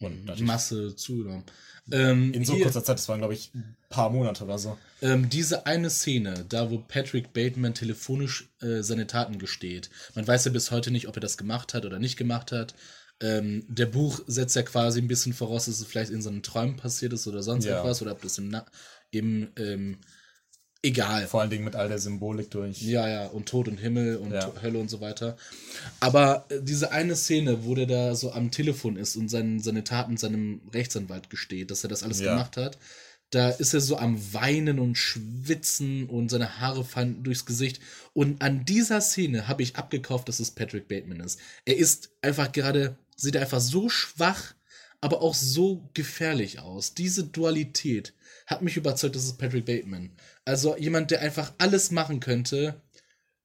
Und 0.00 0.24
natürlich 0.24 0.46
Masse 0.46 0.94
zugenommen. 0.96 1.44
Ähm, 1.90 2.32
in 2.34 2.44
so 2.44 2.54
hier, 2.54 2.64
kurzer 2.64 2.84
Zeit, 2.84 2.98
das 2.98 3.08
waren 3.08 3.18
glaube 3.18 3.34
ich 3.34 3.50
ein 3.54 3.76
paar 3.88 4.10
Monate 4.10 4.44
oder 4.44 4.58
so. 4.58 4.76
ähm, 5.00 5.28
diese 5.30 5.66
eine 5.66 5.90
Szene, 5.90 6.44
da 6.48 6.70
wo 6.70 6.78
Patrick 6.78 7.32
Bateman 7.32 7.74
telefonisch 7.74 8.48
äh, 8.60 8.82
seine 8.82 9.06
Taten 9.06 9.38
gesteht. 9.38 9.88
Man 10.14 10.26
weiß 10.26 10.44
ja 10.44 10.50
bis 10.52 10.70
heute 10.70 10.90
nicht, 10.90 11.08
ob 11.08 11.16
er 11.16 11.20
das 11.20 11.38
gemacht 11.38 11.74
hat 11.74 11.84
oder 11.86 11.98
nicht 11.98 12.16
gemacht 12.16 12.52
hat. 12.52 12.74
Ähm, 13.20 13.64
der 13.68 13.86
Buch 13.86 14.20
setzt 14.26 14.54
ja 14.54 14.62
quasi 14.62 15.00
ein 15.00 15.08
bisschen 15.08 15.32
voraus, 15.32 15.64
dass 15.64 15.80
es 15.80 15.86
vielleicht 15.86 16.10
in 16.12 16.22
seinen 16.22 16.42
Träumen 16.42 16.76
passiert 16.76 17.12
ist 17.12 17.26
oder 17.26 17.42
sonst 17.42 17.64
Ja. 17.64 17.80
etwas 17.80 18.00
oder 18.02 18.12
ob 18.12 18.22
das 18.22 18.38
im, 18.38 18.48
Na 18.48 18.64
im 19.10 19.48
ähm, 19.56 19.98
egal. 20.82 21.26
Vor 21.26 21.40
allen 21.40 21.50
Dingen 21.50 21.64
mit 21.64 21.76
all 21.76 21.88
der 21.88 21.98
Symbolik 21.98 22.50
durch. 22.50 22.80
Ja, 22.82 23.08
ja, 23.08 23.26
und 23.26 23.48
Tod 23.48 23.68
und 23.68 23.78
Himmel 23.78 24.16
und 24.16 24.32
Ja. 24.32 24.52
Hölle 24.62 24.78
und 24.78 24.88
so 24.88 25.00
weiter. 25.00 25.36
Aber 26.00 26.46
äh, 26.48 26.60
diese 26.62 26.92
eine 26.92 27.16
Szene, 27.16 27.64
wo 27.64 27.74
der 27.74 27.86
da 27.86 28.14
so 28.14 28.32
am 28.32 28.50
Telefon 28.50 28.96
ist 28.96 29.16
und 29.16 29.28
sein, 29.28 29.60
seine 29.60 29.84
Taten 29.84 30.16
seinem 30.16 30.60
Rechtsanwalt 30.72 31.30
gesteht, 31.30 31.70
dass 31.70 31.82
er 31.84 31.88
das 31.90 32.02
alles 32.02 32.20
Ja. 32.20 32.32
gemacht 32.32 32.56
hat, 32.56 32.78
da 33.30 33.50
ist 33.50 33.74
er 33.74 33.80
so 33.82 33.98
am 33.98 34.32
Weinen 34.32 34.78
und 34.78 34.96
Schwitzen 34.96 36.06
und 36.08 36.30
seine 36.30 36.60
Haare 36.60 36.82
fallen 36.84 37.22
durchs 37.22 37.44
Gesicht. 37.44 37.80
Und 38.14 38.40
an 38.40 38.64
dieser 38.64 39.00
Szene 39.02 39.48
habe 39.48 39.62
ich 39.62 39.76
abgekauft, 39.76 40.28
dass 40.28 40.40
es 40.40 40.50
Patrick 40.52 40.88
Bateman 40.88 41.20
ist. 41.20 41.38
Er 41.66 41.76
ist 41.76 42.10
einfach 42.22 42.52
gerade, 42.52 42.96
sieht 43.16 43.36
einfach 43.36 43.60
so 43.60 43.90
schwach, 43.90 44.54
aber 45.02 45.20
auch 45.20 45.34
so 45.34 45.88
gefährlich 45.92 46.58
aus. 46.60 46.94
Diese 46.94 47.24
Dualität 47.24 48.14
hat 48.46 48.62
mich 48.62 48.78
überzeugt, 48.78 49.14
das 49.14 49.24
ist 49.24 49.36
Patrick 49.38 49.66
Bateman. 49.66 50.10
Also 50.48 50.76
jemand, 50.78 51.10
der 51.10 51.20
einfach 51.20 51.52
alles 51.58 51.90
machen 51.90 52.20
könnte, 52.20 52.80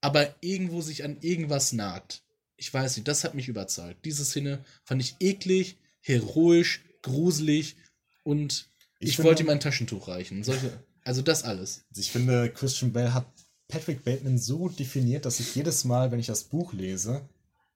aber 0.00 0.34
irgendwo 0.40 0.80
sich 0.80 1.04
an 1.04 1.18
irgendwas 1.20 1.72
nagt. 1.74 2.22
Ich 2.56 2.72
weiß 2.72 2.96
nicht, 2.96 3.06
das 3.06 3.24
hat 3.24 3.34
mich 3.34 3.48
überzeugt. 3.48 4.04
Diese 4.06 4.24
Szene 4.24 4.64
fand 4.84 5.02
ich 5.02 5.16
eklig, 5.20 5.76
heroisch, 6.00 6.82
gruselig 7.02 7.76
und 8.22 8.70
Ich 9.00 9.10
ich, 9.10 9.16
finde- 9.16 9.28
wollte 9.28 9.42
ihm 9.42 9.50
ein 9.50 9.60
Taschentuch 9.60 10.08
reichen. 10.08 10.42
Solche, 10.44 10.82
also 11.04 11.20
das 11.20 11.42
alles. 11.42 11.84
Ich 11.94 12.10
finde, 12.10 12.48
Christian 12.50 12.92
Bale 12.94 13.12
hat 13.12 13.26
Patrick 13.68 14.02
Bateman 14.02 14.38
so 14.38 14.70
definiert, 14.70 15.26
dass 15.26 15.40
ich 15.40 15.54
jedes 15.54 15.84
Mal, 15.84 16.10
wenn 16.10 16.20
ich 16.20 16.26
das 16.26 16.44
Buch 16.44 16.72
lese, 16.72 17.28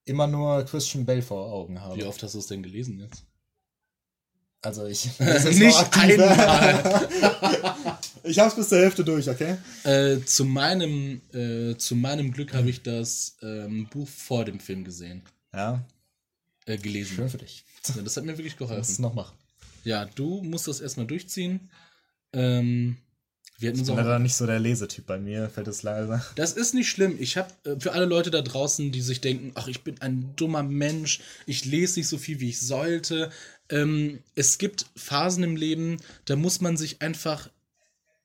immer 0.06 0.26
nur 0.26 0.64
Christian 0.64 1.04
Bale 1.04 1.20
vor 1.22 1.52
Augen 1.52 1.80
habe. 1.82 1.96
Wie 1.96 2.04
oft 2.04 2.22
hast 2.22 2.34
du 2.34 2.38
es 2.38 2.46
denn 2.46 2.62
gelesen 2.62 2.98
jetzt? 3.00 3.24
Also 4.60 4.86
ich 4.86 5.08
Nicht 5.18 5.96
einmal. 5.96 7.08
ich 8.24 8.38
hab's 8.38 8.56
bis 8.56 8.68
zur 8.68 8.78
Hälfte 8.78 9.04
durch, 9.04 9.28
okay? 9.28 9.56
Äh, 9.84 10.18
zu, 10.24 10.44
meinem, 10.44 11.20
äh, 11.32 11.76
zu 11.76 11.94
meinem 11.94 12.32
Glück 12.32 12.54
habe 12.54 12.68
ich 12.68 12.82
das 12.82 13.36
ähm, 13.42 13.86
Buch 13.88 14.08
vor 14.08 14.44
dem 14.44 14.58
Film 14.58 14.84
gesehen, 14.84 15.22
Ja, 15.54 15.84
äh, 16.66 16.76
gelesen. 16.76 17.14
schön 17.16 17.28
für 17.28 17.38
dich. 17.38 17.64
Ja, 17.94 18.02
das 18.02 18.16
hat 18.16 18.24
mir 18.24 18.36
wirklich 18.36 18.56
geholfen. 18.56 19.00
noch 19.00 19.14
machen? 19.14 19.36
Ja, 19.84 20.04
du 20.06 20.42
musst 20.42 20.66
das 20.66 20.80
erstmal 20.80 21.06
durchziehen. 21.06 21.70
Ähm, 22.32 22.96
wir 23.60 23.70
hatten 23.70 23.80
Ich 23.80 23.86
bin 23.86 23.96
leider 23.96 24.18
nicht 24.20 24.34
so 24.34 24.46
der 24.46 24.60
Lesetyp. 24.60 25.06
Bei 25.06 25.18
mir 25.18 25.48
fällt 25.48 25.66
es 25.66 25.82
leider. 25.82 26.24
Das 26.36 26.52
ist 26.52 26.74
nicht 26.74 26.88
schlimm. 26.88 27.16
Ich 27.18 27.36
habe 27.36 27.50
äh, 27.64 27.78
für 27.80 27.92
alle 27.92 28.04
Leute 28.04 28.30
da 28.30 28.42
draußen, 28.42 28.92
die 28.92 29.00
sich 29.00 29.20
denken, 29.20 29.52
ach, 29.54 29.66
ich 29.66 29.82
bin 29.82 30.00
ein 30.00 30.32
dummer 30.36 30.62
Mensch, 30.62 31.20
ich 31.46 31.64
lese 31.64 31.98
nicht 32.00 32.08
so 32.08 32.18
viel, 32.18 32.38
wie 32.40 32.50
ich 32.50 32.60
sollte. 32.60 33.30
Ähm, 33.70 34.20
es 34.34 34.58
gibt 34.58 34.86
Phasen 34.96 35.44
im 35.44 35.56
Leben, 35.56 35.98
da 36.24 36.36
muss 36.36 36.60
man 36.60 36.76
sich 36.76 37.02
einfach 37.02 37.50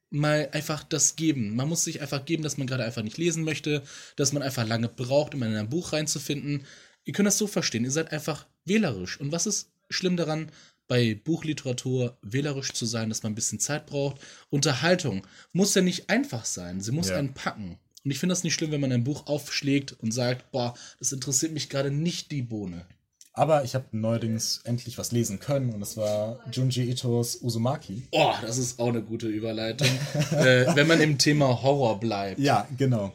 mal 0.09 0.49
einfach 0.51 0.83
das 0.83 1.15
geben. 1.15 1.55
Man 1.55 1.67
muss 1.67 1.83
sich 1.83 2.01
einfach 2.01 2.23
geben, 2.23 2.43
dass 2.43 2.57
man 2.57 2.67
gerade 2.67 2.85
einfach 2.85 3.01
nicht 3.01 3.17
lesen 3.17 3.43
möchte, 3.43 3.81
dass 4.15 4.31
man 4.31 4.43
einfach 4.43 4.65
lange 4.67 4.87
braucht, 4.87 5.33
um 5.33 5.41
in 5.43 5.55
ein 5.55 5.69
Buch 5.69 5.91
reinzufinden. 5.91 6.65
Ihr 7.03 7.13
könnt 7.13 7.25
das 7.27 7.37
so 7.39 7.47
verstehen, 7.47 7.83
ihr 7.83 7.91
seid 7.91 8.11
einfach 8.11 8.45
wählerisch. 8.63 9.19
Und 9.19 9.31
was 9.31 9.47
ist 9.47 9.69
schlimm 9.89 10.15
daran, 10.15 10.51
bei 10.87 11.15
Buchliteratur 11.15 12.17
wählerisch 12.21 12.73
zu 12.73 12.85
sein, 12.85 13.09
dass 13.09 13.23
man 13.23 13.31
ein 13.31 13.35
bisschen 13.35 13.59
Zeit 13.59 13.87
braucht? 13.87 14.17
Unterhaltung 14.51 15.25
muss 15.51 15.73
ja 15.73 15.81
nicht 15.81 16.09
einfach 16.09 16.45
sein, 16.45 16.79
sie 16.81 16.91
muss 16.91 17.09
Ja. 17.09 17.17
einen 17.17 17.33
packen. 17.33 17.79
Und 18.05 18.11
ich 18.11 18.19
finde 18.19 18.33
das 18.33 18.43
nicht 18.43 18.53
schlimm, 18.53 18.71
wenn 18.71 18.81
man 18.81 18.91
ein 18.91 19.03
Buch 19.05 19.25
aufschlägt 19.27 19.93
und 19.93 20.11
sagt, 20.11 20.51
boah, 20.51 20.75
das 20.99 21.11
interessiert 21.11 21.53
mich 21.53 21.69
gerade 21.69 21.89
nicht 21.89 22.31
die 22.31 22.41
Bohne. 22.41 22.85
Aber 23.35 23.63
ich 23.63 23.73
habe 23.73 23.85
neuerdings 23.91 24.61
endlich 24.63 24.97
was 24.99 25.11
lesen 25.11 25.39
können 25.39 25.73
und 25.73 25.79
das 25.79 25.97
war 25.97 26.39
Junji 26.51 26.83
Itos 26.89 27.35
Uzumaki. 27.41 28.07
Oh, 28.11 28.31
das 28.41 28.59
ist 28.59 28.79
auch 28.79 28.89
eine 28.89 29.01
gute 29.01 29.27
Überleitung. 29.27 29.87
äh, 30.31 30.67
wenn 30.75 30.85
man 30.87 31.01
im 31.01 31.17
Thema 31.17 31.63
Horror 31.63 31.99
bleibt. 31.99 32.39
Ja, 32.39 32.67
genau. 32.77 33.11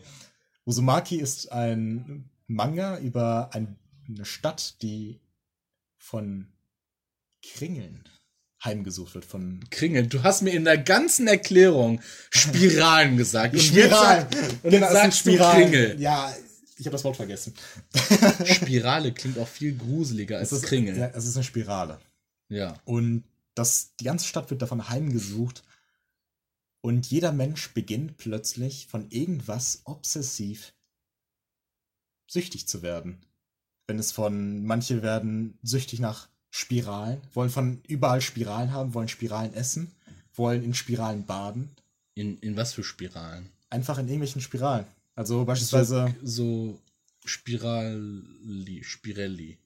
Uzumaki 0.64 1.16
ist 1.16 1.52
ein 1.52 2.28
Manga 2.48 2.98
über 2.98 3.50
ein, 3.52 3.76
eine 4.08 4.24
Stadt, 4.24 4.82
die 4.82 5.20
von 5.98 6.48
Kringeln 7.54 8.08
heimgesucht 8.64 9.14
wird 9.14 9.24
von. 9.24 9.64
Kringel. 9.70 10.08
Du 10.08 10.24
hast 10.24 10.42
mir 10.42 10.50
in 10.50 10.64
der 10.64 10.78
ganzen 10.78 11.28
Erklärung 11.28 12.00
Spiralen 12.30 13.16
gesagt. 13.16 13.52
Und 13.54 13.60
Spiralen. 13.60 14.26
Jetzt, 14.30 14.40
sag- 14.40 14.64
und 14.64 14.70
Genau, 14.70 14.86
jetzt 14.86 14.94
es 14.96 15.00
sagst 15.02 15.24
sind 15.24 15.38
du 15.38 15.44
Kringel. 15.44 16.00
Ja, 16.00 16.32
ich 16.78 16.86
habe 16.86 16.92
das 16.92 17.04
Wort 17.04 17.16
vergessen. 17.16 17.54
Spirale 18.44 19.12
klingt 19.12 19.38
auch 19.38 19.48
viel 19.48 19.76
gruseliger 19.76 20.38
als 20.38 20.52
Es 20.52 20.62
ist, 20.62 20.68
Kringel. 20.68 20.96
Ja, 20.96 21.06
es 21.08 21.26
ist 21.26 21.36
eine 21.36 21.44
Spirale. 21.44 22.00
Ja. 22.48 22.78
Und 22.84 23.24
das, 23.54 23.96
die 23.96 24.04
ganze 24.04 24.26
Stadt 24.26 24.50
wird 24.50 24.62
davon 24.62 24.88
heimgesucht. 24.88 25.64
Und 26.80 27.10
jeder 27.10 27.32
Mensch 27.32 27.74
beginnt 27.74 28.16
plötzlich 28.16 28.86
von 28.86 29.10
irgendwas 29.10 29.82
obsessiv 29.84 30.72
süchtig 32.28 32.68
zu 32.68 32.82
werden. 32.82 33.18
Wenn 33.88 33.98
es 33.98 34.12
von, 34.12 34.64
manche 34.64 35.02
werden 35.02 35.58
süchtig 35.62 35.98
nach 35.98 36.28
Spiralen, 36.50 37.20
wollen 37.34 37.50
von 37.50 37.80
überall 37.88 38.20
Spiralen 38.20 38.72
haben, 38.72 38.94
wollen 38.94 39.08
Spiralen 39.08 39.52
essen, 39.54 39.90
wollen 40.34 40.62
in 40.62 40.74
Spiralen 40.74 41.26
baden. 41.26 41.70
In, 42.14 42.38
in 42.38 42.56
was 42.56 42.72
für 42.72 42.84
Spiralen? 42.84 43.48
Einfach 43.70 43.98
in 43.98 44.06
irgendwelchen 44.06 44.40
Spiralen. 44.40 44.86
Also 45.18 45.44
beispielsweise, 45.44 46.14
So, 46.22 46.74
so 46.74 46.78
Spirali, 47.24 48.82
Spirelli. 48.84 49.58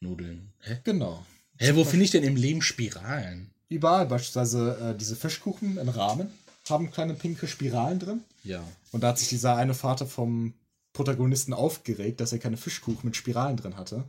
Nudeln. 0.00 0.52
Hä? 0.60 0.78
genau. 0.84 1.24
Hä, 1.58 1.72
wo 1.74 1.84
finde 1.84 2.04
ich 2.04 2.10
denn 2.10 2.22
im 2.24 2.36
Leben 2.36 2.60
Spiralen? 2.60 3.50
Überall, 3.68 4.06
beispielsweise 4.06 4.76
äh, 4.94 4.98
diese 4.98 5.16
Fischkuchen 5.16 5.78
in 5.78 5.88
Rahmen 5.88 6.28
haben 6.68 6.90
kleine 6.90 7.14
pinke 7.14 7.46
Spiralen 7.46 7.98
drin. 7.98 8.20
Ja. 8.44 8.62
Und 8.92 9.02
da 9.02 9.08
hat 9.08 9.18
sich 9.18 9.28
dieser 9.28 9.56
eine 9.56 9.74
Vater 9.74 10.06
vom 10.06 10.52
Protagonisten 10.92 11.52
aufgeregt, 11.54 12.20
dass 12.20 12.32
er 12.32 12.38
keine 12.40 12.56
Fischkuchen 12.56 13.00
mit 13.04 13.16
Spiralen 13.16 13.56
drin 13.56 13.76
hatte 13.76 14.04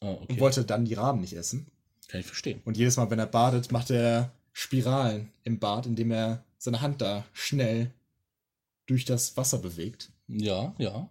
Oh, 0.00 0.18
okay. 0.22 0.26
und 0.34 0.40
wollte 0.40 0.64
dann 0.64 0.84
die 0.84 0.94
Rahmen 0.94 1.20
nicht 1.20 1.34
essen. 1.34 1.66
Kann 2.08 2.20
ich 2.20 2.26
verstehen. 2.26 2.60
Und 2.64 2.76
jedes 2.76 2.96
Mal, 2.96 3.10
wenn 3.10 3.18
er 3.18 3.26
badet, 3.26 3.72
macht 3.72 3.90
er 3.90 4.30
Spiralen 4.52 5.30
im 5.42 5.58
Bad, 5.58 5.86
indem 5.86 6.10
er 6.12 6.44
seine 6.58 6.80
Hand 6.80 7.00
da 7.02 7.24
schnell 7.32 7.90
durch 8.86 9.04
das 9.04 9.36
Wasser 9.36 9.58
bewegt. 9.58 10.10
Ja, 10.28 10.74
ja. 10.78 11.08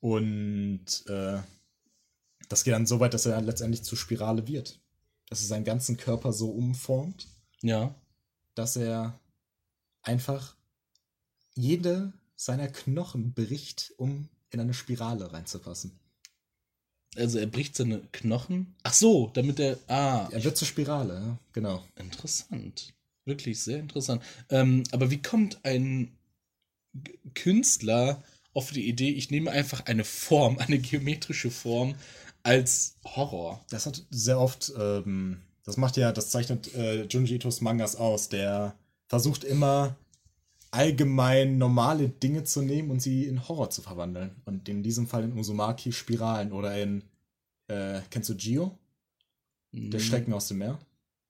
Und 0.00 1.04
äh, 1.08 1.40
das 2.48 2.64
geht 2.64 2.74
dann 2.74 2.86
so 2.86 3.00
weit, 3.00 3.14
dass 3.14 3.26
er 3.26 3.40
letztendlich 3.40 3.82
zur 3.82 3.96
Spirale 3.98 4.46
wird. 4.48 4.80
Dass 5.28 5.40
er 5.42 5.46
seinen 5.46 5.64
ganzen 5.64 5.96
Körper 5.96 6.32
so 6.32 6.50
umformt, 6.50 7.26
Ja. 7.62 7.94
dass 8.54 8.76
er 8.76 9.18
einfach 10.02 10.56
jede 11.54 12.12
seiner 12.36 12.68
Knochen 12.68 13.32
bricht, 13.32 13.92
um 13.96 14.28
in 14.50 14.60
eine 14.60 14.74
Spirale 14.74 15.32
reinzupassen. 15.32 15.98
Also 17.14 17.38
er 17.38 17.46
bricht 17.46 17.76
seine 17.76 18.00
Knochen. 18.10 18.74
Ach 18.82 18.92
so, 18.94 19.30
damit 19.34 19.60
er. 19.60 19.78
Ah, 19.86 20.28
Er 20.32 20.42
wird 20.44 20.56
zur 20.56 20.66
Spirale, 20.66 21.14
ja, 21.20 21.38
genau. 21.52 21.84
interessant. 21.96 22.92
Wirklich 23.24 23.60
sehr 23.60 23.78
interessant. 23.78 24.22
Ähm, 24.48 24.82
aber 24.90 25.10
wie 25.10 25.22
kommt 25.22 25.64
ein 25.64 26.10
Künstler 27.34 28.22
auf 28.54 28.70
die 28.70 28.88
Idee, 28.88 29.10
ich 29.10 29.30
nehme 29.30 29.50
einfach 29.50 29.86
eine 29.86 30.04
Form, 30.04 30.58
eine 30.58 30.78
geometrische 30.78 31.50
Form 31.50 31.94
als 32.42 32.96
Horror? 33.04 33.64
Das 33.70 33.86
hat 33.86 34.04
sehr 34.10 34.38
oft, 34.40 34.72
ähm, 34.78 35.40
das 35.64 35.76
macht 35.76 35.96
ja, 35.96 36.12
das 36.12 36.30
zeichnet 36.30 36.74
äh, 36.74 37.04
Junji 37.04 37.36
Itos 37.36 37.60
Mangas 37.60 37.96
aus. 37.96 38.28
Der 38.28 38.74
versucht 39.08 39.44
immer 39.44 39.96
allgemein 40.70 41.58
normale 41.58 42.08
Dinge 42.08 42.44
zu 42.44 42.62
nehmen 42.62 42.90
und 42.90 43.00
sie 43.00 43.24
in 43.24 43.46
Horror 43.48 43.70
zu 43.70 43.82
verwandeln. 43.82 44.42
Und 44.44 44.68
in 44.68 44.82
diesem 44.82 45.06
Fall 45.06 45.24
in 45.24 45.38
Uzumaki 45.38 45.92
Spiralen 45.92 46.52
oder 46.52 46.76
in, 46.80 47.04
äh, 47.68 48.00
kennst 48.10 48.30
du 48.30 48.34
Gio? 48.34 48.78
Der 49.72 50.00
Hm, 50.00 50.06
Schrecken 50.06 50.32
aus 50.34 50.48
dem 50.48 50.58
Meer? 50.58 50.78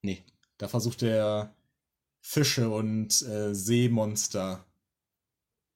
Nee. 0.01 0.21
Da 0.57 0.67
versucht 0.67 1.03
er 1.03 1.53
Fische 2.21 2.69
und 2.69 3.21
äh, 3.23 3.53
Seemonster 3.53 4.65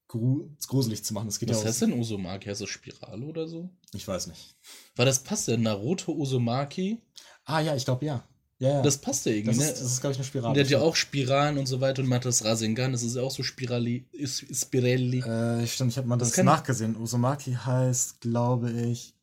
gruselig 0.07 1.03
zu 1.03 1.13
machen. 1.13 1.27
Das 1.27 1.39
geht 1.39 1.49
Was 1.49 1.61
ja 1.61 1.67
heißt 1.67 1.81
denn 1.81 1.93
Uzumaki? 1.93 2.49
Heißt 2.49 2.61
das 2.61 2.69
Spirale 2.69 3.25
oder 3.25 3.47
so? 3.47 3.69
Ich 3.93 4.07
weiß 4.07 4.27
nicht. 4.27 4.55
Weil 4.95 5.05
das 5.05 5.19
passt 5.19 5.47
ja. 5.47 5.57
Naruto 5.57 6.13
Uzumaki. 6.13 7.01
Ah 7.45 7.59
ja, 7.59 7.75
ich 7.75 7.85
glaube 7.85 8.05
ja. 8.05 8.23
Ja, 8.59 8.69
ja. 8.69 8.81
Das 8.81 8.97
passt 8.97 9.25
ja 9.25 9.33
irgendwie. 9.33 9.55
das 9.55 9.65
ne? 9.65 9.71
ist, 9.71 9.81
das 9.81 9.91
ist 9.91 10.01
glaube 10.01 10.13
ich, 10.13 10.17
eine 10.17 10.25
Spirale. 10.25 10.53
der 10.55 10.63
hat 10.63 10.71
ja 10.71 10.81
auch 10.81 10.95
Spiralen 10.95 11.57
und 11.57 11.67
so 11.67 11.79
weiter 11.79 12.01
und 12.01 12.09
macht 12.09 12.25
das 12.25 12.43
Rasengan. 12.43 12.91
Das 12.91 13.03
ist 13.03 13.15
ja 13.15 13.21
auch 13.21 13.31
so 13.31 13.43
Spirali, 13.43 14.07
Spirelli. 14.25 15.19
Äh, 15.19 15.67
stimmt, 15.67 15.91
ich 15.91 15.97
habe 15.97 16.07
mal 16.07 16.17
Das 16.17 16.31
das, 16.31 16.43
nachgesehen. 16.43 16.95
Uzumaki 16.95 17.53
heißt, 17.53 18.19
glaube 18.21 18.71
ich, 18.71 19.13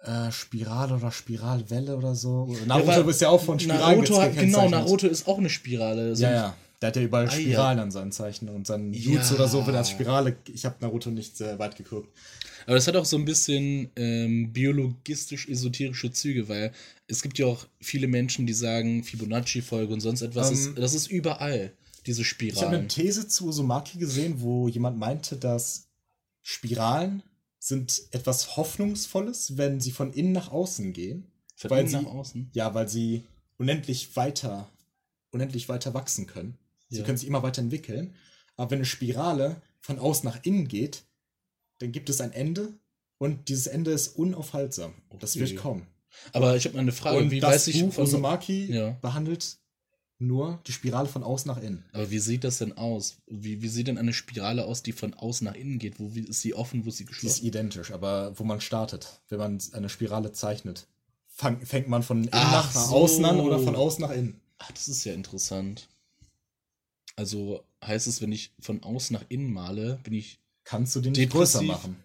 äh, 0.00 0.30
Spirale 0.30 0.94
oder 0.94 1.10
Spiralwelle 1.10 1.96
oder 1.96 2.14
so. 2.14 2.54
Naruto 2.66 2.86
weil 2.86 3.08
ist 3.08 3.22
ja 3.22 3.30
auch 3.30 3.40
von 3.40 3.58
Spiralen 3.58 3.80
Naruto 3.80 4.20
hat, 4.20 4.36
genau. 4.36 4.68
Naruto 4.68 5.06
ist 5.06 5.26
auch 5.26 5.38
eine 5.38 5.48
Spirale. 5.48 6.14
So 6.14 6.24
Ja, 6.24 6.32
ja. 6.32 6.56
Der 6.82 6.88
hat 6.88 6.96
ja 6.96 7.02
überall 7.02 7.28
Ah, 7.28 7.32
ja. 7.34 7.40
Spiralen 7.40 7.78
an 7.78 7.90
seinen 7.90 8.12
Zeichen 8.12 8.48
und 8.50 8.66
sein 8.66 8.92
Jutsu 8.92 9.34
Ja. 9.34 9.40
oder 9.40 9.48
so 9.48 9.66
wird 9.66 9.76
als 9.76 9.90
Spirale. 9.90 10.36
Ich 10.52 10.64
habe 10.66 10.76
Naruto 10.80 11.10
nicht 11.10 11.36
sehr 11.36 11.58
weit 11.58 11.76
geguckt. 11.76 12.08
Aber 12.66 12.74
das 12.74 12.86
hat 12.86 12.96
auch 12.96 13.04
so 13.04 13.16
ein 13.16 13.24
bisschen 13.24 13.90
ähm, 13.96 14.52
biologistisch-esoterische 14.52 16.10
Züge, 16.12 16.48
weil 16.48 16.72
es 17.06 17.22
gibt 17.22 17.38
ja 17.38 17.46
auch 17.46 17.66
viele 17.80 18.08
Menschen, 18.08 18.46
die 18.46 18.52
sagen, 18.52 19.04
Fibonacci-Folge 19.04 19.92
und 19.92 20.00
sonst 20.00 20.22
etwas. 20.22 20.48
Ähm, 20.48 20.54
ist, 20.54 20.78
das 20.78 20.94
ist 20.94 21.06
überall, 21.10 21.72
diese 22.06 22.22
Ich 22.22 22.62
habe 22.62 22.76
eine. 22.78 22.88
These 22.88 23.28
zu 23.28 23.46
Uzumaki 23.48 23.98
gesehen, 23.98 24.40
wo 24.40 24.68
jemand 24.68 24.98
meinte, 24.98 25.36
dass 25.36 25.86
Spiralen 26.42 27.22
sind 27.58 28.02
etwas 28.12 28.56
Hoffnungsvolles, 28.56 29.56
wenn 29.56 29.80
sie 29.80 29.90
von 29.90 30.12
innen 30.12 30.32
nach 30.32 30.52
außen 30.52 30.92
gehen. 30.92 31.26
Von 31.56 31.70
weil 31.70 31.80
innen 31.80 31.88
sie- 31.88 31.96
nach 31.96 32.06
außen. 32.12 32.50
Ja, 32.52 32.74
weil 32.74 32.88
sie 32.88 33.24
unendlich 33.58 34.14
weiter, 34.16 34.68
unendlich 35.30 35.68
weiter 35.68 35.94
wachsen 35.94 36.26
können. 36.26 36.58
Sie 36.88 36.98
Ja. 36.98 37.04
können 37.04 37.18
sich 37.18 37.28
immer 37.28 37.42
weiter 37.42 37.62
entwickeln. 37.62 38.14
Aber 38.56 38.70
wenn 38.70 38.78
eine 38.78 38.86
Spirale 38.86 39.60
von 39.80 39.98
außen 39.98 40.24
nach 40.28 40.40
innen 40.44 40.68
geht, 40.68 41.04
dann 41.78 41.92
gibt 41.92 42.08
es 42.08 42.20
ein 42.20 42.32
Ende 42.32 42.74
und 43.18 43.48
dieses 43.48 43.66
Ende 43.66 43.90
ist 43.90 44.08
unaufhaltsam. 44.16 44.94
Das 45.18 45.36
wird 45.36 45.50
Okay. 45.50 45.58
kommen. 45.58 45.86
Aber 46.32 46.56
ich 46.56 46.64
habe 46.64 46.76
mal 46.76 46.80
eine 46.82 46.92
Frage, 46.92 47.18
und 47.18 47.30
wie 47.30 47.40
das 47.40 47.50
weiß 47.54 47.66
ich 47.68 47.80
Buch 47.82 47.92
von, 47.92 48.04
Uzumaki 48.04 48.72
Ja. 48.72 48.90
behandelt 49.02 49.58
nur 50.18 50.62
die 50.66 50.72
Spirale 50.72 51.08
von 51.08 51.22
außen 51.22 51.46
nach 51.46 51.60
innen. 51.62 51.84
Aber 51.92 52.10
wie 52.10 52.18
sieht 52.18 52.42
das 52.44 52.56
denn 52.58 52.76
aus? 52.78 53.16
Wie, 53.26 53.60
wie 53.60 53.68
sieht 53.68 53.88
denn 53.88 53.98
eine 53.98 54.14
Spirale 54.14 54.64
aus, 54.64 54.82
die 54.82 54.92
von 54.92 55.12
außen 55.12 55.44
nach 55.44 55.54
innen 55.54 55.78
geht? 55.78 56.00
Wo 56.00 56.08
ist 56.08 56.40
sie 56.40 56.54
offen, 56.54 56.86
wo 56.86 56.88
ist 56.88 56.96
sie 56.96 57.04
Die 57.04 57.10
ist 57.10 57.16
geschlossen? 57.16 57.44
identisch, 57.44 57.90
aber 57.90 58.32
wo 58.38 58.44
man 58.44 58.62
startet, 58.62 59.20
wenn 59.28 59.38
man 59.38 59.60
eine 59.72 59.90
Spirale 59.90 60.32
zeichnet, 60.32 60.86
fang, 61.26 61.60
fängt 61.66 61.88
man 61.88 62.02
von 62.02 62.20
innen 62.22 62.30
Ach 62.32 62.50
nach, 62.68 62.74
nach 62.74 62.88
so. 62.88 62.94
außen 62.96 63.24
an 63.26 63.40
oder 63.40 63.58
von 63.58 63.76
außen 63.76 64.00
nach 64.00 64.10
innen. 64.12 64.40
Ach, 64.58 64.70
das 64.72 64.88
ist 64.88 65.04
ja 65.04 65.12
interessant. 65.12 65.86
Also 67.16 67.64
heißt 67.84 68.06
es, 68.06 68.20
wenn 68.20 68.32
ich 68.32 68.52
von 68.60 68.82
außen 68.82 69.14
nach 69.14 69.24
innen 69.28 69.52
male, 69.52 69.98
bin 70.04 70.14
ich. 70.14 70.38
Kannst 70.64 70.94
du 70.96 71.00
den 71.00 71.12
nicht 71.12 71.32
größer 71.32 71.62
machen. 71.62 71.96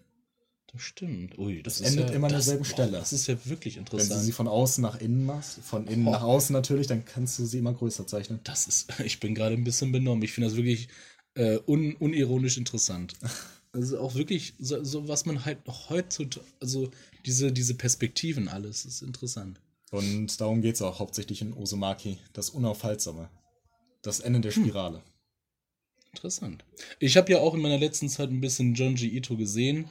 Das 0.72 0.80
stimmt. 0.80 1.38
Ui, 1.38 1.62
das 1.62 1.80
ist 1.80 1.88
endet 1.88 2.08
ja, 2.10 2.16
immer 2.16 2.28
an 2.28 2.32
das, 2.32 2.46
derselben 2.46 2.64
Stelle. 2.64 2.92
Das 2.92 3.12
ist 3.12 3.26
ja 3.26 3.36
wirklich 3.44 3.76
Wenn 3.76 3.84
du 3.84 3.96
interessant. 3.96 4.24
sie 4.24 4.32
von 4.32 4.48
außen 4.48 4.80
nach 4.80 5.00
innen 5.00 5.26
machst, 5.26 5.58
von 5.60 5.86
innen 5.86 6.04
Boah. 6.04 6.12
nach 6.12 6.22
außen 6.22 6.52
natürlich, 6.54 6.86
dann 6.86 7.04
kannst 7.04 7.38
du 7.38 7.44
sie 7.44 7.58
immer 7.58 7.74
größer 7.74 8.06
zeichnen. 8.06 8.40
Das 8.44 8.66
ist, 8.66 8.88
ich 9.04 9.20
bin 9.20 9.34
gerade 9.34 9.54
ein 9.54 9.64
bisschen 9.64 9.92
benommen. 9.92 10.22
Ich 10.22 10.32
finde 10.32 10.48
das 10.48 10.56
wirklich 10.56 10.88
äh, 11.34 11.58
un, 11.66 11.94
unironisch 11.96 12.56
interessant. 12.56 13.14
Also 13.74 14.00
auch 14.00 14.14
wirklich, 14.14 14.52
so, 14.58 14.84
so 14.84 15.08
was 15.08 15.24
man 15.24 15.46
halt 15.46 15.66
noch 15.66 15.88
heutzutage, 15.88 16.44
also 16.60 16.90
diese, 17.24 17.52
diese 17.52 17.72
Perspektiven 17.72 18.48
alles, 18.48 18.84
ist 18.84 19.00
interessant. 19.00 19.58
Und 19.90 20.38
darum 20.42 20.60
geht 20.60 20.74
es 20.74 20.82
auch 20.82 20.98
hauptsächlich 20.98 21.40
in 21.40 21.54
Osumaki, 21.54 22.18
das 22.34 22.50
Unaufhaltsame. 22.50 23.30
Das 24.02 24.20
Ende 24.20 24.40
der 24.40 24.52
Hm. 24.52 24.62
Spirale. 24.64 25.02
Interessant. 26.12 26.64
Ich 26.98 27.16
habe 27.16 27.32
ja 27.32 27.38
auch 27.38 27.54
in 27.54 27.60
meiner 27.60 27.78
letzten 27.78 28.08
Zeit 28.08 28.30
ein 28.30 28.40
bisschen 28.40 28.74
Junji 28.74 29.08
Ito 29.16 29.36
gesehen. 29.36 29.86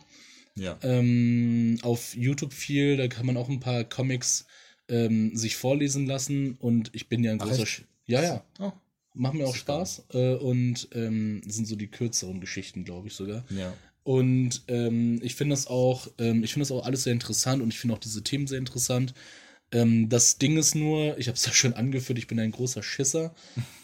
Ja. 0.56 0.78
ähm, 0.84 1.80
auf 1.82 2.14
YouTube 2.14 2.52
viel, 2.54 2.98
da 2.98 3.08
kann 3.08 3.26
man 3.26 3.38
auch 3.38 3.48
ein 3.48 3.62
paar 3.62 3.86
Comics 3.86 4.46
ähm, 4.90 5.34
sich 5.36 5.56
vorlesen 5.56 6.06
lassen 6.08 6.58
und 6.60 6.90
ich 6.94 7.08
bin 7.08 7.24
ja 7.24 7.32
ein 7.32 7.42
Ach, 7.42 7.48
großer. 7.48 7.66
Sch 7.66 7.84
ja, 8.06 8.22
ja, 8.22 8.44
Oh, 8.60 8.74
macht 9.14 9.34
mir 9.36 9.48
auch. 9.48 9.56
Spaß 9.56 10.04
äh, 10.14 10.34
und 10.36 10.90
ähm, 10.94 11.42
sind 11.48 11.68
so 11.68 11.78
die 11.78 11.88
kürzeren 11.88 12.42
Geschichten, 12.42 12.84
glaube 12.84 13.08
ich 13.08 13.14
sogar. 13.16 13.46
ja. 13.50 13.74
Und 14.04 14.64
ähm, 14.68 15.20
ich 15.24 15.36
finde 15.36 15.54
das 15.54 15.68
auch, 15.68 16.08
ähm, 16.18 16.44
ich 16.44 16.52
finde 16.54 16.64
das 16.64 16.72
auch 16.72 16.86
alles 16.86 17.04
sehr 17.04 17.14
interessant 17.14 17.62
und 17.62 17.70
ich 17.72 17.80
finde 17.80 17.94
auch 17.96 18.00
diese 18.00 18.24
Themen 18.24 18.48
sehr 18.48 18.58
interessant. 18.58 19.14
Ähm, 19.72 20.10
das 20.10 20.38
Ding 20.38 20.58
ist 20.58 20.76
nur, 20.76 21.18
ich 21.18 21.28
habe 21.28 21.36
es 21.36 21.46
ja 21.46 21.54
schon 21.54 21.74
angeführt, 21.74 22.20
ich 22.20 22.28
bin 22.28 22.40
ein 22.40 22.52
großer 22.52 22.84
Schisser 22.84 23.34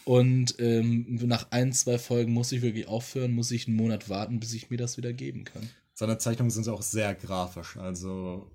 und 0.04 0.56
ähm, 0.58 1.18
nach 1.26 1.50
ein, 1.50 1.72
zwei 1.72 1.98
Folgen 1.98 2.32
muss 2.32 2.52
ich 2.52 2.62
wirklich 2.62 2.86
aufhören, 2.88 3.32
muss 3.32 3.50
ich 3.50 3.66
einen 3.66 3.76
Monat 3.76 4.08
warten, 4.08 4.40
bis 4.40 4.52
ich 4.54 4.70
mir 4.70 4.76
das 4.76 4.96
wieder 4.96 5.12
geben 5.12 5.44
kann. 5.44 5.68
Seine 5.94 6.18
Zeichnungen 6.18 6.50
sind 6.50 6.68
auch 6.68 6.82
sehr 6.82 7.14
grafisch. 7.14 7.76
Also 7.76 8.50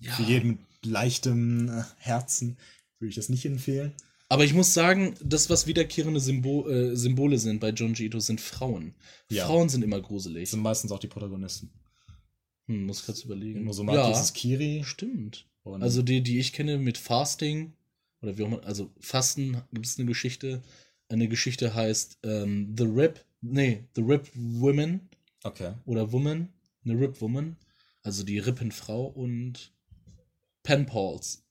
Ja. 0.00 0.12
für 0.14 0.22
jeden 0.22 0.48
mit 0.50 0.86
leichtem 0.86 1.68
äh, 1.68 1.82
Herzen 1.98 2.56
würde 2.98 3.10
ich 3.10 3.16
das 3.16 3.28
nicht 3.28 3.44
empfehlen. 3.44 3.92
Aber 4.30 4.44
ich 4.44 4.52
muss 4.54 4.74
sagen, 4.74 5.14
das, 5.24 5.48
was 5.48 5.66
wiederkehrende 5.66 6.20
Symbol, 6.20 6.70
äh, 6.70 6.96
Symbole 6.96 7.38
sind 7.38 7.60
bei 7.60 7.70
Junji 7.70 8.04
Ito, 8.06 8.20
sind 8.20 8.40
Frauen. 8.40 8.94
Ja. 9.30 9.46
Frauen 9.46 9.68
sind 9.70 9.82
immer 9.82 10.00
gruselig. 10.00 10.42
Das 10.44 10.50
sind 10.50 10.60
meistens 10.60 10.92
auch 10.92 10.98
die 10.98 11.06
Protagonisten. 11.08 11.70
Hm, 12.66 12.84
muss 12.86 13.06
kurz 13.06 13.22
überlegen. 13.22 13.60
In 13.62 13.68
Osumaki 13.68 14.12
ist 14.12 14.20
es 14.20 14.32
Kiri. 14.34 14.82
stimmt. 14.84 15.47
Und 15.62 15.82
Also 15.82 16.02
die, 16.02 16.22
die 16.22 16.38
ich 16.38 16.52
kenne 16.52 16.78
mit 16.78 16.98
Fasting, 16.98 17.72
oder 18.22 18.36
wie 18.36 18.42
auch 18.42 18.48
immer, 18.48 18.64
also 18.64 18.90
Fasten 19.00 19.62
gibt 19.72 19.86
es 19.86 19.98
eine 19.98 20.06
Geschichte. 20.06 20.62
Eine 21.08 21.28
Geschichte 21.28 21.74
heißt 21.74 22.18
ähm, 22.24 22.74
The 22.76 22.84
Rip, 22.84 23.24
nee, 23.40 23.84
The 23.94 24.02
Rip 24.02 24.28
Women 24.34 25.08
Okay. 25.44 25.74
oder 25.84 26.10
Woman, 26.12 26.52
eine 26.84 26.98
Rip 26.98 27.20
Woman, 27.20 27.56
also 28.02 28.24
die 28.24 28.38
Rippenfrau 28.38 29.06
und 29.06 29.72
Pen 30.62 30.86
Pals 30.86 31.44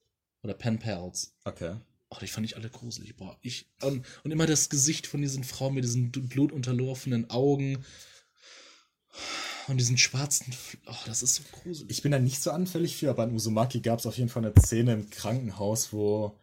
oder 0.43 0.53
Pen 0.53 0.77
Pals. 0.79 1.35
Okay. 1.45 1.77
Oh, 2.09 2.17
die 2.21 2.27
fand 2.27 2.45
ich 2.45 2.55
alle 2.55 2.69
gruselig. 2.69 3.15
Boah, 3.15 3.37
ich. 3.41 3.69
Und, 3.81 4.05
und 4.23 4.31
immer 4.31 4.45
das 4.45 4.69
Gesicht 4.69 5.07
von 5.07 5.21
diesen 5.21 5.43
Frauen 5.43 5.73
mit 5.73 5.83
diesen 5.83 6.11
blutunterlaufenen 6.11 7.29
Augen 7.29 7.83
und 9.67 9.77
diesen 9.77 9.97
schwarzen. 9.97 10.51
F- 10.51 10.77
Oh, 10.85 10.95
das 11.05 11.23
ist 11.23 11.35
so 11.35 11.43
gruselig. 11.51 11.89
Ich 11.91 12.01
bin 12.01 12.11
da 12.11 12.19
nicht 12.19 12.41
so 12.41 12.51
anfällig 12.51 12.95
für, 12.97 13.09
aber 13.09 13.23
in 13.25 13.33
Uzumaki 13.35 13.81
gab 13.81 13.99
es 13.99 14.05
auf 14.05 14.17
jeden 14.17 14.29
Fall 14.29 14.45
eine 14.45 14.53
Szene 14.59 14.93
im 14.93 15.09
Krankenhaus, 15.09 15.91
wo 15.93 16.37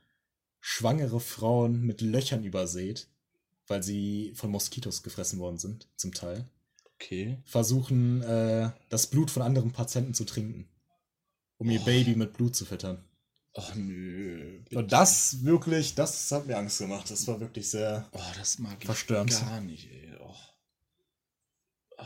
schwangere 0.60 1.20
Frauen 1.20 1.82
mit 1.82 2.00
Löchern 2.00 2.44
übersät, 2.44 3.08
weil 3.66 3.82
sie 3.82 4.32
von 4.34 4.50
Moskitos 4.50 5.02
gefressen 5.02 5.38
worden 5.38 5.58
sind, 5.58 5.88
zum 5.96 6.12
Teil, 6.12 6.48
Okay. 6.96 7.38
versuchen, 7.44 8.22
äh, 8.22 8.70
das 8.88 9.06
Blut 9.08 9.30
von 9.30 9.42
anderen 9.42 9.72
Patienten 9.72 10.14
zu 10.14 10.24
trinken, 10.24 10.68
um 11.58 11.68
ihr 11.70 11.80
Oh. 11.80 11.84
Baby 11.84 12.14
mit 12.16 12.34
Blut 12.34 12.54
zu 12.56 12.64
füttern. 12.64 13.04
Ach 13.56 13.74
nö. 13.74 14.60
bitte. 14.64 14.78
Und 14.78 14.90
das 14.92 15.44
wirklich, 15.44 15.94
das 15.94 16.30
hat 16.32 16.46
mir 16.46 16.56
Angst 16.58 16.78
gemacht. 16.78 17.08
Das 17.10 17.26
war 17.28 17.38
wirklich 17.40 17.68
sehr. 17.70 18.08
Oh, 18.12 18.20
das 18.36 18.58
mag 18.58 18.76
ich 18.80 18.86
Verstörend. 18.86 19.30
gar 19.30 19.60
nicht, 19.60 19.88
ey. 19.90 20.16
Oh. 20.20 20.34
Oh. 21.98 22.04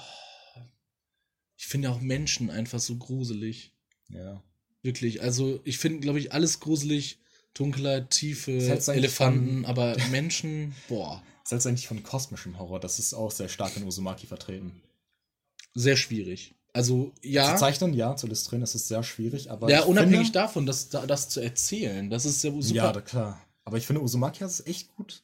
Ich 1.57 1.58
finde 1.69 1.91
auch 1.91 2.01
Menschen 2.01 2.51
einfach 2.51 2.81
so 2.81 2.97
gruselig. 2.97 3.73
Ja. 4.11 4.43
Wirklich. 4.83 5.23
Also, 5.23 5.61
ich 5.65 5.79
finde, 5.79 6.01
glaube 6.01 6.19
ich, 6.19 6.33
alles 6.33 6.61
gruselig. 6.61 7.19
Dunkelheit, 7.55 8.11
Tiefe, 8.11 8.53
hältst 8.53 8.87
du 8.89 8.93
eigentlich 8.93 9.05
Elefanten, 9.05 9.65
aber 9.65 9.97
Menschen, 10.13 10.75
boah, 10.89 11.23
Das 11.51 11.53
ist 11.61 11.67
eigentlich 11.67 11.89
von 11.89 12.03
kosmischem 12.05 12.59
Horror. 12.59 12.79
Das 12.79 12.99
ist 13.01 13.15
auch 13.15 13.31
sehr 13.33 13.49
stark 13.49 13.77
in 13.77 13.83
Uzumaki 13.85 14.27
vertreten. 14.27 14.81
sehr 15.75 15.97
schwierig. 15.97 16.55
Also, 16.73 17.13
ja. 17.23 17.55
Zu 17.55 17.61
zeichnen, 17.61 17.95
ja, 17.95 18.15
zu 18.15 18.27
illustrieren, 18.27 18.61
das 18.61 18.75
ist 18.77 18.87
sehr 18.89 19.03
schwierig, 19.03 19.51
aber. 19.51 19.69
Ja, 19.71 19.81
ich 19.81 19.87
unabhängig 19.87 20.19
finde, 20.27 20.33
davon, 20.33 20.67
das, 20.67 20.89
da- 20.91 21.07
das 21.07 21.29
zu 21.31 21.41
erzählen, 21.41 22.11
das 22.11 22.25
ist 22.27 22.45
ja 22.45 22.53
super. 22.53 22.75
Ja, 22.77 22.93
da, 22.93 23.01
klar. 23.01 23.43
Aber 23.65 23.77
ich 23.79 23.87
finde, 23.87 24.03
Uzumaki 24.03 24.41
hat 24.41 24.51
es 24.51 24.65
echt 24.67 24.95
gut. 24.95 25.23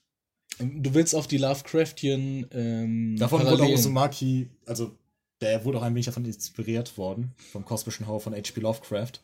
du 0.59 0.95
willst 0.95 1.14
auf 1.14 1.26
die 1.28 1.38
Lovecraftian 1.38 2.47
ähm, 2.53 3.16
Davon 3.18 3.40
wurde 3.42 3.51
auch 3.53 3.59
Parallelen- 3.59 3.74
Uzumaki, 3.78 4.49
also 4.66 4.97
der 5.41 5.64
wurde 5.64 5.78
auch 5.78 5.82
ein 5.82 5.95
wenig 5.95 6.07
davon 6.07 6.24
inspiriert 6.24 6.97
worden, 6.97 7.32
vom 7.53 7.64
kosmischen 7.64 8.07
Horror 8.07 8.20
von 8.20 8.35
H.P. 8.35 8.61
Lovecraft. 8.61 9.20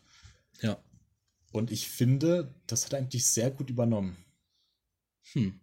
Ja. 0.61 0.77
Und 1.51 1.71
ich 1.71 1.89
finde, 1.89 2.53
das 2.67 2.85
hat 2.85 2.93
er 2.93 2.99
eigentlich 2.99 3.25
sehr 3.25 3.51
gut 3.51 3.69
übernommen. 3.69 4.17
Hm. 5.33 5.59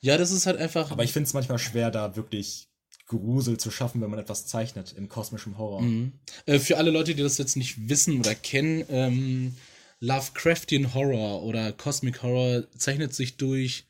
Ja, 0.00 0.18
das 0.18 0.30
ist 0.30 0.46
halt 0.46 0.58
einfach. 0.58 0.90
Aber 0.90 1.04
ich 1.04 1.12
finde 1.12 1.26
es 1.26 1.34
manchmal 1.34 1.58
schwer, 1.58 1.90
da 1.90 2.16
wirklich 2.16 2.68
Grusel 3.06 3.58
zu 3.58 3.70
schaffen, 3.70 4.00
wenn 4.00 4.10
man 4.10 4.18
etwas 4.20 4.46
zeichnet 4.46 4.94
im 4.96 5.08
kosmischen 5.08 5.58
Horror. 5.58 5.82
Mhm. 5.82 6.12
Äh, 6.46 6.58
für 6.58 6.76
alle 6.76 6.90
Leute, 6.90 7.14
die 7.14 7.22
das 7.22 7.38
jetzt 7.38 7.56
nicht 7.56 7.88
wissen 7.88 8.18
oder 8.20 8.34
kennen, 8.34 8.84
ähm, 8.88 9.56
Lovecraftian 9.98 10.94
Horror 10.94 11.42
oder 11.42 11.72
Cosmic 11.72 12.22
Horror 12.22 12.70
zeichnet 12.76 13.14
sich 13.14 13.36
durch 13.36 13.84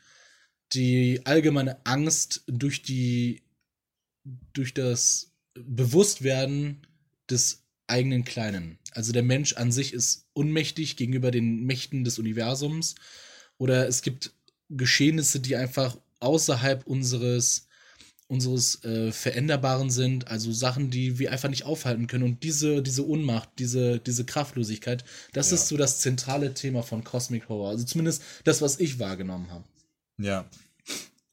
die 0.72 1.20
allgemeine 1.24 1.84
Angst, 1.84 2.42
durch 2.46 2.82
die, 2.82 3.42
durch 4.52 4.72
das 4.72 5.29
Bewusstwerden 5.54 6.86
des 7.28 7.64
eigenen 7.86 8.24
Kleinen. 8.24 8.78
Also 8.92 9.12
der 9.12 9.22
Mensch 9.22 9.54
an 9.54 9.72
sich 9.72 9.92
ist 9.92 10.26
unmächtig 10.32 10.96
gegenüber 10.96 11.30
den 11.30 11.64
Mächten 11.64 12.04
des 12.04 12.18
Universums 12.18 12.94
oder 13.58 13.86
es 13.88 14.02
gibt 14.02 14.32
Geschehnisse, 14.68 15.40
die 15.40 15.56
einfach 15.56 15.96
außerhalb 16.20 16.86
unseres 16.86 17.66
unseres 18.28 18.84
äh, 18.84 19.10
Veränderbaren 19.10 19.90
sind, 19.90 20.28
also 20.28 20.52
Sachen, 20.52 20.88
die 20.90 21.18
wir 21.18 21.32
einfach 21.32 21.48
nicht 21.48 21.64
aufhalten 21.64 22.06
können. 22.06 22.22
Und 22.22 22.44
diese, 22.44 22.80
diese 22.80 23.02
Unmacht, 23.02 23.48
diese, 23.58 23.98
diese 23.98 24.24
Kraftlosigkeit, 24.24 25.04
das 25.32 25.50
Ja. 25.50 25.56
ist 25.56 25.66
so 25.66 25.76
das 25.76 25.98
zentrale 25.98 26.54
Thema 26.54 26.84
von 26.84 27.02
Cosmic 27.02 27.48
Horror. 27.48 27.70
Also 27.70 27.84
zumindest 27.84 28.22
das, 28.44 28.62
was 28.62 28.78
ich 28.78 29.00
wahrgenommen 29.00 29.50
habe. 29.50 29.64
Ja. 30.16 30.48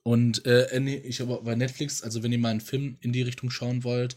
Und 0.08 0.46
äh, 0.46 0.80
nee, 0.80 1.02
ich 1.04 1.20
habe 1.20 1.42
bei 1.44 1.56
Netflix, 1.56 2.02
also 2.02 2.24
wenn 2.24 2.32
ihr 2.32 2.38
mal 2.38 2.52
einen 2.52 2.62
Film 2.62 2.96
in 3.02 3.12
die 3.12 3.24
Richtung 3.24 3.50
schauen 3.50 3.84
wollt, 3.84 4.16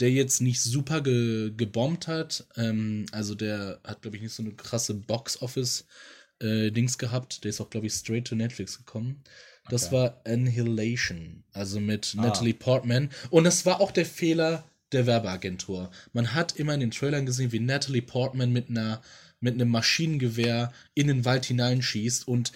der 0.00 0.10
jetzt 0.10 0.40
nicht 0.40 0.60
super 0.60 1.00
ge 1.00 1.52
gebombt 1.56 2.08
hat, 2.08 2.48
ähm, 2.56 3.06
also 3.12 3.36
der 3.36 3.78
hat, 3.84 4.02
glaube 4.02 4.16
ich, 4.16 4.22
nicht 4.24 4.34
so 4.34 4.42
eine 4.42 4.54
krasse 4.54 4.94
Box-Office-Dings 4.94 6.98
gehabt, 6.98 7.44
der 7.44 7.50
ist 7.50 7.60
auch, 7.60 7.70
glaube 7.70 7.86
ich, 7.86 7.92
straight 7.92 8.26
to 8.26 8.34
Netflix 8.34 8.78
gekommen. 8.78 9.22
Das 9.68 9.84
Okay. 9.84 9.94
war 9.94 10.20
Annihilation, 10.24 11.44
also 11.52 11.78
mit 11.78 12.14
Ah. 12.16 12.22
Natalie 12.22 12.54
Portman. 12.54 13.08
Und 13.30 13.44
das 13.44 13.64
war 13.64 13.80
auch 13.80 13.92
der 13.92 14.06
Fehler 14.06 14.68
der 14.90 15.06
Werbeagentur. 15.06 15.92
Man 16.12 16.34
hat 16.34 16.56
immer 16.56 16.74
in 16.74 16.80
den 16.80 16.90
Trailern 16.90 17.26
gesehen, 17.26 17.52
wie 17.52 17.60
Natalie 17.60 18.02
Portman 18.02 18.52
mit 18.52 18.70
einer 18.70 19.02
mit 19.40 19.54
einem 19.54 19.68
Maschinengewehr 19.68 20.72
in 20.94 21.06
den 21.06 21.24
Wald 21.24 21.44
hineinschießt 21.44 22.26
und 22.26 22.50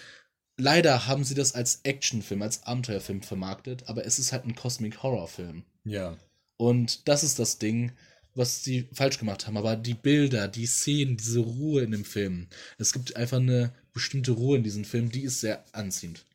leider 0.57 1.07
haben 1.07 1.23
sie 1.23 1.35
das 1.35 1.53
als 1.53 1.81
Actionfilm, 1.83 2.41
als 2.41 2.63
Abenteuerfilm 2.63 3.21
vermarktet, 3.21 3.87
aber 3.87 4.05
es 4.05 4.19
ist 4.19 4.31
halt 4.31 4.45
ein 4.45 4.55
Cosmic 4.55 5.03
Horror 5.03 5.27
Film. 5.27 5.63
Ja. 5.83 6.17
Und 6.57 7.07
das 7.07 7.23
ist 7.23 7.39
das 7.39 7.57
Ding, 7.57 7.91
was 8.35 8.63
sie 8.63 8.87
falsch 8.93 9.19
gemacht 9.19 9.47
haben. 9.47 9.57
Aber 9.57 9.75
die 9.75 9.93
Bilder, 9.93 10.47
die 10.47 10.65
Szenen, 10.65 11.17
diese 11.17 11.39
Ruhe 11.39 11.81
in 11.83 11.91
dem 11.91 12.05
Film, 12.05 12.47
es 12.77 12.93
gibt 12.93 13.15
einfach 13.15 13.37
eine 13.37 13.73
bestimmte 13.93 14.31
Ruhe 14.31 14.57
in 14.57 14.63
diesem 14.63 14.85
Film, 14.85 15.11
die 15.11 15.23
ist 15.23 15.41
sehr 15.41 15.63
anziehend. 15.71 16.25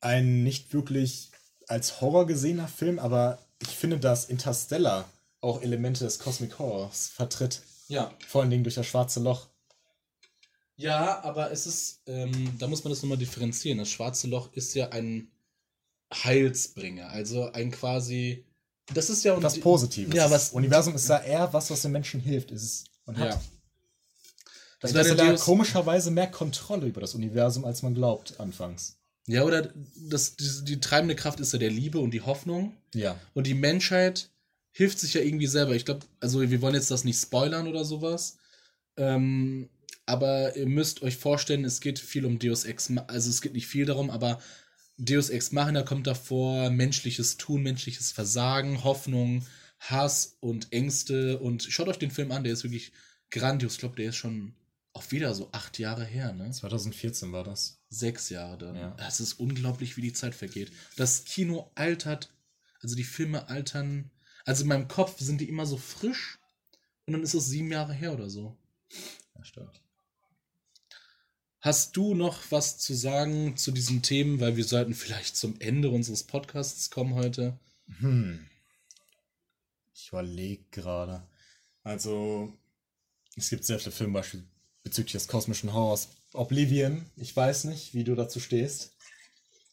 Ein 0.00 0.42
nicht 0.42 0.72
wirklich 0.72 1.30
als 1.68 2.00
Horror 2.00 2.26
gesehener 2.26 2.68
Film, 2.68 2.98
aber 2.98 3.38
ich 3.62 3.68
finde, 3.68 3.98
dass 3.98 4.26
Interstellar 4.26 5.08
auch 5.40 5.62
Elemente 5.62 6.04
des 6.04 6.18
Cosmic 6.18 6.58
Horrors 6.58 7.08
vertritt. 7.08 7.62
Ja. 7.88 8.12
Vor 8.26 8.42
allen 8.42 8.50
Dingen 8.50 8.64
durch 8.64 8.74
das 8.74 8.86
schwarze 8.86 9.20
Loch. 9.20 9.48
Ja, 10.76 11.22
aber 11.22 11.50
es 11.52 11.66
ist, 11.66 12.00
ähm, 12.06 12.56
da 12.58 12.66
muss 12.66 12.82
man 12.84 12.90
das 12.92 13.02
nochmal 13.02 13.18
differenzieren. 13.18 13.78
Das 13.78 13.90
schwarze 13.90 14.26
Loch 14.26 14.52
ist 14.52 14.74
ja 14.74 14.88
ein 14.90 15.28
Heilsbringer, 16.12 17.08
also 17.10 17.50
ein 17.52 17.70
quasi. 17.70 18.44
Das 18.92 19.08
ist 19.08 19.24
ja 19.24 19.40
Was 19.42 19.58
Positives. 19.60 20.14
Ja, 20.14 20.24
was. 20.30 20.46
Das 20.46 20.52
Universum 20.52 20.94
ist 20.94 21.08
da 21.08 21.22
eher 21.22 21.52
was, 21.52 21.70
was 21.70 21.82
den 21.82 21.92
Menschen 21.92 22.20
hilft. 22.20 22.50
Es 22.50 22.62
ist, 22.62 22.84
man 23.06 23.16
hat 23.18 23.30
Ja. 23.30 23.40
Das 24.80 24.92
wäre 24.92 25.16
Deus- 25.16 25.40
komischerweise 25.44 26.10
mehr 26.10 26.26
Kontrolle 26.30 26.86
über 26.86 27.00
das 27.00 27.14
Universum, 27.14 27.64
als 27.64 27.82
man 27.82 27.94
glaubt, 27.94 28.38
anfangs. 28.38 28.98
Ja, 29.26 29.44
oder 29.44 29.72
das, 29.96 30.36
die, 30.36 30.64
die 30.66 30.80
treibende 30.80 31.14
Kraft 31.16 31.40
ist 31.40 31.54
ja 31.54 31.58
der 31.58 31.70
Liebe 31.70 31.98
und 31.98 32.10
die 32.10 32.20
Hoffnung. 32.20 32.76
Ja. 32.92 33.18
Und 33.32 33.46
die 33.46 33.54
Menschheit 33.54 34.28
hilft 34.72 34.98
sich 34.98 35.14
ja 35.14 35.22
irgendwie 35.22 35.46
selber. 35.46 35.74
Ich 35.74 35.86
glaube, 35.86 36.04
also 36.20 36.42
wir 36.42 36.60
wollen 36.60 36.74
jetzt 36.74 36.90
das 36.90 37.04
nicht 37.04 37.18
spoilern 37.18 37.66
oder 37.66 37.86
sowas. 37.86 38.36
Ähm, 38.98 39.70
aber 40.06 40.56
ihr 40.56 40.66
müsst 40.66 41.02
euch 41.02 41.16
vorstellen, 41.16 41.64
es 41.64 41.80
geht 41.80 41.98
viel 41.98 42.26
um 42.26 42.38
Deus 42.38 42.64
Ex, 42.64 42.92
also 43.06 43.30
es 43.30 43.40
geht 43.40 43.54
nicht 43.54 43.66
viel 43.66 43.86
darum, 43.86 44.10
aber 44.10 44.40
Deus 44.96 45.30
Ex 45.30 45.52
Machina 45.52 45.82
kommt 45.82 46.06
davor, 46.06 46.70
menschliches 46.70 47.36
Tun, 47.36 47.62
menschliches 47.62 48.12
Versagen, 48.12 48.84
Hoffnung, 48.84 49.44
Hass 49.80 50.36
und 50.40 50.72
Ängste. 50.72 51.38
Und 51.40 51.64
schaut 51.64 51.88
euch 51.88 51.98
den 51.98 52.12
Film 52.12 52.30
an, 52.30 52.44
der 52.44 52.52
ist 52.52 52.62
wirklich 52.62 52.92
grandios. 53.30 53.74
Ich 53.74 53.78
glaube, 53.80 53.96
der 53.96 54.10
ist 54.10 54.16
schon 54.16 54.54
auch 54.92 55.10
wieder 55.10 55.34
so 55.34 55.48
acht 55.50 55.78
Jahre 55.80 56.04
her, 56.04 56.32
ne? 56.32 56.50
2014 56.50 57.32
war 57.32 57.42
das. 57.42 57.80
Sechs 57.88 58.30
Jahre 58.30 58.58
dann. 58.58 58.76
Ja. 58.76 58.96
Es 59.08 59.18
ist 59.18 59.34
unglaublich, 59.34 59.96
wie 59.96 60.02
die 60.02 60.12
Zeit 60.12 60.34
vergeht. 60.34 60.70
Das 60.96 61.24
Kino 61.24 61.72
altert, 61.74 62.32
also 62.80 62.94
die 62.94 63.04
Filme 63.04 63.48
altern, 63.48 64.12
also 64.44 64.62
in 64.62 64.68
meinem 64.68 64.88
Kopf 64.88 65.18
sind 65.18 65.40
die 65.40 65.48
immer 65.48 65.66
so 65.66 65.76
frisch 65.76 66.38
und 67.06 67.14
dann 67.14 67.22
ist 67.22 67.34
es 67.34 67.46
sieben 67.46 67.72
Jahre 67.72 67.92
her 67.92 68.12
oder 68.12 68.30
so. 68.30 68.56
Ja, 69.34 69.44
stimmt. 69.44 69.83
Hast 71.64 71.96
du 71.96 72.12
noch 72.12 72.42
was 72.50 72.76
zu 72.76 72.92
sagen 72.92 73.56
zu 73.56 73.72
diesen 73.72 74.02
Themen, 74.02 74.38
weil 74.38 74.58
wir 74.58 74.64
sollten 74.64 74.92
vielleicht 74.92 75.34
zum 75.34 75.58
Ende 75.60 75.88
unseres 75.88 76.22
Podcasts 76.22 76.90
kommen 76.90 77.14
heute? 77.14 77.58
Hm. 78.00 78.46
Ich 79.94 80.08
überlege 80.10 80.62
gerade. 80.70 81.26
Also, 81.82 82.52
es 83.34 83.48
gibt 83.48 83.64
sehr 83.64 83.78
viele 83.78 83.92
Filmbeispiele 83.92 84.44
bezüglich 84.82 85.12
des 85.12 85.26
kosmischen 85.26 85.72
Horrors. 85.72 86.10
Oblivion, 86.34 87.06
ich 87.16 87.34
weiß 87.34 87.64
nicht, 87.64 87.94
wie 87.94 88.04
du 88.04 88.14
dazu 88.14 88.40
stehst. 88.40 88.92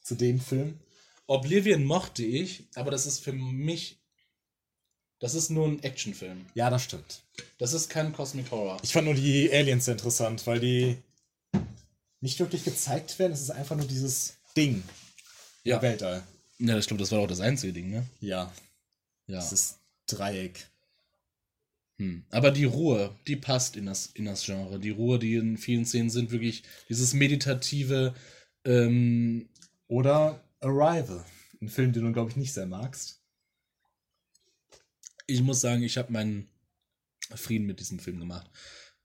Zu 0.01 0.15
dem 0.15 0.39
Film. 0.39 0.79
Oblivion 1.27 1.83
mochte 1.83 2.23
ich, 2.23 2.69
aber 2.75 2.91
das 2.91 3.05
ist 3.05 3.19
für 3.19 3.33
mich, 3.33 3.99
das 5.19 5.35
ist 5.35 5.49
nur 5.49 5.67
ein 5.67 5.83
Actionfilm. 5.83 6.45
Ja, 6.55 6.69
das 6.69 6.83
stimmt. 6.83 7.23
Das 7.57 7.73
ist 7.73 7.89
kein 7.89 8.13
Cosmic 8.13 8.49
Horror. 8.49 8.77
Ich 8.81 8.93
fand 8.93 9.07
nur 9.07 9.15
die 9.15 9.51
Aliens 9.51 9.89
interessant, 9.89 10.47
weil 10.47 10.61
die 10.61 10.97
nicht 12.21 12.39
wirklich 12.39 12.63
gezeigt 12.63 13.17
werden. 13.19 13.33
Es 13.33 13.41
ist 13.41 13.49
einfach 13.51 13.75
nur 13.75 13.87
dieses 13.87 14.35
Ding 14.55 14.83
Ja, 15.63 15.77
im 15.77 15.81
Weltall. 15.81 16.23
ja 16.59 16.77
ich 16.77 16.87
glaube, 16.87 17.01
das 17.01 17.11
war 17.11 17.19
auch 17.19 17.27
das 17.27 17.39
einzige 17.41 17.73
Ding, 17.73 17.89
ne? 17.89 18.07
Ja, 18.19 18.51
Ja. 19.27 19.39
es 19.39 19.51
ist 19.51 19.79
Dreieck. 20.07 20.67
Hm. 21.97 22.23
Aber 22.29 22.51
die 22.51 22.65
Ruhe, 22.65 23.15
die 23.27 23.35
passt 23.35 23.75
in 23.75 23.85
das, 23.85 24.07
in 24.07 24.25
das 24.25 24.43
Genre. 24.45 24.79
Die 24.79 24.89
Ruhe, 24.89 25.19
die 25.19 25.35
in 25.35 25.57
vielen 25.57 25.85
Szenen 25.85 26.09
sind, 26.09 26.31
wirklich 26.31 26.63
dieses 26.89 27.13
meditative. 27.13 28.13
Ähm, 28.65 29.49
Oder 29.87 30.43
Arrival. 30.59 31.23
Ein 31.61 31.69
Film, 31.69 31.91
den 31.93 32.03
du, 32.05 32.11
glaube 32.13 32.29
ich, 32.31 32.37
nicht 32.37 32.53
sehr 32.53 32.65
magst. 32.65 33.19
ich 35.27 35.41
muss 35.41 35.61
sagen, 35.61 35.83
ich 35.83 35.97
habe 35.97 36.11
meinen 36.11 36.47
Frieden 37.35 37.65
mit 37.65 37.79
diesem 37.79 37.99
Film 37.99 38.19
gemacht. 38.19 38.49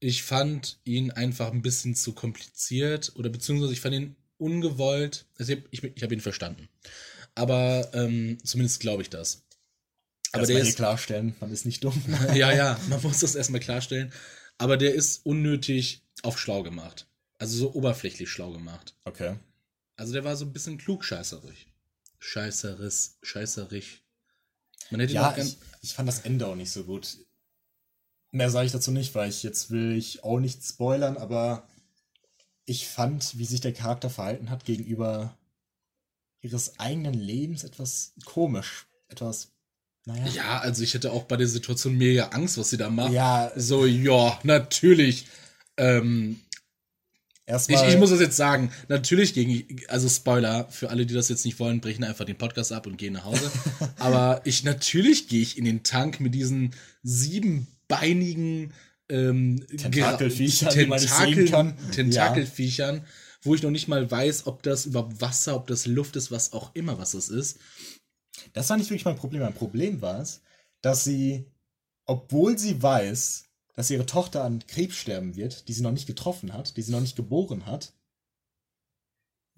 Ich 0.06 0.22
fand 0.22 0.78
ihn 0.84 1.10
einfach 1.10 1.50
ein 1.50 1.62
bisschen 1.62 1.96
zu 1.96 2.12
kompliziert 2.12 3.10
oder 3.16 3.28
beziehungsweise 3.28 3.72
ich 3.72 3.80
fand 3.80 3.96
ihn 3.96 4.14
ungewollt. 4.38 5.26
Also 5.36 5.52
ich 5.52 5.58
habe 5.58 5.68
ich, 5.72 5.82
ich 5.82 6.02
hab 6.04 6.12
ihn 6.12 6.20
verstanden. 6.20 6.68
Aber 7.34 7.90
ähm, 7.92 8.38
zumindest 8.44 8.78
glaube 8.78 9.02
ich 9.02 9.10
das. 9.10 9.42
Aber 10.30 10.42
Erstmal 10.42 10.60
der 10.60 10.68
ist, 10.68 10.76
klarstellen, 10.76 11.34
man 11.40 11.50
ist 11.50 11.66
nicht 11.66 11.82
dumm. 11.82 12.00
ja, 12.36 12.52
ja, 12.52 12.78
man 12.88 13.02
muss 13.02 13.18
das 13.18 13.34
erstmal 13.34 13.60
klarstellen. 13.60 14.12
Aber 14.58 14.76
der 14.76 14.94
ist 14.94 15.26
unnötig 15.26 16.02
auf 16.22 16.38
schlau 16.38 16.62
gemacht. 16.62 17.08
Also 17.38 17.58
so 17.58 17.74
oberflächlich 17.74 18.30
schlau 18.30 18.52
gemacht. 18.52 18.94
Okay. 19.06 19.34
Also 19.96 20.12
der 20.12 20.22
war 20.22 20.36
so 20.36 20.44
ein 20.44 20.52
bisschen 20.52 20.78
klugscheißerig. 20.78 21.66
Scheißeris, 22.20 23.18
scheißerig. 23.24 24.04
Man 24.90 25.00
hätte 25.00 25.14
Ja, 25.14 25.36
ich, 25.36 25.58
ich 25.82 25.94
fand 25.94 26.08
das 26.08 26.20
Ende 26.20 26.46
auch 26.46 26.54
nicht 26.54 26.70
so 26.70 26.84
gut. 26.84 27.18
Mehr 28.32 28.50
sage 28.50 28.66
ich 28.66 28.72
dazu 28.72 28.90
nicht, 28.90 29.14
weil 29.14 29.28
ich 29.30 29.42
jetzt 29.42 29.70
will 29.70 29.96
ich 29.96 30.24
auch 30.24 30.38
nicht 30.38 30.62
spoilern, 30.64 31.16
aber 31.16 31.66
ich 32.64 32.88
fand, 32.88 33.38
wie 33.38 33.44
sich 33.44 33.60
der 33.60 33.72
Charakter 33.72 34.10
verhalten 34.10 34.50
hat 34.50 34.64
gegenüber 34.64 35.36
ihres 36.40 36.78
eigenen 36.78 37.14
Lebens 37.14 37.64
etwas 37.64 38.12
komisch. 38.24 38.86
Etwas, 39.08 39.52
naja. 40.04 40.26
Ja, 40.28 40.58
also 40.58 40.82
ich 40.82 40.94
hätte 40.94 41.12
auch 41.12 41.24
bei 41.24 41.36
der 41.36 41.48
Situation 41.48 41.96
mega 41.96 42.28
Angst, 42.28 42.58
was 42.58 42.70
sie 42.70 42.76
da 42.76 42.90
macht. 42.90 43.12
Ja, 43.12 43.52
So, 43.56 43.86
ja, 43.86 44.38
natürlich. 44.42 45.26
Ähm, 45.76 46.40
ich, 47.46 47.52
erstmal. 47.52 47.88
ich 47.88 47.98
muss 47.98 48.10
das 48.10 48.20
jetzt 48.20 48.36
sagen. 48.36 48.72
Natürlich 48.88 49.34
gegen, 49.34 49.80
also 49.88 50.08
Spoiler, 50.08 50.68
für 50.70 50.90
alle, 50.90 51.06
die 51.06 51.14
das 51.14 51.28
jetzt 51.28 51.44
nicht 51.44 51.58
wollen, 51.58 51.80
brechen 51.80 52.04
einfach 52.04 52.24
den 52.24 52.38
Podcast 52.38 52.72
ab 52.72 52.86
und 52.86 52.98
gehen 52.98 53.12
nach 53.14 53.24
Hause. 53.24 53.50
Aber 53.98 54.40
ich, 54.44 54.64
natürlich 54.64 55.28
gehe 55.28 55.42
ich 55.42 55.58
in 55.58 55.64
den 55.64 55.82
Tank 55.82 56.20
mit 56.20 56.34
diesen 56.34 56.74
siebenbeinigen 57.88 58.72
ähm, 59.08 59.64
Tentakelviechern, 59.68 61.48
kann. 61.50 61.76
Tentakelviechern, 61.92 63.04
wo 63.42 63.54
ich 63.54 63.62
noch 63.62 63.70
nicht 63.70 63.88
mal 63.88 64.10
weiß, 64.10 64.46
ob 64.46 64.62
das 64.62 64.86
überhaupt 64.86 65.20
Wasser, 65.20 65.56
ob 65.56 65.66
das 65.68 65.86
Luft 65.86 66.16
ist, 66.16 66.30
was 66.30 66.52
auch 66.52 66.74
immer, 66.74 66.98
was 66.98 67.14
es 67.14 67.28
ist. 67.28 67.58
Das 68.52 68.68
war 68.68 68.76
nicht 68.76 68.90
wirklich 68.90 69.04
mein 69.04 69.16
Problem. 69.16 69.42
Mein 69.42 69.54
Problem 69.54 70.00
war 70.02 70.20
es, 70.20 70.42
dass 70.82 71.04
sie, 71.04 71.46
obwohl 72.04 72.58
sie 72.58 72.82
weiß, 72.82 73.44
dass 73.74 73.90
ihre 73.90 74.06
Tochter 74.06 74.44
an 74.44 74.66
Krebs 74.66 74.96
sterben 74.96 75.36
wird, 75.36 75.68
die 75.68 75.72
sie 75.72 75.82
noch 75.82 75.92
nicht 75.92 76.06
getroffen 76.06 76.52
hat, 76.52 76.76
die 76.76 76.82
sie 76.82 76.92
noch 76.92 77.00
nicht 77.00 77.16
geboren 77.16 77.66
hat, 77.66 77.92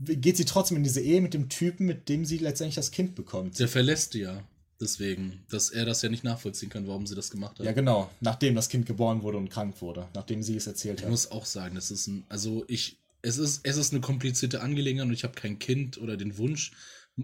geht 0.00 0.36
sie 0.36 0.44
trotzdem 0.44 0.76
in 0.76 0.84
diese 0.84 1.00
Ehe 1.00 1.20
mit 1.20 1.34
dem 1.34 1.48
Typen, 1.48 1.86
mit 1.86 2.08
dem 2.08 2.24
sie 2.24 2.38
letztendlich 2.38 2.76
das 2.76 2.90
Kind 2.90 3.14
bekommt. 3.14 3.58
Der 3.58 3.68
verlässt 3.68 4.14
die 4.14 4.20
ja. 4.20 4.44
Deswegen, 4.80 5.44
dass 5.50 5.70
er 5.70 5.84
das 5.84 6.02
ja 6.02 6.08
nicht 6.08 6.22
nachvollziehen 6.22 6.68
kann, 6.70 6.86
warum 6.86 7.06
sie 7.06 7.16
das 7.16 7.30
gemacht 7.30 7.58
hat. 7.58 7.66
Ja, 7.66 7.72
genau. 7.72 8.10
Nachdem 8.20 8.54
das 8.54 8.68
Kind 8.68 8.86
geboren 8.86 9.22
wurde 9.22 9.38
und 9.38 9.50
krank 9.50 9.80
wurde. 9.80 10.06
Nachdem 10.14 10.42
sie 10.42 10.56
es 10.56 10.68
erzählt 10.68 10.98
Ich 11.00 11.04
hat. 11.04 11.10
muss 11.10 11.32
auch 11.32 11.46
sagen, 11.46 11.74
das 11.74 11.90
ist 11.90 12.06
ein, 12.06 12.24
also 12.28 12.64
ich, 12.68 12.98
es 13.22 13.38
ist, 13.38 13.60
es 13.64 13.76
ist 13.76 13.92
eine 13.92 14.00
komplizierte 14.00 14.60
Angelegenheit 14.60 15.08
und 15.08 15.12
ich 15.12 15.24
habe 15.24 15.34
kein 15.34 15.58
Kind 15.58 15.98
oder 15.98 16.16
den 16.16 16.38
Wunsch, 16.38 16.70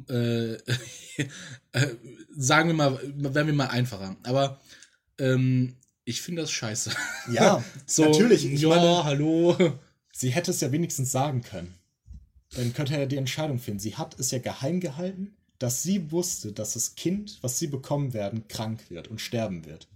äh, 0.09 0.55
äh, 1.72 1.86
sagen 2.36 2.70
wir 2.70 2.74
mal, 2.74 2.98
werden 3.14 3.46
wir 3.46 3.55
mal 3.55 3.68
einfacher. 3.68 4.16
Aber 4.24 4.61
ähm, 5.18 5.74
ich 6.05 6.22
finde 6.22 6.42
das 6.42 6.50
scheiße. 6.50 6.90
Ja, 7.30 7.64
So, 7.86 8.05
natürlich. 8.07 8.44
Ich 8.46 8.61
ja, 8.62 8.68
meine, 8.68 9.05
hallo. 9.05 9.57
sie 10.12 10.30
hätte 10.30 10.50
es 10.50 10.61
ja 10.61 10.72
wenigstens 10.72 11.12
sagen 11.12 11.42
können. 11.42 11.72
Dann 12.57 12.72
könnte 12.72 12.94
er 12.94 13.00
ja 13.00 13.07
die 13.07 13.16
Entscheidung 13.16 13.59
finden. 13.61 13.80
Sie 13.80 13.94
hat 13.96 14.18
es 14.18 14.30
ja 14.32 14.38
geheim 14.38 14.80
gehalten, 14.80 15.36
dass 15.59 15.82
sie 15.82 16.11
wusste, 16.11 16.52
dass 16.52 16.74
das 16.74 16.94
Kind, 16.94 17.38
was 17.42 17.59
sie 17.59 17.66
bekommen 17.66 18.12
werden, 18.12 18.48
krank 18.48 18.90
wird 18.90 19.09
und 19.09 19.20
sterben 19.20 19.64
wird. 19.64 19.88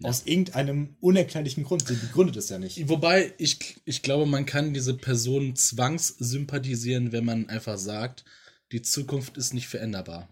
Ja. 0.00 0.08
Aus 0.08 0.26
irgendeinem 0.26 0.96
unerklärlichen 1.00 1.64
Grund. 1.64 1.86
Sie 1.86 1.94
begründet 1.94 2.36
es 2.36 2.48
ja 2.48 2.58
nicht. 2.58 2.88
Wobei, 2.88 3.32
ich, 3.38 3.80
ich 3.84 4.02
glaube, 4.02 4.26
man 4.26 4.46
kann 4.46 4.74
diese 4.74 4.94
Person 4.94 5.54
zwangssympathisieren, 5.54 7.12
wenn 7.12 7.24
man 7.24 7.48
einfach 7.48 7.78
sagt, 7.78 8.24
die 8.72 8.82
Zukunft 8.82 9.36
ist 9.36 9.54
nicht 9.54 9.68
veränderbar. 9.68 10.28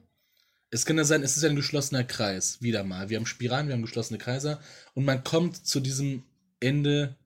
Es 0.71 0.87
kann 0.87 0.97
ja 0.97 1.05
sein, 1.05 1.23
es 1.23 1.37
ist 1.37 1.45
ein 1.45 1.57
geschlossener 1.57 2.05
Kreis, 2.05 2.63
wieder 2.63 2.85
mal. 2.85 3.11
Wir 3.11 3.17
haben 3.19 3.27
Spiralen, 3.27 3.67
wir 3.67 3.75
haben 3.75 3.83
geschlossene 3.83 4.19
Kreise 4.19 4.61
und 4.95 5.05
man 5.05 5.25
kommt 5.25 5.67
zu 5.67 5.81
diesem 5.81 6.23
Ende. 6.61 7.17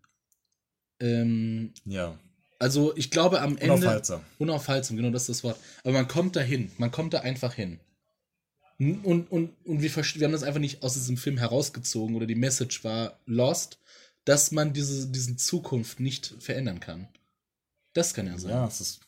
Ähm, 1.00 1.72
Ja. 1.84 2.18
Also, 2.64 2.96
ich 2.96 3.10
glaube, 3.10 3.42
am 3.42 3.58
Ende. 3.58 3.74
Unaufhaltsam. 3.74 4.22
Unaufhaltsam, 4.38 4.96
genau 4.96 5.10
das 5.10 5.28
ist 5.28 5.28
das 5.28 5.44
Wort. 5.44 5.58
Aber 5.82 5.92
man 5.92 6.08
kommt 6.08 6.34
dahin, 6.34 6.72
man 6.78 6.90
kommt 6.90 7.12
da 7.12 7.20
einfach 7.20 7.52
hin. 7.52 7.78
Und, 8.78 9.30
und, 9.30 9.50
und 9.66 9.82
wir, 9.82 9.94
wir 9.94 10.24
haben 10.24 10.32
das 10.32 10.42
einfach 10.42 10.60
nicht 10.60 10.82
aus 10.82 10.94
diesem 10.94 11.18
Film 11.18 11.36
herausgezogen 11.36 12.16
oder 12.16 12.24
die 12.24 12.34
Message 12.34 12.82
war 12.82 13.20
lost, 13.26 13.80
dass 14.24 14.50
man 14.50 14.72
diese 14.72 15.08
diesen 15.08 15.36
Zukunft 15.36 16.00
nicht 16.00 16.34
verändern 16.38 16.80
kann. 16.80 17.06
Das 17.92 18.14
kann 18.14 18.28
ja 18.28 18.38
sein. 18.38 18.52
Ja, 18.52 18.66
es 18.66 18.80
ist. 18.80 19.00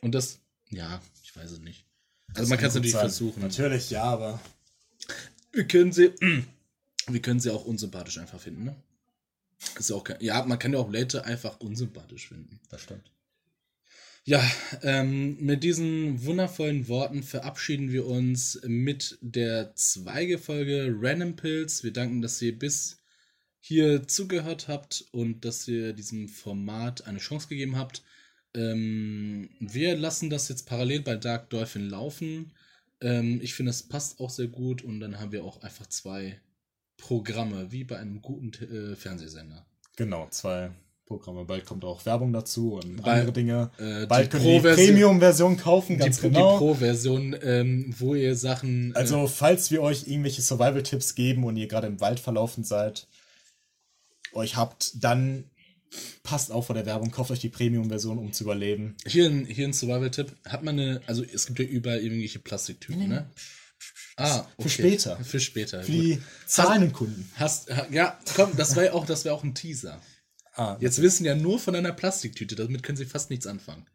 Und 0.00 0.14
das, 0.14 0.38
ja, 0.70 1.02
ich 1.24 1.34
weiß 1.34 1.50
es 1.50 1.58
nicht. 1.58 1.84
Also 2.34 2.50
man 2.50 2.58
kann 2.60 2.68
es 2.68 2.76
natürlich 2.76 2.92
sein. 2.92 3.00
versuchen. 3.00 3.40
Natürlich, 3.40 3.90
ja, 3.90 4.04
aber. 4.04 4.40
Wir 5.50 5.66
können 5.66 5.90
sie, 5.90 6.12
wir 7.08 7.20
können 7.20 7.40
sie 7.40 7.50
auch 7.50 7.64
unsympathisch 7.64 8.18
einfach 8.18 8.38
finden, 8.38 8.62
ne? 8.62 8.76
Ist 9.78 9.90
ja 9.90 9.96
auch 9.96 10.04
kein, 10.04 10.20
ja, 10.20 10.44
man 10.44 10.58
kann 10.58 10.72
ja 10.72 10.78
auch 10.78 10.90
Leute 10.90 11.24
einfach 11.24 11.60
unsympathisch 11.60 12.28
finden. 12.28 12.60
Das 12.70 12.82
stimmt. 12.82 13.12
Ja, 14.24 14.40
ähm, 14.82 15.36
mit 15.40 15.64
diesen 15.64 16.24
wundervollen 16.24 16.86
Worten 16.86 17.24
verabschieden 17.24 17.90
wir 17.90 18.06
uns 18.06 18.60
mit 18.64 19.18
der 19.20 19.74
Zweige-Folge 19.74 20.94
Random 20.96 21.34
Pills. 21.34 21.82
Wir 21.82 21.92
danken, 21.92 22.22
dass 22.22 22.40
ihr 22.40 22.56
bis 22.56 23.02
hier 23.58 24.06
zugehört 24.06 24.68
habt 24.68 25.06
und 25.10 25.44
dass 25.44 25.66
ihr 25.66 25.92
diesem 25.92 26.28
Format 26.28 27.06
eine 27.06 27.18
Chance 27.18 27.48
gegeben 27.48 27.76
habt. 27.76 28.04
Ähm, 28.54 29.50
wir 29.58 29.96
lassen 29.96 30.30
das 30.30 30.48
jetzt 30.48 30.66
parallel 30.66 31.00
bei 31.00 31.16
Dark 31.16 31.50
Dolphin 31.50 31.88
laufen. 31.88 32.52
Ähm, 33.00 33.40
ich 33.42 33.54
finde, 33.54 33.70
es 33.70 33.82
passt 33.82 34.20
auch 34.20 34.30
sehr 34.30 34.48
gut 34.48 34.82
und 34.82 35.00
dann 35.00 35.18
haben 35.18 35.32
wir 35.32 35.44
auch 35.44 35.62
einfach 35.62 35.86
zwei 35.86 36.40
Programme, 36.96 37.72
wie 37.72 37.84
bei 37.84 37.98
einem 37.98 38.22
guten 38.22 38.52
äh, 38.52 38.96
Fernsehsender. 38.96 39.66
Genau, 39.96 40.28
zwei 40.30 40.70
Programme. 41.06 41.44
Bald 41.44 41.66
kommt 41.66 41.84
auch 41.84 42.06
Werbung 42.06 42.32
dazu 42.32 42.74
und 42.74 43.02
Bald, 43.02 43.20
andere 43.20 43.32
Dinge. 43.32 43.70
Äh, 43.78 44.06
Bald 44.06 44.26
die 44.26 44.30
könnt 44.30 44.44
ihr 44.44 44.62
die 44.62 44.68
Premium-Version 44.86 45.56
kaufen, 45.56 45.94
die, 45.94 46.04
ganz 46.04 46.20
die 46.20 46.28
genau. 46.28 46.58
Pro-Version, 46.58 47.36
ähm, 47.42 47.94
wo 47.98 48.14
ihr 48.14 48.34
Sachen. 48.36 48.92
äh, 48.94 48.98
Also, 48.98 49.26
falls 49.26 49.70
wir 49.70 49.82
euch 49.82 50.06
irgendwelche 50.06 50.42
Survival-Tipps 50.42 51.14
geben 51.14 51.44
und 51.44 51.56
ihr 51.56 51.68
gerade 51.68 51.86
im 51.86 52.00
Wald 52.00 52.20
verlaufen 52.20 52.64
seid, 52.64 53.08
euch 54.32 54.56
habt, 54.56 55.02
dann 55.04 55.50
passt 56.22 56.50
auf 56.50 56.66
vor 56.66 56.74
der 56.74 56.86
Werbung, 56.86 57.10
kauft 57.10 57.30
euch 57.30 57.40
die 57.40 57.50
Premium-Version, 57.50 58.16
um 58.16 58.32
zu 58.32 58.44
überleben. 58.44 58.96
hier 59.06 59.26
ein, 59.26 59.44
hier 59.44 59.66
ein 59.66 59.74
Survival-Tipp. 59.74 60.34
Hat 60.46 60.62
man 60.62 60.78
eine. 60.78 61.02
Also, 61.06 61.22
es 61.24 61.46
gibt 61.46 61.58
ja 61.58 61.66
überall 61.66 61.98
irgendwelche 62.00 62.38
Plastiktüten, 62.38 63.08
ne? 63.08 63.30
Ah, 64.16 64.44
Für 64.58 64.68
später. 64.68 65.16
Für 65.24 65.40
später. 65.40 65.82
Für 65.82 65.90
die 65.92 66.22
zahlenden 66.46 66.92
Kunden. 66.92 67.30
Hast, 67.36 67.70
ha, 67.74 67.86
ja, 67.90 68.18
komm, 68.36 68.54
das 68.56 68.76
wäre 68.76 68.92
auch, 68.92 69.06
das 69.06 69.24
wäre 69.24 69.34
auch 69.34 69.42
ein 69.44 69.54
Teaser. 69.54 70.00
Ah, 70.54 70.76
Jetzt 70.80 71.00
wissen 71.00 71.24
ja 71.24 71.34
nur 71.34 71.58
von 71.58 71.74
einer 71.74 71.92
Plastiktüte, 71.92 72.54
damit 72.56 72.82
können 72.82 72.96
sie 72.98 73.06
fast 73.06 73.30
nichts 73.30 73.46
anfangen. 73.46 73.86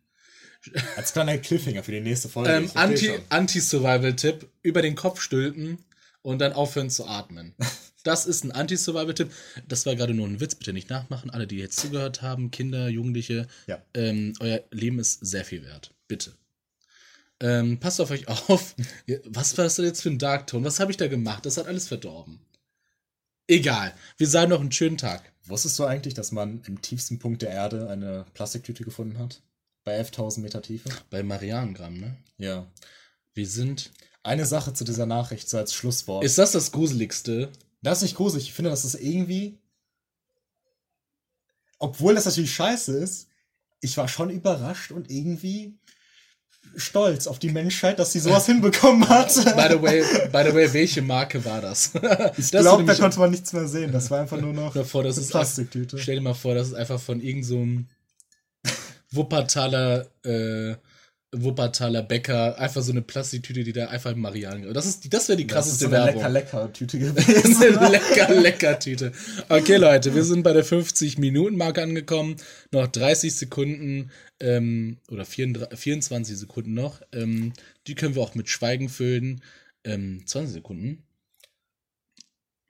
als 0.95 1.13
kleiner 1.13 1.37
Cliffhanger 1.37 1.83
für 1.83 1.91
die 1.91 2.01
nächste 2.01 2.29
Folge. 2.29 2.51
Ähm, 2.51 2.67
versteh 2.69 3.11
Anti-. 3.11 3.23
Anti-Survival-Tipp: 3.29 4.49
über 4.63 4.81
den 4.81 4.95
Kopf 4.95 5.21
stülpen 5.21 5.77
und 6.23 6.39
dann 6.39 6.53
aufhören 6.53 6.89
zu 6.89 7.05
atmen. 7.05 7.53
Das 8.03 8.25
ist 8.25 8.45
ein 8.45 8.53
Anti-Survival-Tipp. 8.53 9.29
Das 9.67 9.85
war 9.85 9.97
gerade 9.97 10.13
nur 10.13 10.25
ein 10.27 10.39
Witz, 10.39 10.55
bitte 10.55 10.71
nicht 10.71 10.89
nachmachen. 10.89 11.29
Alle, 11.29 11.45
die 11.45 11.57
jetzt 11.57 11.77
zugehört 11.77 12.21
haben, 12.21 12.51
Kinder, 12.51 12.87
Jugendliche, 12.87 13.47
Ja. 13.65 13.83
ähm, 13.95 14.31
euer 14.39 14.63
Leben 14.71 14.97
ist 14.99 15.19
sehr 15.25 15.43
viel 15.43 15.65
wert. 15.65 15.93
Bitte. 16.07 16.31
Ähm, 17.39 17.79
passt 17.79 18.01
auf 18.01 18.11
euch 18.11 18.27
auf. 18.27 18.75
Was 19.25 19.57
war 19.57 19.65
das 19.65 19.75
denn 19.75 19.85
jetzt 19.85 20.01
für 20.01 20.09
ein 20.09 20.19
Darktone? 20.19 20.65
Was 20.65 20.79
habe 20.79 20.91
ich 20.91 20.97
da 20.97 21.07
gemacht? 21.07 21.45
Das 21.45 21.57
hat 21.57 21.67
alles 21.67 21.87
verdorben. 21.87 22.39
Egal. 23.47 23.93
Wir 24.17 24.27
sagen 24.27 24.49
noch 24.49 24.59
einen 24.59 24.71
schönen 24.71 24.97
Tag. 24.97 25.31
Wusstest 25.45 25.79
du 25.79 25.85
eigentlich, 25.85 26.13
dass 26.13 26.31
man 26.31 26.61
im 26.67 26.81
tiefsten 26.81 27.19
Punkt 27.19 27.41
der 27.41 27.51
Erde 27.51 27.89
eine 27.89 28.25
Plastiktüte 28.33 28.83
gefunden 28.83 29.17
hat? 29.19 29.41
Bei 29.85 29.99
11.000 30.01 30.41
Meter 30.41 30.61
Tiefe? 30.61 30.89
Bei 31.09 31.23
Marianengramm, 31.23 31.97
ne? 31.97 32.17
Ja. 32.37 32.67
Wir 33.33 33.47
sind. 33.47 33.91
Eine 34.23 34.45
Sache 34.45 34.73
zu 34.73 34.83
dieser 34.83 35.05
Nachricht, 35.05 35.47
so 35.47 35.57
als 35.57 35.73
Schlusswort. 35.73 36.25
Ist 36.25 36.37
das 36.37 36.51
das 36.51 36.73
Gruseligste? 36.73 37.49
Das 37.81 37.99
ist 37.99 38.01
nicht 38.01 38.17
gruselig. 38.17 38.49
Ich 38.49 38.53
finde, 38.53 38.71
das 38.71 38.83
ist 38.83 38.95
irgendwie. 38.95 39.57
Obwohl 41.79 42.15
das 42.15 42.25
natürlich 42.25 42.53
scheiße 42.53 42.97
ist, 42.97 43.29
ich 43.79 43.95
war 43.95 44.09
schon 44.09 44.29
überrascht 44.29 44.91
und 44.91 45.09
irgendwie 45.09 45.77
stolz 46.75 47.27
auf 47.27 47.39
die 47.39 47.49
Menschheit, 47.49 47.99
dass 47.99 48.11
sie 48.11 48.19
sowas 48.19 48.45
hinbekommen 48.45 49.07
hat. 49.07 49.33
By 49.55 49.67
the 49.69 49.81
way, 49.81 50.03
by 50.31 50.43
the 50.49 50.53
way, 50.53 50.71
welche 50.73 51.01
Marke 51.01 51.43
war 51.45 51.61
das? 51.61 51.91
Ich 52.37 52.51
glaube, 52.51 52.83
da 52.83 52.95
konnte 52.95 53.19
man 53.19 53.31
nichts 53.31 53.53
mehr 53.53 53.67
sehen. 53.67 53.91
Das 53.91 54.11
war 54.11 54.21
einfach 54.21 54.39
nur 54.39 54.53
noch 54.53 54.73
davor, 54.73 55.03
das 55.03 55.17
eine 55.17 55.25
ist 55.25 55.31
Plastiktüte. 55.31 55.97
Stell 55.97 56.15
dir 56.15 56.21
mal 56.21 56.33
vor, 56.33 56.55
das 56.55 56.67
ist 56.69 56.73
einfach 56.73 56.99
von 56.99 57.21
irgendeinem 57.21 57.87
so 58.63 58.73
Wuppertaler, 59.11 60.07
äh, 60.23 60.75
Wuppertaler 61.43 62.03
Bäcker, 62.03 62.57
einfach 62.59 62.81
so 62.81 62.91
eine 62.91 63.01
Plastiktüte, 63.01 63.63
die 63.63 63.73
da 63.73 63.87
einfach 63.87 64.11
in 64.11 64.19
Marianne. 64.19 64.71
Das 64.73 64.85
ist, 64.85 65.11
das 65.13 65.27
wäre 65.29 65.37
die 65.37 65.47
Das 65.47 65.67
ist 65.67 65.79
krasseste 65.79 65.85
so 65.89 65.95
eine 65.95 66.05
Werbung. 66.15 66.33
lecker, 66.33 66.63
lecker 66.65 66.73
Tüte 66.73 66.99
Das 66.99 67.15
gewesen. 67.25 67.51
ist 67.51 67.61
eine 67.77 67.89
lecker, 67.89 68.33
lecker 68.41 68.79
Tüte. 68.79 69.11
Okay, 69.49 69.77
Leute, 69.77 70.13
wir 70.15 70.23
sind 70.23 70.43
bei 70.43 70.53
der 70.53 70.65
50-Minuten-Marke 70.65 71.81
angekommen. 71.83 72.35
Noch 72.71 72.87
30 72.87 73.35
Sekunden 73.35 74.11
ähm, 74.39 74.97
oder 75.09 75.25
34, 75.25 75.77
24 75.79 76.37
Sekunden 76.37 76.73
noch. 76.73 77.01
Ähm, 77.13 77.53
die 77.87 77.95
können 77.95 78.15
wir 78.15 78.21
auch 78.21 78.35
mit 78.35 78.49
Schweigen 78.49 78.89
füllen. 78.89 79.41
Ähm, 79.83 80.23
20 80.25 80.53
Sekunden. 80.53 81.03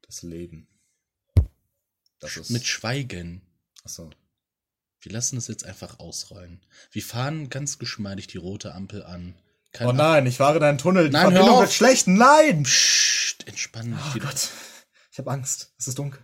Das 0.02 0.24
Leben. 0.24 0.68
Das 2.20 2.38
ist. 2.38 2.50
Mit 2.50 2.66
Schweigen. 2.66 3.42
Achso. 3.84 4.10
Wir 5.08 5.14
lassen 5.14 5.38
es 5.38 5.48
jetzt 5.48 5.66
einfach 5.66 6.00
ausrollen. 6.00 6.60
Wir 6.92 7.02
fahren 7.02 7.50
ganz 7.50 7.80
geschmeidig 7.80 8.28
die 8.28 8.38
rote 8.38 8.76
Ampel 8.76 9.06
an. 9.06 9.36
Kein 9.72 9.88
Oh 9.88 9.94
nein, 9.94 10.26
ich 10.26 10.36
fahre 10.36 10.58
in 10.58 10.64
einen 10.64 10.78
Tunnel. 10.78 11.06
Die 11.06 11.14
Nein, 11.14 11.28
hör 11.28 11.32
Verbindung 11.32 11.62
wird 11.62 11.72
schlecht. 11.72 12.08
Nein! 12.08 12.64
Psst, 12.64 13.48
entspann 13.48 13.86
dich. 13.92 14.00
Oh 14.12 14.16
wieder. 14.16 14.26
Gott. 14.26 14.50
Ich 15.10 15.18
habe 15.18 15.32
Angst. 15.32 15.72
Es 15.78 15.88
ist 15.88 15.98
dunkel. 15.98 16.20